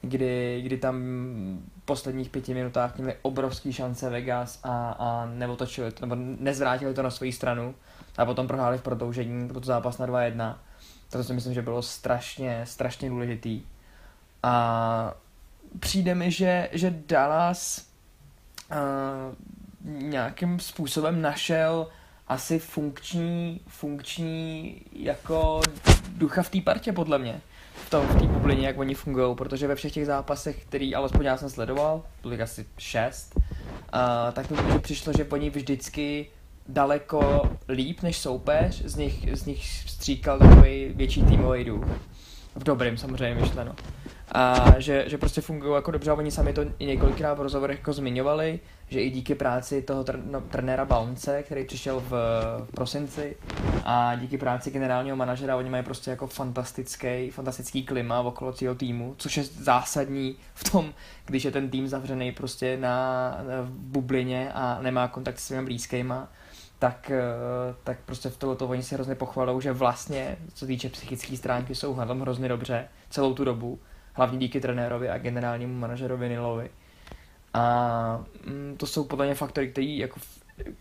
[0.00, 0.96] kdy, kdy tam
[1.81, 7.02] v posledních pěti minutách měli obrovský šance Vegas a, a neotočili to, nebo nezvrátili to
[7.02, 7.74] na svoji stranu
[8.18, 10.56] a potom prohráli v prodloužení, to zápas na 2-1.
[11.10, 13.62] To si myslím, že bylo strašně, strašně důležitý.
[14.42, 15.14] A
[15.80, 17.88] přijde mi, že, že Dallas
[18.70, 19.34] uh,
[19.92, 21.88] nějakým způsobem našel
[22.28, 25.60] asi funkční, funkční jako
[26.08, 27.40] ducha v té partě podle mě.
[27.92, 31.36] Tom, v té bublině, jak oni fungují, protože ve všech těch zápasech, který alespoň já
[31.36, 33.42] jsem sledoval, byly asi šest, uh,
[34.32, 36.26] tak mi přišlo, že oni vždycky
[36.68, 41.84] daleko líp než soupeř, z nich, z nich stříkal takový větší týmový duch.
[42.56, 43.74] V dobrém samozřejmě myšleno
[44.32, 47.78] a že, že prostě fungují jako dobře a oni sami to i několikrát v rozhovorech
[47.78, 52.10] jako zmiňovali, že i díky práci toho tr- no, trenéra Bounce, který přišel v,
[52.64, 53.36] v prosinci
[53.84, 59.14] a díky práci generálního manažera oni mají prostě jako fantastický, fantastický klima okolo celého týmu,
[59.18, 60.92] což je zásadní v tom,
[61.26, 66.28] když je ten tým zavřený prostě na, v bublině a nemá kontakt s svými blízkýma,
[66.78, 71.36] tak, eh, tak prostě v tohoto oni si hrozně pochvalou, že vlastně, co týče psychické
[71.36, 73.78] stránky, jsou na tom hrozně dobře celou tu dobu
[74.12, 76.70] hlavně díky trenérovi a generálnímu manažerovi Nilovi.
[77.54, 80.20] A mm, to jsou podle mě faktory, které jako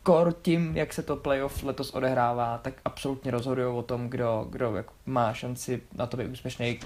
[0.03, 4.75] kor tím, jak se to playoff letos odehrává, tak absolutně rozhodují o tom, kdo, kdo
[4.75, 6.79] jako má šanci na to být úspěšný,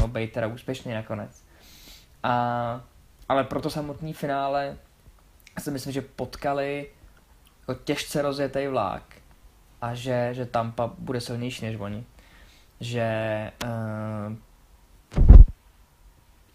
[0.00, 1.44] no být teda úspěšný nakonec.
[2.22, 2.80] A,
[3.28, 4.76] ale pro to samotný finále
[5.58, 6.90] si myslím, že potkali
[7.60, 9.02] jako těžce rozjetý vlák
[9.80, 12.04] a že, že Tampa bude silnější než oni.
[12.80, 13.10] Že
[13.64, 14.36] uh,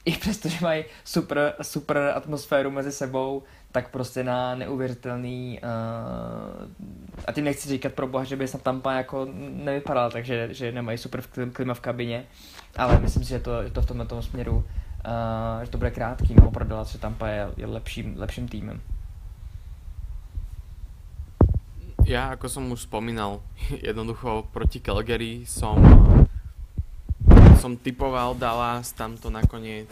[0.05, 6.69] i přesto, že mají super, super atmosféru mezi sebou, tak prostě na neuvěřitelný uh,
[7.27, 10.97] a tím nechci říkat pro boha, že by snad Tampa jako nevypadal, takže že nemají
[10.97, 11.21] super
[11.53, 12.25] klima v kabině,
[12.75, 15.91] ale myslím si, že to, že to v tomhle tom směru, uh, že to bude
[15.91, 18.81] krátký, no, pro že Tampa je, je lepším, lepším týmem.
[22.01, 23.45] Ja, ako som už spomínal,
[23.87, 25.77] jednoducho proti Calgary som
[27.61, 29.85] som typoval Dallas, tam to nakoniec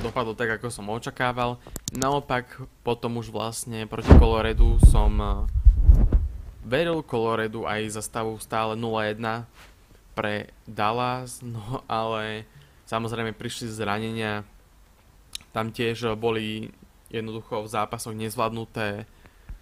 [0.00, 1.60] dopadlo tak, ako som očakával.
[1.92, 2.48] Naopak,
[2.80, 5.44] potom už vlastne proti Coloredu som uh,
[6.64, 9.44] veril Coloredu aj za stavu stále 0-1
[10.16, 12.48] pre Dallas, no ale
[12.88, 14.48] samozrejme prišli zranenia,
[15.52, 16.72] tam tiež boli
[17.12, 19.04] jednoducho v zápasoch nezvládnuté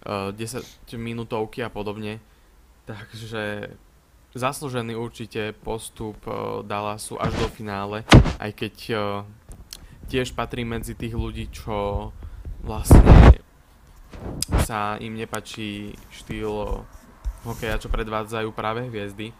[0.07, 0.63] uh, 10
[0.95, 2.23] minútovky a podobne,
[2.87, 3.75] takže
[4.31, 8.07] zaslúžený určite postup uh, Dallasu až do finále,
[8.39, 9.01] aj keď uh,
[10.07, 12.11] tiež patrí medzi tých ľudí, čo
[12.63, 13.39] vlastne
[14.63, 16.85] sa im nepačí štýl
[17.43, 19.33] hokeja, čo predvádzajú práve hviezdy.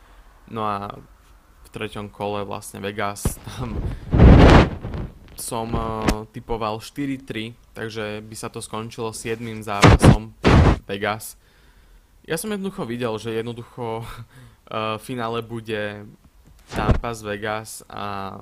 [0.50, 0.90] No a
[1.64, 3.78] v treťom kole vlastne Vegas tam
[5.42, 5.74] som
[6.30, 9.42] typoval 4-3, takže by sa to skončilo 7.
[9.66, 10.38] zápasom
[10.86, 11.40] Vegas.
[12.28, 14.06] Ja som jednoducho videl, že jednoducho
[14.72, 16.08] uh, finále bude
[16.72, 18.40] Tampa z Vegas a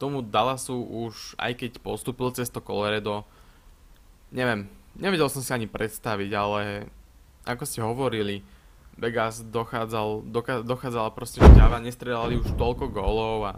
[0.00, 3.24] tomu Dallasu už, aj keď postupil cez to Colorado,
[4.32, 6.88] neviem, nevedel som si ani predstaviť, ale
[7.44, 8.40] ako ste hovorili,
[8.96, 13.54] Vegas dochádzal, doka, dochádzala proste šťava, nestrelali už toľko gólov a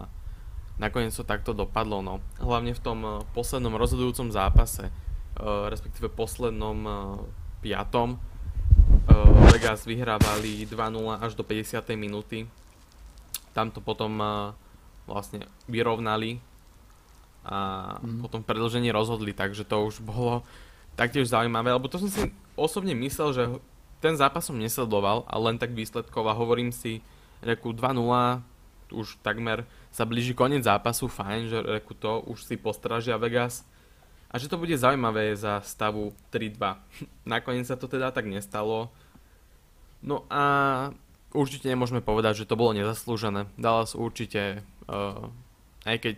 [0.75, 2.19] nakoniec to takto dopadlo, no.
[2.43, 6.83] Hlavne v tom uh, poslednom rozhodujúcom zápase, uh, respektíve poslednom
[7.63, 8.19] piatom,
[9.49, 11.83] Vegas vyhrávali 2-0 až do 50.
[11.99, 12.47] minúty.
[13.51, 14.55] Tam to potom uh,
[15.09, 16.37] vlastne vyrovnali
[17.43, 18.21] a mm.
[18.21, 20.45] potom v predlžení rozhodli, takže to už bolo
[20.93, 23.43] taktiež zaujímavé, lebo to som si osobne myslel, že
[23.99, 27.03] ten zápas som nesledoval, ale len tak výsledkov a hovorím si,
[27.41, 27.99] reku 2-0,
[28.95, 33.65] už takmer sa blíži koniec zápasu, fajn, že reku to už si postražia Vegas
[34.31, 36.59] a že to bude zaujímavé za stavu 3-2.
[37.33, 38.93] Nakoniec sa to teda tak nestalo.
[40.05, 40.43] No a
[41.33, 43.49] určite nemôžeme povedať, že to bolo nezaslúžené.
[43.59, 45.27] Dallas určite, uh,
[45.83, 46.17] aj keď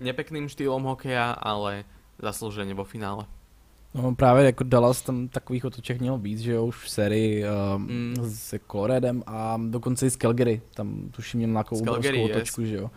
[0.00, 1.84] nepekným štýlom hokeja, ale
[2.16, 3.28] zaslúžene vo finále.
[3.94, 7.78] No právě jako Dallas tam takových otoček měl víc, že jo, už v sérii uh,
[7.78, 8.14] mm.
[8.22, 12.90] s Coloredem a dokonce i s Calgary, tam tuším měl nějakou obrovskou otočku, že jo.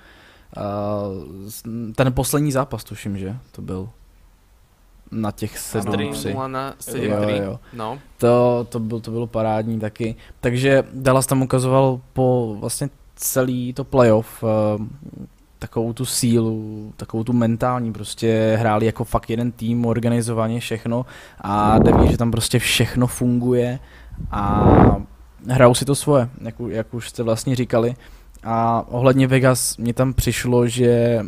[0.57, 3.89] Uh, ten poslední zápas tuším, že to byl
[5.11, 6.47] na těch 7-3.
[6.47, 7.11] na 7
[7.73, 7.99] No.
[8.17, 10.15] To, to, byl, to bylo parádní taky.
[10.39, 14.85] Takže Dallas tam ukazoval po vlastně celý to playoff uh,
[15.59, 21.05] takovou tu sílu, takovou tu mentální, prostě hráli jako fakt jeden tým, organizovaně všechno
[21.41, 23.79] a jde že tam prostě všechno funguje
[24.31, 24.65] a
[25.47, 27.95] hrajou si to svoje, jak, jak už jste vlastně říkali.
[28.43, 31.21] A ohledně Vegas mě tam přišlo, že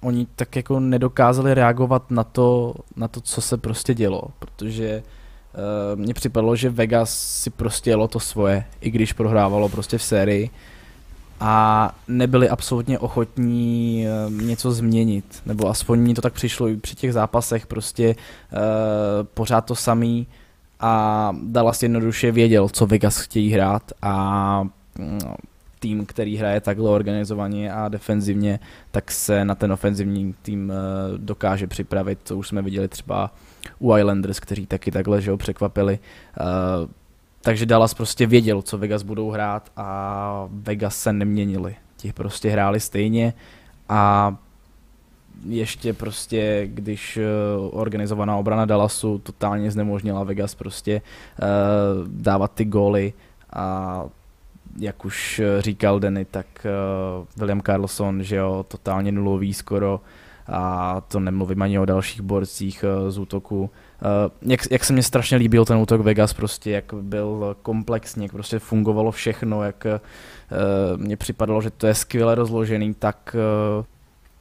[0.00, 6.00] oni tak jako nedokázali reagovat na to, na to co se prostě dělo, protože uh,
[6.00, 10.50] mně připadlo, že Vegas si prostě jelo to svoje, i když prohrávalo prostě v sérii.
[11.40, 16.94] A nebyli absolutně ochotní uh, něco změnit, nebo aspoň mi to tak přišlo i při
[16.94, 18.58] těch zápasech, prostě uh,
[19.34, 20.26] pořád to samý.
[20.80, 25.36] A Dallas jednoduše věděl, co Vegas chtějí hrát a no,
[25.78, 28.60] tým, který hraje takhle organizovaně a defenzivně,
[28.90, 33.30] tak se na ten ofenzivní tým uh, dokáže připravit, co už jsme viděli třeba
[33.78, 35.98] u Islanders, kteří taky takhle že ho překvapili.
[36.40, 36.90] Uh,
[37.40, 41.76] takže Dallas prostě věděl, co Vegas budou hrát a Vegas se neměnili.
[41.96, 43.34] Ti prostě hráli stejně
[43.88, 44.34] a
[45.46, 51.02] ještě prostě, když uh, organizovaná obrana Dallasu totálně znemožnila Vegas prostě
[52.06, 53.12] dávat ty góly
[53.52, 54.04] a
[54.78, 60.00] jak už říkal Denny, tak uh, William Carlson, že jo, totálně nulový skoro
[60.48, 63.70] a to nemluvím ani o dalších borcích uh, z útoku.
[64.42, 68.58] Jak, jak se mi strašně líbil ten útok Vegas, prostě jak byl komplexní, jak prostě
[68.58, 69.86] fungovalo všechno, jak
[70.96, 73.36] mně připadalo, že to je skvěle rozložený, tak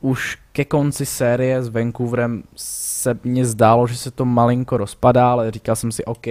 [0.02, 5.52] už ke konci série s Vancouverem se mně zdálo, že se to malinko rozpadá, ale
[5.52, 6.28] říkal jsem si OK,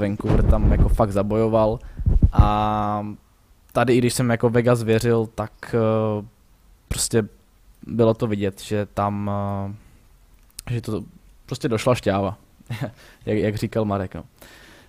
[0.00, 1.78] Vancouver tam jako fakt zabojoval
[2.32, 3.06] a
[3.72, 6.24] tady i když jsem jako Vegas věřil, tak uh,
[6.88, 7.28] prostě
[7.86, 9.30] bylo to vidět, že tam
[9.66, 9.72] uh,
[10.70, 11.04] že to
[11.46, 12.38] prostě došla šťáva,
[13.26, 14.14] jak, jak říkal Marek.
[14.14, 14.24] No.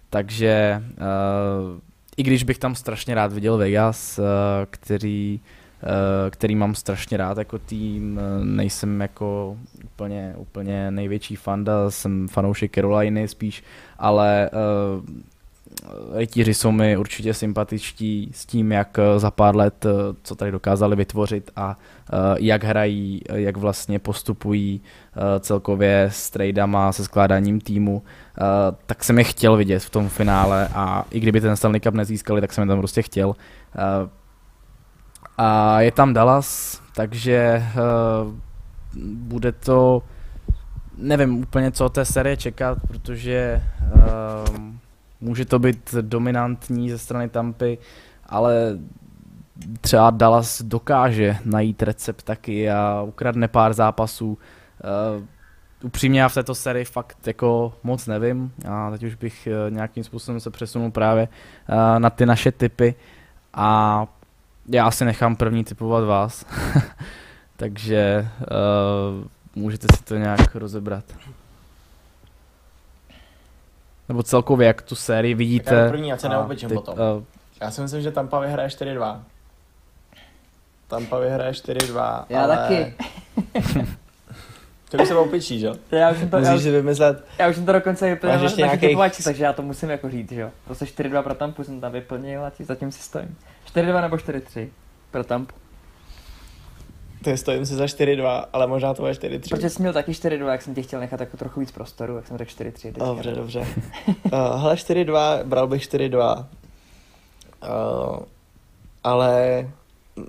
[0.10, 1.80] Takže uh,
[2.18, 4.20] i když bych tam strašně rád viděl Vegas,
[4.70, 5.40] který,
[6.30, 13.28] který mám strašně rád jako tým, nejsem jako úplně, úplně největší fanda, jsem fanoušek Caroliny
[13.28, 13.64] spíš,
[14.00, 14.50] ale
[16.14, 19.86] rytíři jsou mi určitě sympatičtí s tím, jak za pár let,
[20.24, 21.78] co tady dokázali vytvořit a
[22.40, 24.82] jak hrají, jak vlastně postupují
[25.40, 28.04] celkově s tradama, se skládáním týmu,
[28.86, 32.42] tak jsem je chtěl vidět v tom finále a i kdyby ten Stanley Cup nezískali,
[32.42, 33.36] tak jsem je tam prostě chtěl.
[35.38, 37.64] a je tam Dallas, takže
[39.04, 40.04] bude to,
[40.98, 43.64] nevím úplně co té série čekat, protože
[45.22, 47.78] může to být dominantní ze strany Tampy,
[48.26, 48.80] ale
[49.82, 54.38] třeba Dallas dokáže najít recept taky a ukradne pár zápasů.
[55.18, 55.24] Uh,
[55.84, 60.04] upřímně já v této sérii fakt jako moc nevím a teď už bych uh, nějakým
[60.04, 61.28] způsobem se přesunul právě
[61.70, 62.96] uh, na ty naše typy
[63.54, 64.08] a
[64.68, 66.46] já asi nechám první typovat vás,
[67.58, 71.04] takže uh, můžete si to nějak rozebrat.
[74.10, 75.72] Nebo celkově, jak tu sérii vidíte.
[75.72, 76.93] Tak první, já se neopičím potom.
[76.93, 77.24] Uh,
[77.62, 79.20] já si myslím, že Tampa vyhraje 4-2.
[80.88, 82.57] Tampa vyhraje 4-2, Já ale...
[82.57, 82.95] taky.
[84.89, 85.72] to by se opičí, že?
[85.91, 88.39] Já už jsem to, já Musíš už, si vymyslet, já už jsem to dokonce vyplnil
[88.39, 90.51] na nějakých takže já to musím jako říct, že jo.
[90.66, 93.38] Prostě 4-2 pro Tampu jsem tam vyplnil a zatím si stojím.
[93.76, 94.68] 4-2 nebo 4-3
[95.12, 95.55] pro Tampu.
[97.24, 99.50] Ty stojím si za 4-2, ale možná to bude 4-3.
[99.50, 102.28] Protože jsi měl taky 4-2, jak jsem ti chtěl nechat jako trochu víc prostoru, jak
[102.28, 102.72] jsem řekl 4-3.
[102.72, 103.06] teďka.
[103.06, 103.60] Dobře, dobře.
[104.08, 104.16] Uh,
[104.62, 106.46] hele, 4-2, bral bych 4-2.
[107.64, 108.20] Uh,
[109.04, 109.62] ale
[110.16, 110.28] mm,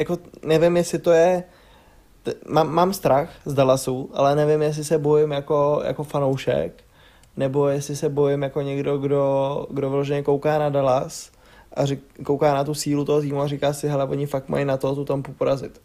[0.00, 1.44] jako nevím, jestli to je
[2.22, 6.84] t- mám, mám strach z Dallasu, ale nevím, jestli se bojím jako, jako fanoušek,
[7.36, 11.30] nebo jestli se bojím jako někdo, kdo, kdo vyloženě kouká na Dallas
[11.72, 14.64] a řík, kouká na tu sílu toho týmu a říká si, hele, oni fakt mají
[14.64, 15.80] na to tu tam porazit.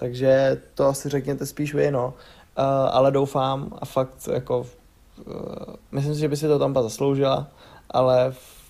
[0.00, 2.06] Takže to asi řekněte spíš vy, no.
[2.06, 7.48] Uh, ale doufám a fakt jako uh, myslím si, že by si to Tampa zasloužila,
[7.90, 8.60] ale v,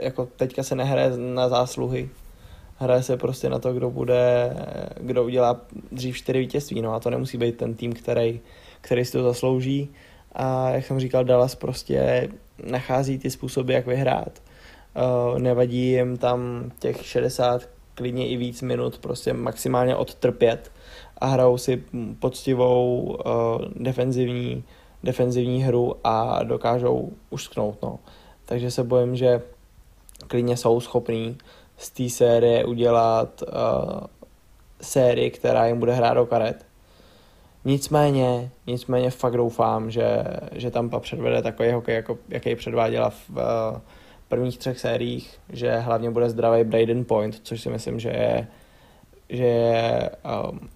[0.00, 2.08] jako teďka se nehraje na zásluhy.
[2.76, 4.56] Hraje se prostě na to, kdo bude,
[5.00, 5.60] kdo udělá
[5.92, 8.40] dřív čtyři vítězství, no a to nemusí být ten tým, který,
[8.80, 9.90] který si to zaslouží.
[10.32, 12.28] A jak jsem říkal, Dallas prostě
[12.64, 14.42] nachází ty způsoby, jak vyhrát.
[14.96, 17.68] Uh, nevadí jim tam těch 60,
[17.98, 20.72] klidně i víc minut prostě maximálně odtrpět
[21.18, 21.82] a hrajou si
[22.18, 24.64] poctivou uh, defenzivní,
[25.04, 27.82] defenzivní hru a dokážou ušknout.
[27.82, 27.98] No.
[28.44, 29.42] Takže se bojím, že
[30.26, 31.38] klidně jsou schopní
[31.76, 34.00] z té série udělat uh,
[34.80, 36.66] sérii, která jim bude hrát do karet.
[37.64, 43.36] Nicméně, nicméně fakt doufám, že, že Tampa předvede takový hokej, jako, jaký předváděla v uh,
[44.28, 48.48] prvních třech sériích, že hlavně bude zdravý Braden Point, což si myslím, že je,
[49.28, 50.10] že je
[50.50, 50.68] um,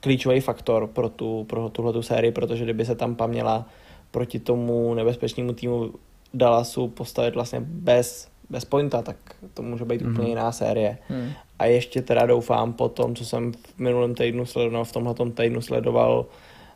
[0.00, 3.66] klíčový faktor pro, tu, pro tuhletu sérii, protože kdyby se Tampa měla
[4.10, 5.92] proti tomu nebezpečnému týmu
[6.34, 9.16] Dallasu postavit vlastně bez, bez pointa, tak
[9.54, 10.12] to může být mm-hmm.
[10.12, 10.98] úplně jiná série.
[11.08, 11.30] Hmm.
[11.58, 15.60] A ještě teda doufám po tom, co jsem v minulém týdnu sledoval, v tomhle týdnu
[15.60, 16.26] sledoval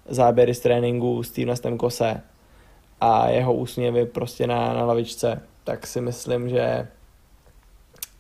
[0.09, 2.21] záběry z tréninku Stevena Stemkose
[3.01, 6.89] a jeho úsměvy prostě na, na lavičce, tak si myslím, že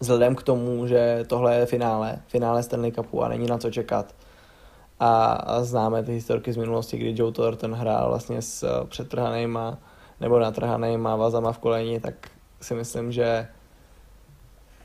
[0.01, 4.14] vzhledem k tomu, že tohle je finále, finále Stanley Cupu a není na co čekat,
[5.01, 9.78] a, známe ty historky z minulosti, kdy Joe Thornton hrál vlastně s eh, přetrhanýma
[10.20, 12.14] nebo natrhanýma vazama v koleni, tak
[12.61, 13.49] si myslím, že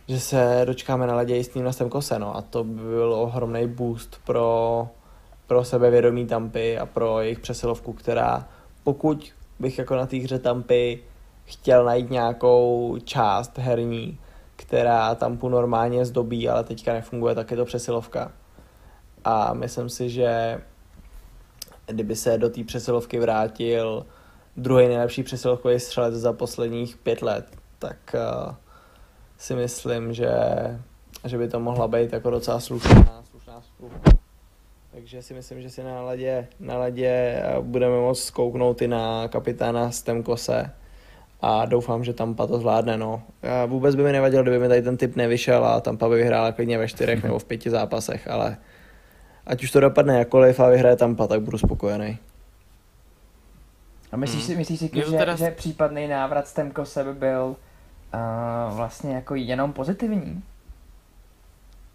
[0.07, 4.19] že se dočkáme na ledě jistým nastem kose, no, a to by byl ohromný boost
[4.25, 4.87] pro,
[5.47, 8.47] pro sebevědomí Tampy a pro jejich přesilovku, která
[8.83, 11.03] pokud bych jako na té hře Tampy
[11.45, 14.19] chtěl najít nějakou část herní,
[14.55, 18.31] která Tampu normálně zdobí, ale teďka nefunguje, tak je to přesilovka.
[19.23, 20.61] A myslím si, že
[21.85, 24.05] kdyby se do té přesilovky vrátil
[24.57, 27.45] druhý nejlepší přesilovkový střelec za posledních pět let,
[27.79, 28.53] tak uh,
[29.37, 30.29] si myslím, že,
[31.23, 33.95] že by to mohla být jako docela slušná, slušná spluha.
[34.91, 39.27] Takže si myslím, že si na ledě, na ledě eh, budeme moct zkouknout i na
[39.27, 40.71] kapitána Stemkose
[41.47, 42.97] a doufám, že Tampa to zvládne.
[42.97, 43.21] No.
[43.43, 46.51] Já vůbec by mi nevadil, kdyby mi tady ten typ nevyšel a Tampa by vyhrála
[46.51, 48.57] klidně ve čtyřech nebo v pěti zápasech, ale
[49.47, 52.17] ať už to dopadne jakkoliv a vyhraje Tampa, tak budu spokojený.
[54.11, 54.53] A myslíš Hmm.
[54.53, 59.73] si, myslíš si že, teda- že případný návrat Stemkose by byl uh, vlastně jako jenom
[59.73, 60.43] pozitivní?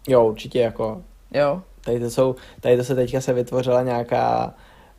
[0.07, 1.01] Jo, určitě jako
[1.33, 1.61] Jo.
[1.81, 4.53] Tady to, jsou, tady to se teďka se vytvořila nějaká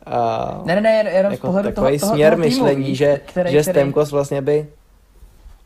[0.07, 2.65] uh, Ne, ne, ne, jen- jenom z jako pohledu toho, takový toho, směr toho týmu,
[2.65, 4.67] myšlení, že, který, že který, Stemkos vlastně by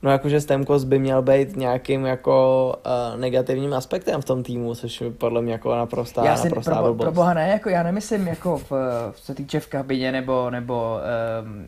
[0.01, 2.75] no jakože Stemkos by měl být nějakým jako
[3.13, 6.83] uh, negativním aspektem v tom týmu, což podle mě jako naprostá, já si naprostá pro,
[6.83, 7.05] blbost.
[7.05, 8.71] pro boha ne, jako já nemyslím jako v,
[9.11, 10.99] v co týče v kabině nebo, nebo
[11.43, 11.67] um,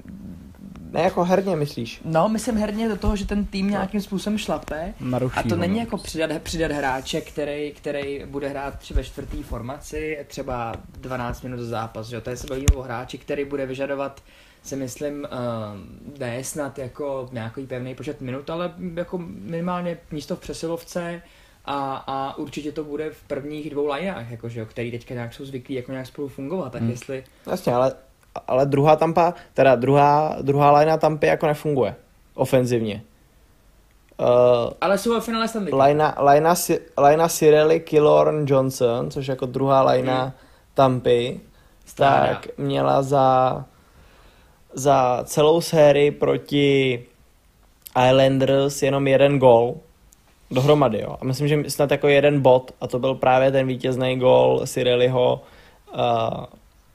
[0.92, 2.02] Ne jako herně myslíš?
[2.06, 5.56] no, myslím herně do toho, že ten tým nějakým způsobem šlape Naruší a to ho,
[5.56, 11.42] není jako přidat, přidat hráče, který, který bude hrát třeba ve čtvrtý formaci, třeba 12
[11.42, 12.16] minut za zápas, že?
[12.16, 12.22] jo?
[12.22, 14.22] to je se bavíme o hráči, který bude vyžadovat
[14.64, 20.40] si myslím, uh, ne snad jako nějaký pevný počet minut, ale jako minimálně místo v
[20.40, 21.22] přesilovce
[21.66, 25.76] a, a určitě to bude v prvních dvou lineách, jakože, který teďka nějak jsou zvyklí
[25.76, 26.92] jako nějak spolu fungovat, tak hmm.
[26.92, 27.24] jestli...
[27.48, 27.94] Jasně, ale,
[28.48, 31.96] ale druhá tampa, teda druhá, druhá linea tampy jako nefunguje
[32.36, 33.04] ofenzivně.
[34.20, 36.54] Uh, ale jsou ve finále Stanley Lina, Lina,
[37.08, 40.32] Lina Cirelli, Killorn, Johnson, což jako druhá lina hmm.
[40.74, 41.40] Tampy,
[41.96, 43.66] tak měla za,
[44.74, 47.06] za celou sérii proti
[48.10, 49.76] Islanders jenom jeden gol
[50.52, 51.16] dohromady, jo.
[51.22, 55.42] A myslím, že snad jako jeden bod a to byl právě ten vítězný gol Cirelliho
[55.94, 56.46] uh,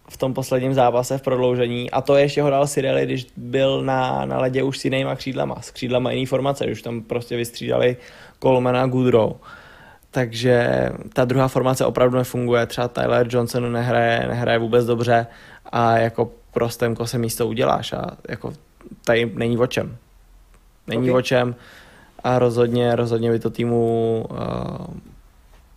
[0.09, 4.25] v tom posledním zápase v prodloužení a to ještě ho dal Sireli, když byl na,
[4.25, 7.97] na ledě už s jinýma křídlama, s křídlama jiný formace, už tam prostě vystřídali
[8.43, 9.33] Coleman a Goodrow.
[10.11, 15.27] Takže ta druhá formace opravdu nefunguje, třeba Tyler Johnson nehraje, nehraje vůbec dobře
[15.73, 18.53] a jako prostemko se místo uděláš a jako
[19.05, 19.97] tady není o čem.
[20.87, 21.19] Není okay.
[21.19, 21.55] o čem
[22.25, 24.37] a rozhodně, rozhodně by to týmu uh,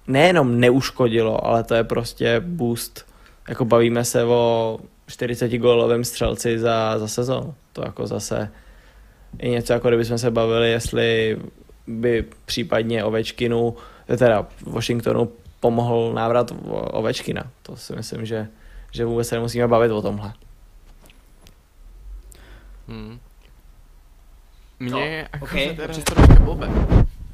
[0.07, 3.06] nejenom neuškodilo, ale to je prostě boost
[3.47, 7.55] jako bavíme se o 40 gólovém střelci za, za sezónu.
[7.73, 8.51] To jako zase
[9.39, 11.37] je něco, jako kdybychom se bavili, jestli
[11.87, 13.75] by případně Ovečkinu,
[14.17, 17.51] teda Washingtonu pomohl návrat Ovečkina.
[17.63, 18.47] To si myslím, že,
[18.91, 20.33] že vůbec se nemusíme bavit o tomhle.
[22.87, 23.19] Hmm.
[24.79, 24.99] Mně no,
[25.33, 25.67] jako okay.
[25.67, 26.59] se teda trošku.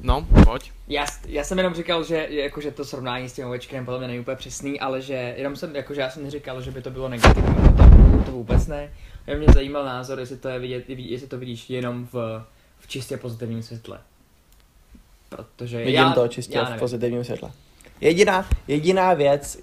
[0.04, 0.72] No, pojď.
[0.88, 4.08] Já, já jsem jenom říkal, že jako, že to srovnání s tím Ovečkem podle mě
[4.08, 6.90] není úplně přesný, ale že jenom jsem, jako, že já jsem neříkal, že by to
[6.90, 8.92] bylo negativní, to, to vůbec ne.
[9.26, 12.44] Já mě zajímal názor, jestli to, je vidět, jestli to vidíš jenom v,
[12.78, 14.00] v čistě pozitivním světle.
[15.28, 17.50] Protože Vidím já, to čistě já v pozitivním světle.
[18.00, 19.58] Jediná, jediná věc,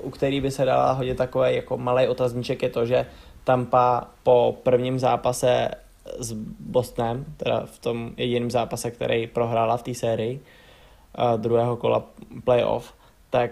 [0.00, 3.06] uh, u který by se dala hodit takový jako malý otazníček, je to, že
[3.44, 5.70] Tampa po prvním zápase
[6.18, 12.04] s Bostonem, teda v tom jediném zápase, který prohrála v té sérii uh, druhého kola
[12.44, 12.94] playoff,
[13.30, 13.50] tak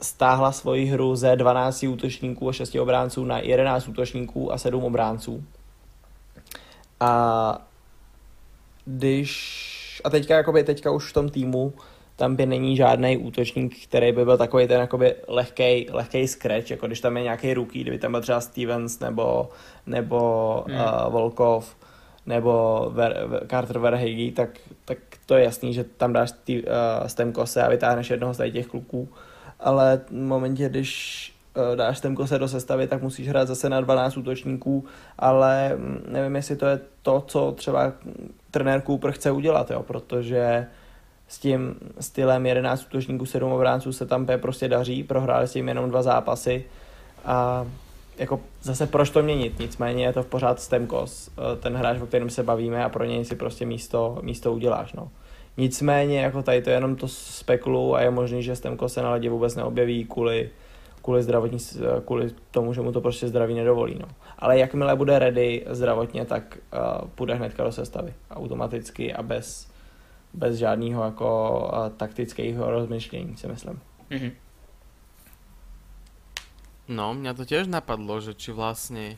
[0.00, 5.44] stáhla svoji hru ze 12 útočníků a 6 obránců na 11 útočníků a 7 obránců.
[7.00, 7.66] A
[8.84, 10.02] když...
[10.04, 11.72] A teďka, jakoby, teďka už v tom týmu
[12.22, 16.86] tam by není žádný útočník, který by byl takový ten jakoby lehkej, lehkej scratch, jako
[16.86, 19.48] když tam je nějaký rookie, kdyby tam byl třeba Stevens nebo,
[19.86, 20.18] nebo
[20.68, 20.76] hmm.
[20.76, 21.76] uh, Volkov
[22.26, 24.50] nebo Ver, Carter Verhegi, tak,
[24.84, 26.68] tak to je jasný, že tam dáš tý, uh,
[27.06, 29.08] Stemkose a vytáhneš jednoho z těch kluků,
[29.60, 34.16] ale v momentě, když uh, dáš Stemkose do sestavy, tak musíš hrát zase na 12
[34.16, 34.84] útočníků,
[35.18, 37.92] ale mm, nevím, jestli to je to, co třeba
[38.50, 40.66] trenér Cooper chce udělat, jo, protože
[41.32, 45.90] s tím stylem 11 útočníků, 7 obránců se tam prostě daří, prohráli s tím jenom
[45.90, 46.64] dva zápasy
[47.24, 47.66] a
[48.18, 52.06] jako zase proč to měnit, nicméně je to v pořád Stemkos, eh, ten hráč, o
[52.06, 55.10] kterém se bavíme a pro něj si prostě místo, místo uděláš, no.
[55.56, 59.10] Nicméně jako tady to je jenom to spekulu a je možný, že Stemkos se na
[59.10, 60.50] ledě vůbec neobjeví kvůli,
[61.02, 64.08] kvůli, zdravotní, eh, kvůli tomu, že mu to prostě zdraví nedovolí, no.
[64.38, 69.71] Ale jakmile bude ready zdravotně, tak uh, půjde hnedka do sestavy automaticky a bez,
[70.32, 73.80] bez žádného jako uh, taktického rozmyšlení, si myslím.
[74.10, 74.32] Mm-hmm.
[76.88, 79.16] No, mňa to tiež napadlo, že či vlastne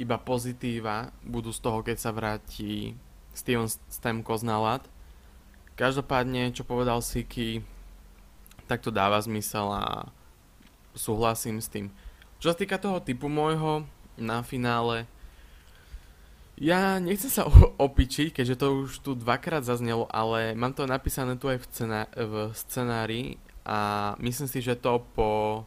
[0.00, 2.96] iba pozitíva budú z toho, keď sa vráti
[3.36, 4.82] Steven Stemko z nálad.
[5.78, 7.62] Každopádne, čo povedal Siki,
[8.66, 10.08] tak to dáva zmysel a
[10.96, 11.92] súhlasím s tým.
[12.42, 13.86] Čo sa týka toho typu môjho
[14.18, 15.06] na finále,
[16.60, 17.48] ja nechcem sa
[17.86, 22.10] opičiť, keďže to už tu dvakrát zaznelo, ale mám to napísané tu aj v, cena-
[22.12, 25.62] v scenári a myslím si, že to po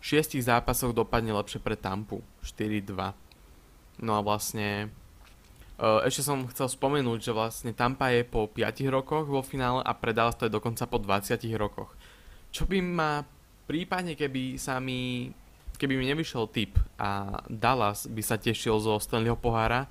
[0.00, 2.24] šiestich zápasoch dopadne lepšie pre Tampu.
[2.40, 2.96] 4-2.
[4.00, 4.88] No a vlastne
[5.76, 9.92] uh, ešte som chcel spomenúť, že vlastne Tampa je po 5 rokoch vo finále a
[9.92, 11.92] pre Dallas to je dokonca po 20 rokoch.
[12.48, 13.20] Čo by ma
[13.68, 15.30] prípadne, keby sa mi
[15.80, 19.88] keby mi nevyšiel tip a Dallas by sa tešil zo Stanleyho pohára,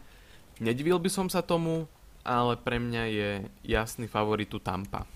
[0.59, 1.87] nedivil by som sa tomu,
[2.23, 3.29] ale pre mňa je
[3.63, 5.07] jasný favorit tu Tampa.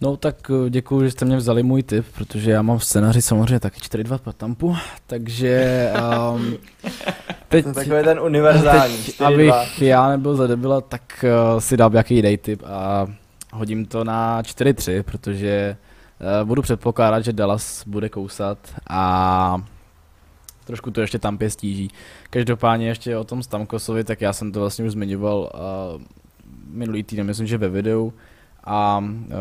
[0.00, 3.22] No tak eh, děkuji, že jste mě vzali můj tip, protože já mám v scénáři
[3.22, 4.76] samozřejmě taky 4-2 pro Tampu,
[5.06, 5.92] takže
[6.34, 6.56] um,
[7.48, 11.94] teď, to takový ten univerzální teď, abych já nebyl za debila, tak uh, si dám
[11.94, 13.06] jaký jiný tip a
[13.52, 15.76] hodím to na 4-3, protože
[16.20, 18.58] uh, budu předpokládat, že Dallas bude kousat
[18.90, 19.62] a
[20.68, 21.90] trošku to ještě Tampě stíží.
[22.30, 26.02] Každopádně ještě o tom Stamkosovi, tak já jsem to vlastně už zmiňoval uh,
[26.70, 28.12] minulý týden, myslím, že ve videu,
[28.64, 29.34] a uh,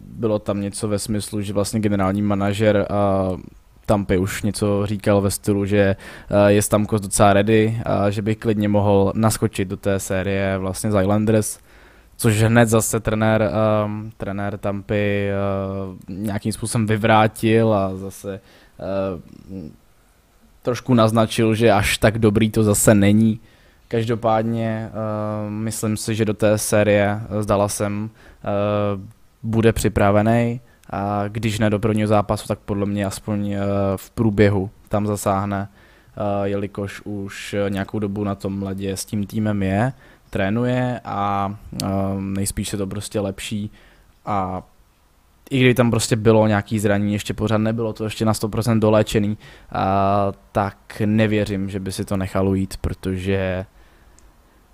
[0.00, 3.40] bylo tam něco ve smyslu, že vlastně generální manažer uh,
[3.86, 5.96] Tampy už něco říkal ve stylu, že
[6.30, 10.90] uh, je Stamkos docela ready a že by klidně mohl naskočit do té série vlastně
[10.90, 11.58] z Islanders,
[12.16, 13.50] což hned zase trenér,
[13.84, 18.40] um, trenér Tampy uh, nějakým způsobem vyvrátil a zase
[18.78, 19.70] uh,
[20.68, 23.40] trošku naznačil, že až tak dobrý to zase není.
[23.88, 29.00] Každopádně uh, myslím si, že do té série zdala jsem uh,
[29.42, 30.60] bude připravený.
[30.90, 33.60] A když ne do prvního zápasu, tak podle mě aspoň uh,
[33.96, 39.62] v průběhu tam zasáhne, uh, jelikož už nějakou dobu na tom ledě s tím týmem
[39.62, 39.92] je,
[40.30, 41.88] trénuje a uh,
[42.20, 43.70] nejspíš se to prostě lepší.
[44.26, 44.62] A
[45.50, 49.28] i kdyby tam prostě bylo nějaký zranění, ještě pořád nebylo to ještě na 100% doléčený,
[49.28, 49.36] uh,
[50.52, 53.66] tak nevěřím, že by si to nechalo jít, protože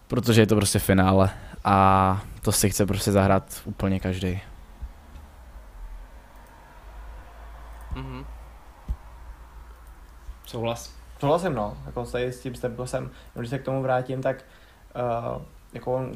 [0.08, 1.30] protože je to prostě finále
[1.64, 4.40] a to si chce prostě zahrát úplně každý.
[7.94, 8.24] Mhm.
[10.46, 10.94] Souhlas.
[11.20, 11.76] Souhlasím, no.
[11.86, 14.44] Jako tady s tím jsem, když se k tomu vrátím, tak
[15.36, 15.42] uh,
[15.72, 16.12] jako on,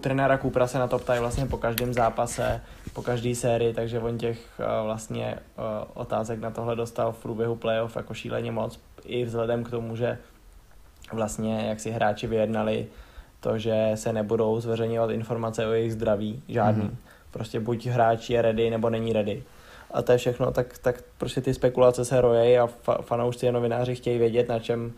[0.00, 2.60] trenéra Kupra se na to ptají vlastně po každém zápase,
[2.94, 5.64] po každé sérii, takže on těch uh, vlastně uh,
[5.94, 10.18] otázek na tohle dostal v průběhu playoff jako šíleně moc, i vzhledem k tomu, že
[11.12, 12.86] vlastně jak si hráči vyjednali
[13.40, 16.84] to, že se nebudou zveřejňovat informace o jejich zdraví, žádný.
[16.84, 16.96] Mm-hmm.
[17.30, 19.42] Prostě buď hráč je ready, nebo není ready.
[19.90, 23.52] A to je všechno, tak, tak prostě ty spekulace se rojejí a fa- fanoušci a
[23.52, 24.92] novináři chtějí vědět, na čem,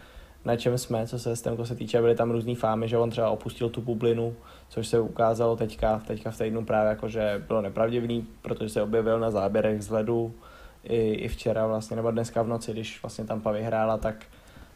[0.47, 3.10] na čem jsme, co se s tím se týče, byly tam různý fámy, že on
[3.10, 4.35] třeba opustil tu bublinu,
[4.68, 9.20] což se ukázalo teďka, teďka v týdnu právě jako, že bylo nepravdivný, protože se objevil
[9.20, 10.35] na záběrech z ledu
[10.85, 14.14] i, i včera vlastně, nebo dneska v noci, když vlastně Tampa vyhrála, tak,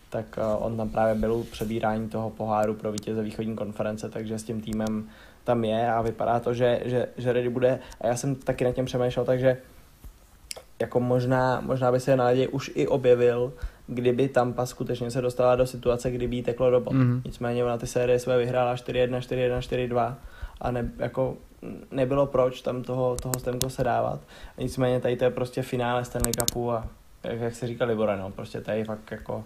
[0.08, 4.38] tak eh, on tam právě byl u přebírání toho poháru pro vítěze východní konference, takže
[4.38, 5.08] s tím týmem
[5.44, 7.78] tam je a vypadá to, že, že, že ready bude.
[8.00, 9.56] A já jsem taky na těm přemýšlel, takže
[10.80, 13.52] jako možná, možná by se na už i objevil,
[13.90, 16.94] kdyby Tampa skutečně se dostala do situace, kdyby jí teklo do bod.
[16.94, 17.22] Mm-hmm.
[17.24, 20.14] Nicméně ona ty série své vyhrála 4-1, 4-1, 4-2
[20.60, 21.36] a ne, jako
[21.90, 24.20] nebylo proč tam toho, toho Stemko se dávat.
[24.58, 26.88] Nicméně tady to je prostě finále Stanley Cupu a
[27.24, 29.44] jak, jak se říká Libora, no, prostě tady fakt jako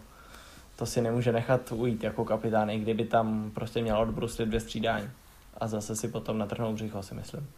[0.76, 5.10] to si nemůže nechat ujít jako kapitán, i kdyby tam prostě měl odbruslit dvě střídání.
[5.58, 7.48] A zase si potom natrhnou břicho, si myslím.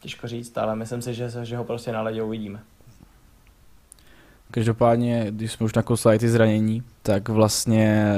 [0.00, 2.60] Těžko říct, ale myslím si, že, že ho prostě na ledě uvidíme.
[4.50, 8.12] Každopádně, když jsme už nakousali ty zranění, tak vlastně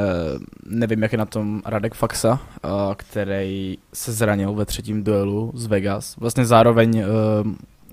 [0.67, 2.41] nevím, jak je na tom Radek Faxa,
[2.97, 6.17] který se zranil ve třetím duelu z Vegas.
[6.17, 7.05] Vlastně zároveň e,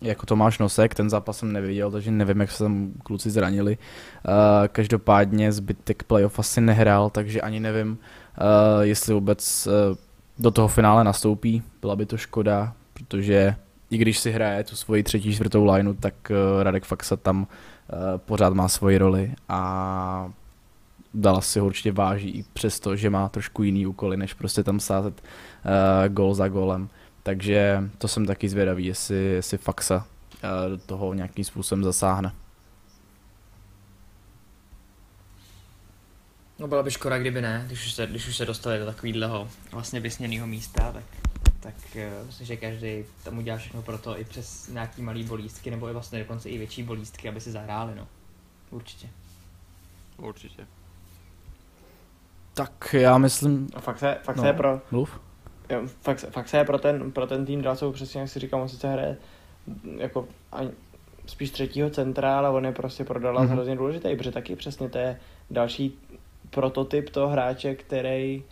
[0.01, 3.77] jako Tomáš Nosek, ten zápas jsem neviděl, takže nevím, jak se tam kluci zranili.
[4.71, 7.97] Každopádně zbytek playoff asi nehrál, takže ani nevím,
[8.81, 9.67] jestli vůbec
[10.39, 11.63] do toho finále nastoupí.
[11.81, 13.55] Byla by to škoda, protože
[13.91, 16.31] i když si hraje tu svoji třetí, čtvrtou lineu, tak
[16.63, 17.47] Radek Faxa tam
[17.93, 20.31] Eh, pořád má svoji roli a
[21.13, 24.79] Dallas si ho určitě váží i přesto, že má trošku jiný úkoly, než prostě tam
[24.79, 26.89] sázet uh, gol za golem.
[27.23, 32.33] Takže to jsem taky zvědavý, jestli, jestli Faxa uh, do toho nějakým způsobem zasáhne.
[36.59, 39.49] No byla by škoda, kdyby ne, když už se, když už se dostali do takového
[39.71, 41.28] vlastně vysněného místa, tak
[41.59, 45.71] tak uh, myslím, že každý tam udělá všechno pro to i přes nějaký malý bolístky,
[45.71, 48.07] nebo i vlastně dokonce i větší bolístky, aby si zahráli, no.
[48.71, 49.09] Určitě.
[50.17, 50.67] Určitě.
[52.53, 53.67] Tak já myslím...
[53.73, 54.81] A fakt se, fakt no, se je pro...
[54.91, 55.19] Mluv.
[55.69, 58.61] Jo, fakt, fakt se je pro ten, pro ten tým jsou přesně jak si říkám,
[58.61, 59.17] on sice hraje
[59.97, 60.71] jako ani,
[61.25, 63.53] spíš třetího centra, ale on je prostě pro Dallas mm-hmm.
[63.53, 65.19] hrozně důležitý, protože taky přesně to je
[65.51, 65.99] další
[66.49, 68.43] prototyp toho hráče, který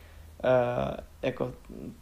[1.22, 1.52] jako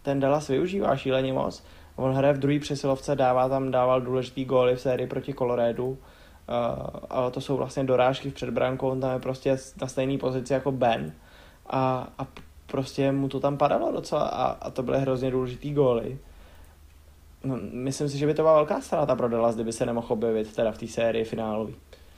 [0.02, 1.64] ten Dallas využívá šíleně moc.
[1.95, 5.90] On hraje v druhé přesilovce, dává tam, dával důležitý góly v sérii proti Coloradu.
[5.90, 5.98] Uh,
[7.10, 10.72] ale to jsou vlastně dorážky v předbrankou, on tam je prostě na stejné pozici jako
[10.72, 11.14] Ben.
[11.68, 12.28] A, a
[12.68, 16.18] prostě mu to tam padalo docela a, a to byly hrozně důležitý góly.
[17.44, 20.56] No, myslím si, že by to byla velká ztráta pro Dallas, kdyby se nemohl objevit
[20.56, 21.74] teda v té sérii finálové.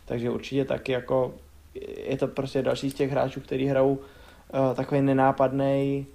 [0.06, 1.34] Takže určitě taky jako
[2.06, 4.00] je to prostě další z těch hráčů, kteří hrajou
[4.54, 6.06] uh, takový nenápadný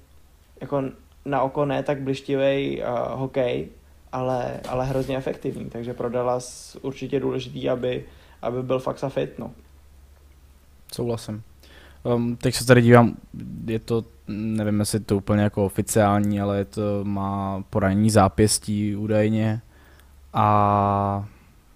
[0.60, 0.82] jako
[1.24, 3.68] na oko ne tak blištivý uh, hokej,
[4.12, 8.04] ale, ale hrozně efektivní, takže pro Dallas určitě důležitý, aby,
[8.42, 9.50] aby byl fakt fit, no.
[10.92, 11.42] Souhlasím.
[12.02, 13.16] Um, teď se tady dívám,
[13.66, 19.60] je to, nevím, jestli to úplně jako oficiální, ale je to, má poranění zápěstí údajně
[20.32, 21.28] a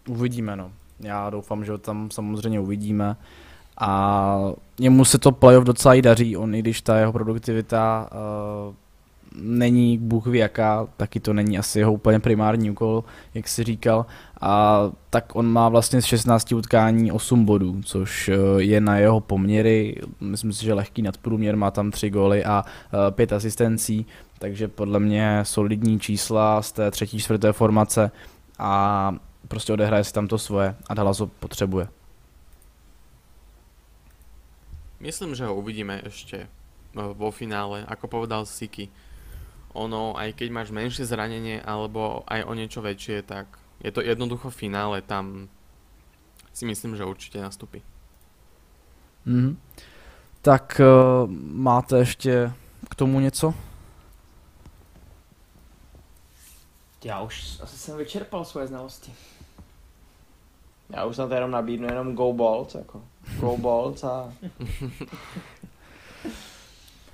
[0.09, 0.73] uvidíme, no.
[1.01, 3.17] Já doufám, že ho tam samozřejmě uvidíme
[3.79, 4.39] a
[4.81, 8.09] jemu se to playoff docela i daří, on i když ta jeho produktivita
[8.69, 8.75] uh,
[9.43, 13.05] není Bůh ví jaká, taky to není asi jeho úplně primární úkol,
[13.35, 14.07] jak si říkal.
[14.41, 19.21] A tak on má vlastně z 16 utkání 8 bodů, což eh, je na jeho
[19.21, 22.65] poměry, myslím si, že lehký nadprůměr, má tam 3 góly a
[23.11, 24.07] 5 asistencí,
[24.39, 28.11] takže podle mě solidní čísla z té třetí, čtvrté formace
[28.59, 29.15] a
[29.49, 31.89] prostě odehraje si tam to svoje a Dallas ho potřebuje.
[35.07, 36.51] Myslím, že ho uvidíme ešte
[36.95, 38.91] vo finále, ako povedal Siki.
[39.79, 43.47] Ono, aj keď máš menšie zranenie alebo aj o niečo väčšie, tak
[43.79, 45.47] je to jednoducho finále, tam
[46.53, 47.83] si myslím, že určitě nastupí.
[49.27, 49.59] Mm.
[50.43, 52.53] Tak uh, máte ještě
[52.91, 53.55] k tomu něco?
[57.05, 59.13] Já už asi jsem vyčerpal svoje znalosti.
[60.91, 63.03] Já už snad jenom nabídnu jenom Go Balls, jako.
[63.41, 64.33] Go Balls a...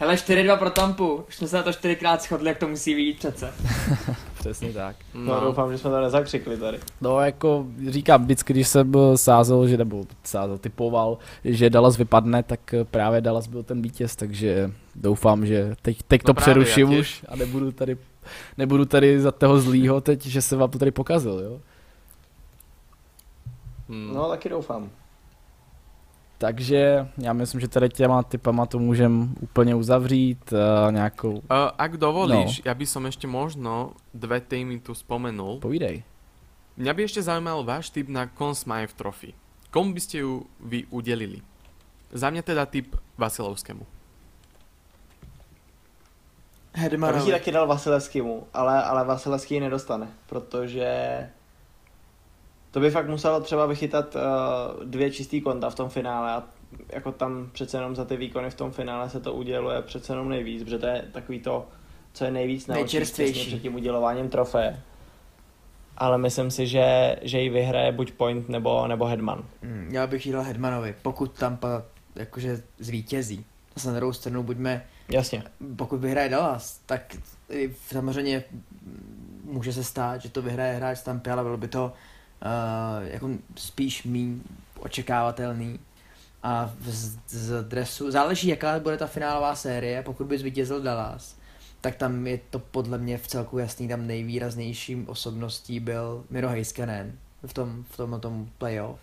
[0.02, 1.24] Hele, 4-2 pro Tampu.
[1.28, 3.52] Už jsme se na to čtyřikrát shodli, jak to musí být přece.
[4.38, 4.96] Přesně tak.
[5.14, 5.34] No.
[5.34, 5.40] no.
[5.40, 6.78] doufám, že jsme to nezakřikli tady.
[7.00, 12.74] No jako říkám, vždycky, když jsem sázel, že nebo sázel, typoval, že Dallas vypadne, tak
[12.90, 17.36] právě Dallas byl ten vítěz, takže doufám, že teď, teď no to přeruším už a
[17.36, 17.96] nebudu tady,
[18.58, 21.60] nebudu tady za toho zlýho teď, že se vám to tady pokazil, jo.
[23.92, 24.16] Hmm.
[24.16, 24.90] No taky doufám.
[26.38, 31.32] Takže já myslím, že tady těma typama to můžeme úplně uzavřít uh, nějakou...
[31.32, 32.62] Uh, ak dovolíš, no.
[32.66, 35.62] ja by som ešte možno dve týmy tu spomenul.
[35.62, 36.02] Povídej.
[36.80, 39.38] Mňa by ešte zaujímal váš typ na Conn Smythe Trophy.
[39.70, 41.44] Komu by ste ju vy udelili?
[42.10, 43.86] Za mňa teda typ Vasilovskému.
[46.74, 47.18] Hedmanovi.
[47.18, 50.88] Já bych taky dal Vasilevskému, ale, ale Vasilevský nedostane, protože
[52.72, 56.42] to by fakt muselo třeba vychytat uh, dvě čistý konta v tom finále a
[56.92, 60.28] jako tam přece jenom za ty výkony v tom finále se to uděluje přece jenom
[60.28, 61.68] nejvíc, protože to je takový to,
[62.12, 64.80] co je nejvíc na očích před tím udělováním trofeje.
[65.96, 69.44] Ale myslím si, že, že ji vyhraje buď Point nebo, nebo Hedman.
[69.62, 71.82] Hmm, já bych jí dal Hedmanovi, pokud Tampa
[72.14, 73.44] jakože zvítězí.
[73.74, 74.84] Zase na druhou stranu buďme...
[75.08, 75.42] Jasně.
[75.76, 77.16] Pokud vyhraje Dallas, tak
[77.86, 78.44] samozřejmě
[79.44, 81.92] může se stát, že to vyhraje hráč Tampy, ale bylo by to
[83.02, 84.36] jako spíš méně
[84.78, 85.78] očekávatelný.
[86.42, 91.36] A z, z dresu, záleží jaká bude ta finálová série, pokud by zvítězil Dallas,
[91.80, 97.18] tak tam je to podle mě v celku jasný, tam nejvýraznějším osobností byl Miro Heiskanen
[97.46, 99.00] v tom, v tom, tom playoff.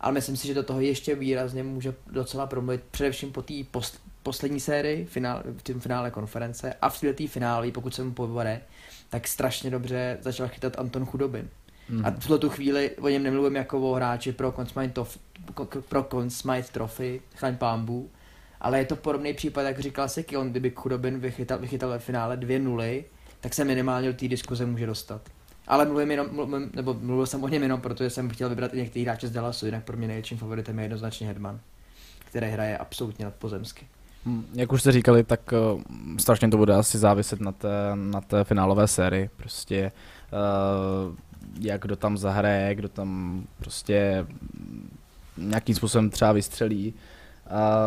[0.00, 4.00] Ale myslím si, že do toho ještě výrazně může docela promluvit především po té post,
[4.22, 8.60] poslední sérii, finál, v tom finále konference a v této finále, pokud se mu povede,
[9.10, 11.48] tak strašně dobře začal chytat Anton Chudobin.
[11.92, 12.06] Mm.
[12.06, 15.02] A v tuto chvíli o něm nemluvím jako o hráči pro Consmite,
[15.88, 18.10] pro Consmite Trophy, chraň pámbu,
[18.60, 22.36] ale je to podobný případ, jak říkal Seky, on kdyby Chudobin vychytal, vychytal ve finále
[22.36, 23.04] dvě nuly,
[23.40, 25.20] tak se minimálně do té diskuze může dostat.
[25.68, 28.76] Ale mluvím jenom, mluvím, nebo mluvil jsem o něm jenom, protože jsem chtěl vybrat i
[28.76, 31.60] některý hráče z Dallasu, jinak pro mě největším favoritem je jednoznačně Hedman,
[32.24, 33.86] který hraje absolutně nadpozemsky.
[34.26, 35.40] Hmm, jak už jste říkali, tak
[35.74, 35.82] uh,
[36.18, 39.30] strašně to bude asi záviset na té, na té finálové sérii.
[39.36, 39.92] Prostě
[40.32, 41.14] uh,
[41.60, 44.26] jak kdo tam zahraje, kdo tam prostě
[45.36, 46.94] nějakým způsobem třeba vystřelí.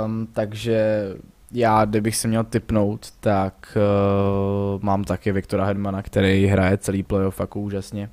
[0.05, 1.09] Um, takže
[1.51, 7.39] já, kdybych se měl typnout, tak uh, mám taky Viktora Hedmana, který hraje celý playoff
[7.39, 8.09] jako úžasně.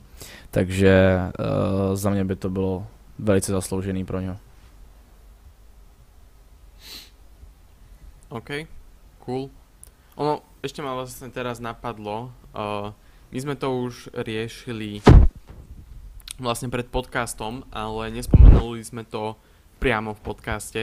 [0.50, 2.86] Takže uh, za mě by to bylo
[3.18, 4.36] velice zasloužený pro něho.
[8.28, 8.50] OK,
[9.24, 9.50] cool.
[10.16, 12.96] Ono, ešte ma vlastne teraz napadlo, uh,
[13.32, 15.04] my sme to už riešili
[16.40, 19.36] vlastne pred podcastom, ale nespomenuli sme to
[19.82, 20.82] priamo v podcaste,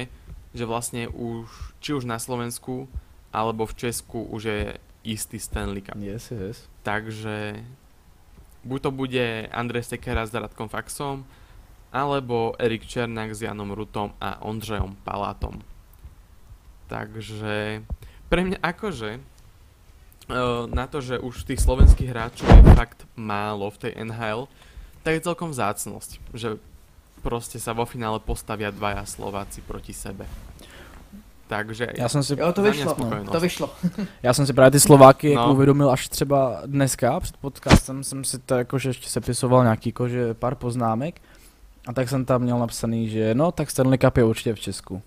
[0.51, 1.47] že vlastne už,
[1.79, 2.89] či už na Slovensku,
[3.29, 4.61] alebo v Česku už je
[5.05, 5.97] istý Stanley Cup.
[5.97, 6.67] Yes, yes.
[6.83, 7.63] Takže
[8.65, 11.23] buď to bude Andrej Sekera s Radkom Faxom,
[11.89, 15.57] alebo Erik Černák s Janom Rutom a Ondřejom Palátom.
[16.89, 17.81] Takže
[18.29, 19.21] pre mňa akože e,
[20.69, 24.49] na to, že už tých slovenských hráčov je fakt málo v tej NHL,
[25.03, 26.57] tak je celkom vzácnosť, že
[27.21, 30.25] prostě sa vo finále postavia dvaja Slováci proti sebe.
[31.47, 33.69] Takže já jsem si, jo, to vyšlo, no, to vyšlo.
[34.23, 35.41] já jsem si právě ty Slováky no.
[35.41, 40.33] jako uvědomil až třeba dneska před podcastem jsem si to jakože ještě sepisoval nějaký jakože
[40.33, 41.21] pár poznámek
[41.87, 45.01] a tak jsem tam měl napsaný, že no tak Stanley Cup je určitě v Česku.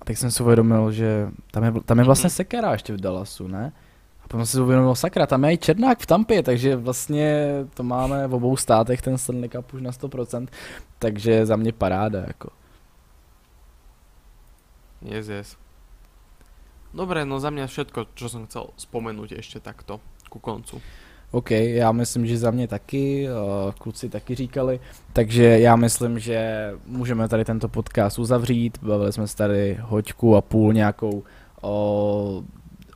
[0.00, 2.34] A tak jsem si uvědomil, že tam je, tam je vlastně mhm.
[2.34, 3.72] Sekera ještě v Dallasu, ne?
[4.28, 8.34] Potom se uvědomil, sakra, tam je i Černák v Tampě, takže vlastně to máme v
[8.34, 10.48] obou státech ten Stanley Cup už na 100%,
[10.98, 12.50] takže za mě paráda, jako.
[15.02, 15.56] Yes, yes.
[16.94, 20.00] Dobre, no za mňa všetko, čo som chcel spomenúť ešte takto
[20.32, 20.80] ku koncu.
[21.30, 24.80] OK, já myslím, že za mě taky, uh, kluci taky říkali,
[25.12, 30.40] takže já myslím, že můžeme tady tento podcast uzavřít, bavili jsme se tady hoďku a
[30.40, 31.22] půl nějakou
[31.62, 32.42] o,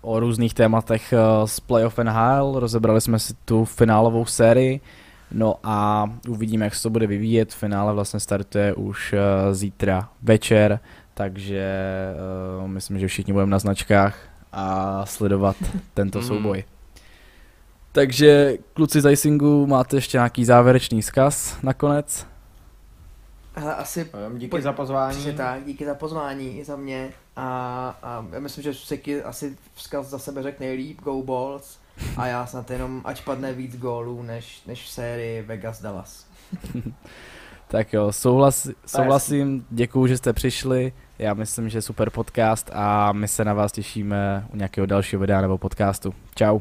[0.03, 4.81] o různých tématech uh, z Playoff NHL, rozebrali jsme si tu finálovou sérii,
[5.33, 9.19] no a uvidíme, jak se to bude vyvíjet, finále vlastně startuje už uh,
[9.55, 10.81] zítra večer,
[11.15, 11.66] takže
[12.62, 14.16] uh, myslím, že všichni budeme na značkách
[14.53, 15.57] a sledovat
[15.95, 16.29] tento Mhm.
[16.29, 16.65] souboj.
[17.93, 22.27] Takže kluci z Icingu, máte ještě nějaký závěrečný vzkaz nakonec?
[23.55, 24.07] Hele, asi
[24.39, 25.15] Díky Pojď- za pozvání.
[25.15, 29.57] Přesně tak, díky za pozvání i za mě a, a já myslím, že Suseky asi
[29.75, 31.79] vzkaz za sebe řekl nejlíp, go balls
[32.17, 36.27] a já snad jenom, ať padne víc gólů než, než v sérii Vegas Dallas.
[37.69, 43.29] Tak jo, souhlas, souhlasím, děkuju, že jste přišli, já myslím, že super podcast a my
[43.29, 46.15] se na vás těšíme u nějakého dalšího videa nebo podcastu.
[46.35, 46.61] Čau.